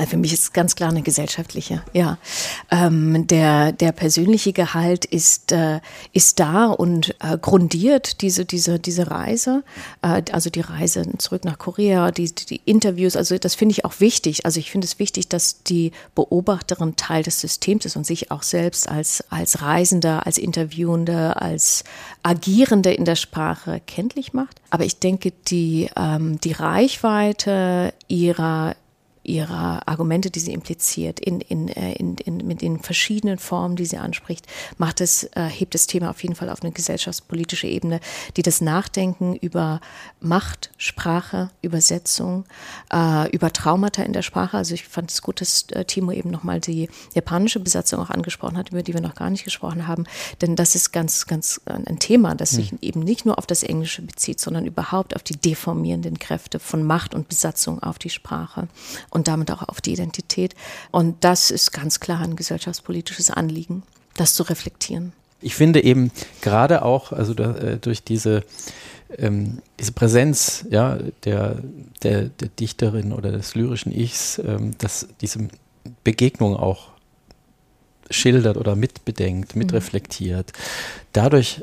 Für 0.07 0.17
mich 0.17 0.33
ist 0.33 0.43
es 0.43 0.53
ganz 0.55 0.75
klar 0.75 0.89
eine 0.89 1.03
gesellschaftliche, 1.03 1.83
ja. 1.93 2.17
Ähm, 2.71 3.27
der, 3.27 3.73
der 3.73 3.93
persönliche 3.93 4.55
Gehalt 4.55 5.05
ist, 5.05 5.53
äh, 5.53 5.81
ist 6.15 6.41
da 6.41 6.69
und 6.69 7.15
äh, 7.21 7.37
grundiert 7.37 8.23
diese, 8.23 8.47
diese, 8.47 8.79
diese 8.79 9.11
Reise, 9.11 9.65
äh, 10.01 10.23
also 10.33 10.49
die 10.49 10.63
Reise 10.63 11.07
zurück 11.19 11.45
nach 11.45 11.59
Korea, 11.59 12.11
die, 12.11 12.35
die 12.35 12.63
Interviews, 12.65 13.17
also 13.17 13.37
das 13.37 13.55
finde 13.55 13.73
ich 13.73 13.85
auch 13.85 14.01
wichtig. 14.01 14.47
Also 14.47 14.61
ich 14.61 14.71
finde 14.71 14.87
es 14.87 14.99
wichtig, 14.99 15.29
dass 15.29 15.63
die 15.63 15.93
Beobachterin 16.15 16.97
Teil 16.97 17.23
des 17.23 17.43
Systems 17.43 17.85
ist 17.85 17.95
und 17.95 18.07
sich 18.07 18.31
auch 18.31 18.45
selbst 18.45 18.89
als, 18.89 19.23
als 19.29 19.61
Reisender, 19.61 20.25
als 20.25 20.39
Interviewende, 20.39 21.37
als 21.37 21.85
Agierende 22.23 22.95
in 22.95 23.05
der 23.05 23.17
Sprache 23.17 23.83
kenntlich 23.87 24.33
macht. 24.33 24.63
Aber 24.71 24.87
ich 24.87 25.01
denke, 25.01 25.35
die, 25.49 25.91
ähm, 25.97 26.41
die 26.41 26.53
Reichweite 26.53 27.93
ihrer 28.09 28.75
ihrer 29.25 29.87
Argumente, 29.87 30.31
die 30.31 30.41
sie 30.41 30.53
impliziert, 30.53 31.21
in, 31.21 31.41
in, 31.41 31.69
äh, 31.69 31.93
in, 31.95 32.17
in, 32.17 32.39
mit 32.39 32.63
den 32.63 32.81
verschiedenen 32.81 33.39
Formen, 33.39 33.77
die 33.77 33.85
sie 33.85 33.99
anspricht, 33.99 34.47
macht 34.79 35.01
es, 35.01 35.25
äh, 35.35 35.45
hebt 35.45 35.75
das 35.75 35.87
Thema 35.87 36.11
auf 36.11 36.23
jeden 36.23 36.35
Fall 36.35 36.51
auf 36.51 36.63
eine 36.63 36.73
gesellschaftspolitische 36.73 37.67
Ebene, 37.67 38.01
die 38.37 38.43
das 38.43 38.61
Nachdenken 38.61 39.37
über 39.37 39.81
Macht, 40.21 40.71
Sprache, 40.77 41.51
Übersetzung, 41.63 42.45
äh, 42.93 43.31
über 43.31 43.53
Traumata 43.53 44.03
in 44.03 44.13
der 44.13 44.23
Sprache. 44.23 44.57
Also 44.57 44.75
ich 44.75 44.85
fand 44.85 45.11
es 45.11 45.23
gut, 45.23 45.41
dass 45.41 45.67
äh, 45.71 45.85
Timo 45.85 46.13
eben 46.13 46.31
nochmal 46.31 46.61
die 46.61 46.89
japanische 47.15 47.61
Besatzung 47.61 48.01
auch 48.01 48.11
angesprochen 48.11 48.57
hat, 48.57 48.71
über 48.71 48.83
die 48.83 48.95
wir 48.95 49.01
noch 49.01 49.15
gar 49.15 49.31
nicht 49.31 49.45
gesprochen 49.45 49.87
haben. 49.87 50.05
Denn 50.41 50.57
das 50.57 50.75
ist 50.75 50.93
ganz, 50.93 51.27
ganz 51.27 51.61
ein 51.65 51.99
Thema, 51.99 52.35
das 52.35 52.51
sich 52.51 52.71
hm. 52.73 52.79
eben 52.81 53.01
nicht 53.01 53.25
nur 53.25 53.39
auf 53.39 53.47
das 53.47 53.63
Englische 53.63 54.03
bezieht, 54.03 54.41
sondern 54.41 54.67
überhaupt 54.67 55.15
auf 55.15 55.23
die 55.23 55.37
deformierenden 55.37 56.19
Kräfte 56.19 56.59
von 56.59 56.83
Macht 56.83 57.15
und 57.15 57.29
Besatzung 57.29 57.83
auf 57.83 57.99
die 57.99 58.11
Sprache 58.11 58.69
und 59.13 59.29
damit 59.29 59.51
auch 59.51 59.63
auf 59.69 59.81
die 59.81 59.93
Identität. 59.93 60.55
Und 60.91 61.23
das 61.23 61.51
ist 61.51 61.73
ganz 61.73 62.01
klar 62.01 62.21
ein 62.21 62.37
gesellschaftspolitisches 62.37 63.31
Anliegen, 63.31 63.83
das 64.17 64.35
zu 64.35 64.43
reflektieren. 64.43 65.13
Ich 65.41 65.55
finde 65.55 65.83
eben 65.83 66.11
gerade 66.41 66.85
auch, 66.85 67.13
also 67.13 67.35
da, 67.35 67.55
äh, 67.57 67.79
durch 67.79 68.05
diese 68.05 68.45
ähm, 69.19 69.59
diese 69.79 69.93
Präsenz 69.93 70.65
ja, 70.71 70.99
der, 71.25 71.59
der, 72.03 72.31
der, 72.31 72.49
Dichterin 72.49 73.13
oder 73.13 73.31
des 73.31 73.55
lyrischen 73.55 73.93
Ichs, 73.93 74.39
ähm, 74.39 74.73
dass 74.79 75.07
diese 75.21 75.49
Begegnung 76.03 76.57
auch 76.57 76.89
schildert 78.11 78.57
oder 78.57 78.77
mitbedenkt, 78.77 79.55
mhm. 79.55 79.61
mitreflektiert. 79.61 80.53
Dadurch 81.13 81.63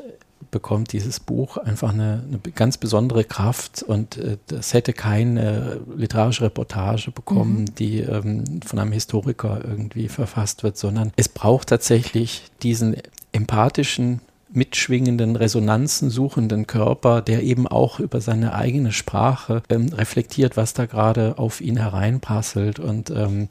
bekommt 0.50 0.92
dieses 0.92 1.20
Buch 1.20 1.56
einfach 1.56 1.92
eine, 1.92 2.24
eine 2.26 2.38
ganz 2.54 2.76
besondere 2.78 3.24
Kraft 3.24 3.82
und 3.82 4.16
äh, 4.16 4.36
das 4.46 4.74
hätte 4.74 4.92
keine 4.92 5.80
literarische 5.96 6.44
Reportage 6.44 7.10
bekommen, 7.10 7.60
mhm. 7.60 7.74
die 7.76 8.00
ähm, 8.00 8.60
von 8.64 8.78
einem 8.78 8.92
Historiker 8.92 9.60
irgendwie 9.62 10.08
verfasst 10.08 10.62
wird, 10.62 10.76
sondern 10.76 11.12
es 11.16 11.28
braucht 11.28 11.68
tatsächlich 11.68 12.50
diesen 12.62 12.96
empathischen 13.32 14.20
mitschwingenden, 14.52 15.36
Resonanzen 15.36 16.10
suchenden 16.10 16.66
Körper, 16.66 17.22
der 17.22 17.42
eben 17.42 17.66
auch 17.68 18.00
über 18.00 18.20
seine 18.20 18.54
eigene 18.54 18.92
Sprache 18.92 19.62
ähm, 19.68 19.88
reflektiert, 19.92 20.56
was 20.56 20.74
da 20.74 20.86
gerade 20.86 21.38
auf 21.38 21.60
ihn 21.60 21.76
hereinprasselt 21.76 22.78
und 22.78 23.10
ähm, 23.10 23.48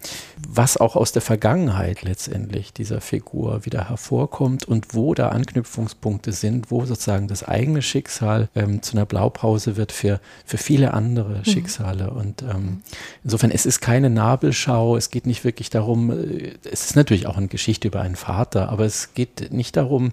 was 0.47 0.77
auch 0.77 0.95
aus 0.95 1.11
der 1.11 1.21
Vergangenheit 1.21 2.01
letztendlich 2.01 2.73
dieser 2.73 3.01
Figur 3.01 3.65
wieder 3.65 3.89
hervorkommt 3.89 4.65
und 4.65 4.93
wo 4.93 5.13
da 5.13 5.29
Anknüpfungspunkte 5.29 6.31
sind, 6.31 6.71
wo 6.71 6.85
sozusagen 6.85 7.27
das 7.27 7.43
eigene 7.43 7.81
Schicksal 7.81 8.49
ähm, 8.55 8.81
zu 8.81 8.97
einer 8.97 9.05
Blaupause 9.05 9.77
wird 9.77 9.91
für, 9.91 10.19
für 10.45 10.57
viele 10.57 10.93
andere 10.93 11.39
mhm. 11.39 11.45
Schicksale. 11.45 12.11
Und 12.11 12.41
ähm, 12.41 12.81
insofern, 13.23 13.51
es 13.51 13.65
ist 13.65 13.79
keine 13.79 14.09
Nabelschau, 14.09 14.97
es 14.97 15.09
geht 15.09 15.25
nicht 15.25 15.43
wirklich 15.43 15.69
darum, 15.69 16.11
äh, 16.11 16.53
es 16.69 16.85
ist 16.85 16.95
natürlich 16.95 17.27
auch 17.27 17.37
eine 17.37 17.47
Geschichte 17.47 17.87
über 17.87 18.01
einen 18.01 18.15
Vater, 18.15 18.69
aber 18.69 18.85
es 18.85 19.13
geht 19.13 19.51
nicht 19.51 19.77
darum, 19.77 20.11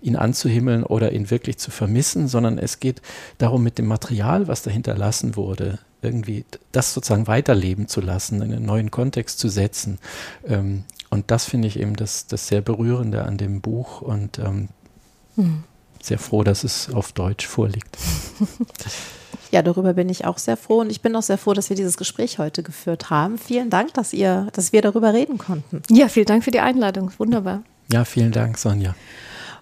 ihn 0.00 0.16
an 0.16 0.27
anzuhimmeln 0.28 0.84
oder 0.84 1.12
ihn 1.12 1.30
wirklich 1.30 1.58
zu 1.58 1.70
vermissen, 1.70 2.28
sondern 2.28 2.58
es 2.58 2.80
geht 2.80 3.00
darum, 3.38 3.62
mit 3.62 3.78
dem 3.78 3.86
Material, 3.86 4.46
was 4.46 4.62
da 4.62 4.70
hinterlassen 4.70 5.36
wurde, 5.36 5.78
irgendwie 6.02 6.44
das 6.72 6.94
sozusagen 6.94 7.26
weiterleben 7.26 7.88
zu 7.88 8.00
lassen, 8.00 8.42
in 8.42 8.52
einen 8.52 8.66
neuen 8.66 8.90
Kontext 8.90 9.38
zu 9.38 9.48
setzen. 9.48 9.98
Ähm, 10.46 10.84
und 11.10 11.30
das 11.30 11.46
finde 11.46 11.68
ich 11.68 11.78
eben 11.78 11.96
das, 11.96 12.26
das 12.26 12.48
sehr 12.48 12.60
Berührende 12.60 13.24
an 13.24 13.38
dem 13.38 13.60
Buch 13.60 14.02
und 14.02 14.38
ähm, 14.38 14.68
hm. 15.36 15.64
sehr 16.02 16.18
froh, 16.18 16.44
dass 16.44 16.62
es 16.62 16.92
auf 16.92 17.12
Deutsch 17.12 17.46
vorliegt. 17.46 17.96
Ja, 19.50 19.62
darüber 19.62 19.94
bin 19.94 20.10
ich 20.10 20.26
auch 20.26 20.36
sehr 20.36 20.58
froh 20.58 20.80
und 20.80 20.90
ich 20.90 21.00
bin 21.00 21.16
auch 21.16 21.22
sehr 21.22 21.38
froh, 21.38 21.54
dass 21.54 21.70
wir 21.70 21.76
dieses 21.76 21.96
Gespräch 21.96 22.38
heute 22.38 22.62
geführt 22.62 23.08
haben. 23.08 23.38
Vielen 23.38 23.70
Dank, 23.70 23.94
dass 23.94 24.12
ihr, 24.12 24.48
dass 24.52 24.74
wir 24.74 24.82
darüber 24.82 25.14
reden 25.14 25.38
konnten. 25.38 25.80
Ja, 25.88 26.08
vielen 26.08 26.26
Dank 26.26 26.44
für 26.44 26.50
die 26.50 26.60
Einladung. 26.60 27.10
Wunderbar. 27.16 27.62
Ja, 27.90 28.04
vielen 28.04 28.32
Dank, 28.32 28.58
Sonja. 28.58 28.94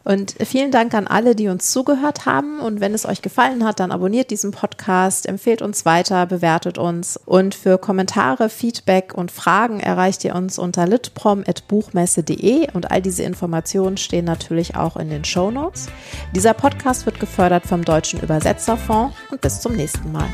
Und 0.06 0.36
vielen 0.44 0.70
Dank 0.70 0.94
an 0.94 1.08
alle, 1.08 1.34
die 1.34 1.48
uns 1.48 1.72
zugehört 1.72 2.26
haben. 2.26 2.60
Und 2.60 2.80
wenn 2.80 2.94
es 2.94 3.06
euch 3.06 3.22
gefallen 3.22 3.64
hat, 3.64 3.80
dann 3.80 3.90
abonniert 3.90 4.30
diesen 4.30 4.52
Podcast, 4.52 5.26
empfehlt 5.26 5.62
uns 5.62 5.84
weiter, 5.84 6.26
bewertet 6.26 6.78
uns. 6.78 7.18
Und 7.26 7.56
für 7.56 7.76
Kommentare, 7.76 8.48
Feedback 8.48 9.14
und 9.14 9.32
Fragen 9.32 9.80
erreicht 9.80 10.24
ihr 10.24 10.36
uns 10.36 10.60
unter 10.60 10.86
litprom.buchmesse.de. 10.86 12.70
Und 12.72 12.92
all 12.92 13.02
diese 13.02 13.24
Informationen 13.24 13.96
stehen 13.96 14.26
natürlich 14.26 14.76
auch 14.76 14.96
in 14.96 15.10
den 15.10 15.24
Show 15.24 15.50
Notes. 15.50 15.88
Dieser 16.36 16.54
Podcast 16.54 17.04
wird 17.04 17.18
gefördert 17.18 17.66
vom 17.66 17.84
Deutschen 17.84 18.20
Übersetzerfonds. 18.20 19.12
Und 19.32 19.40
bis 19.40 19.60
zum 19.60 19.74
nächsten 19.74 20.12
Mal. 20.12 20.28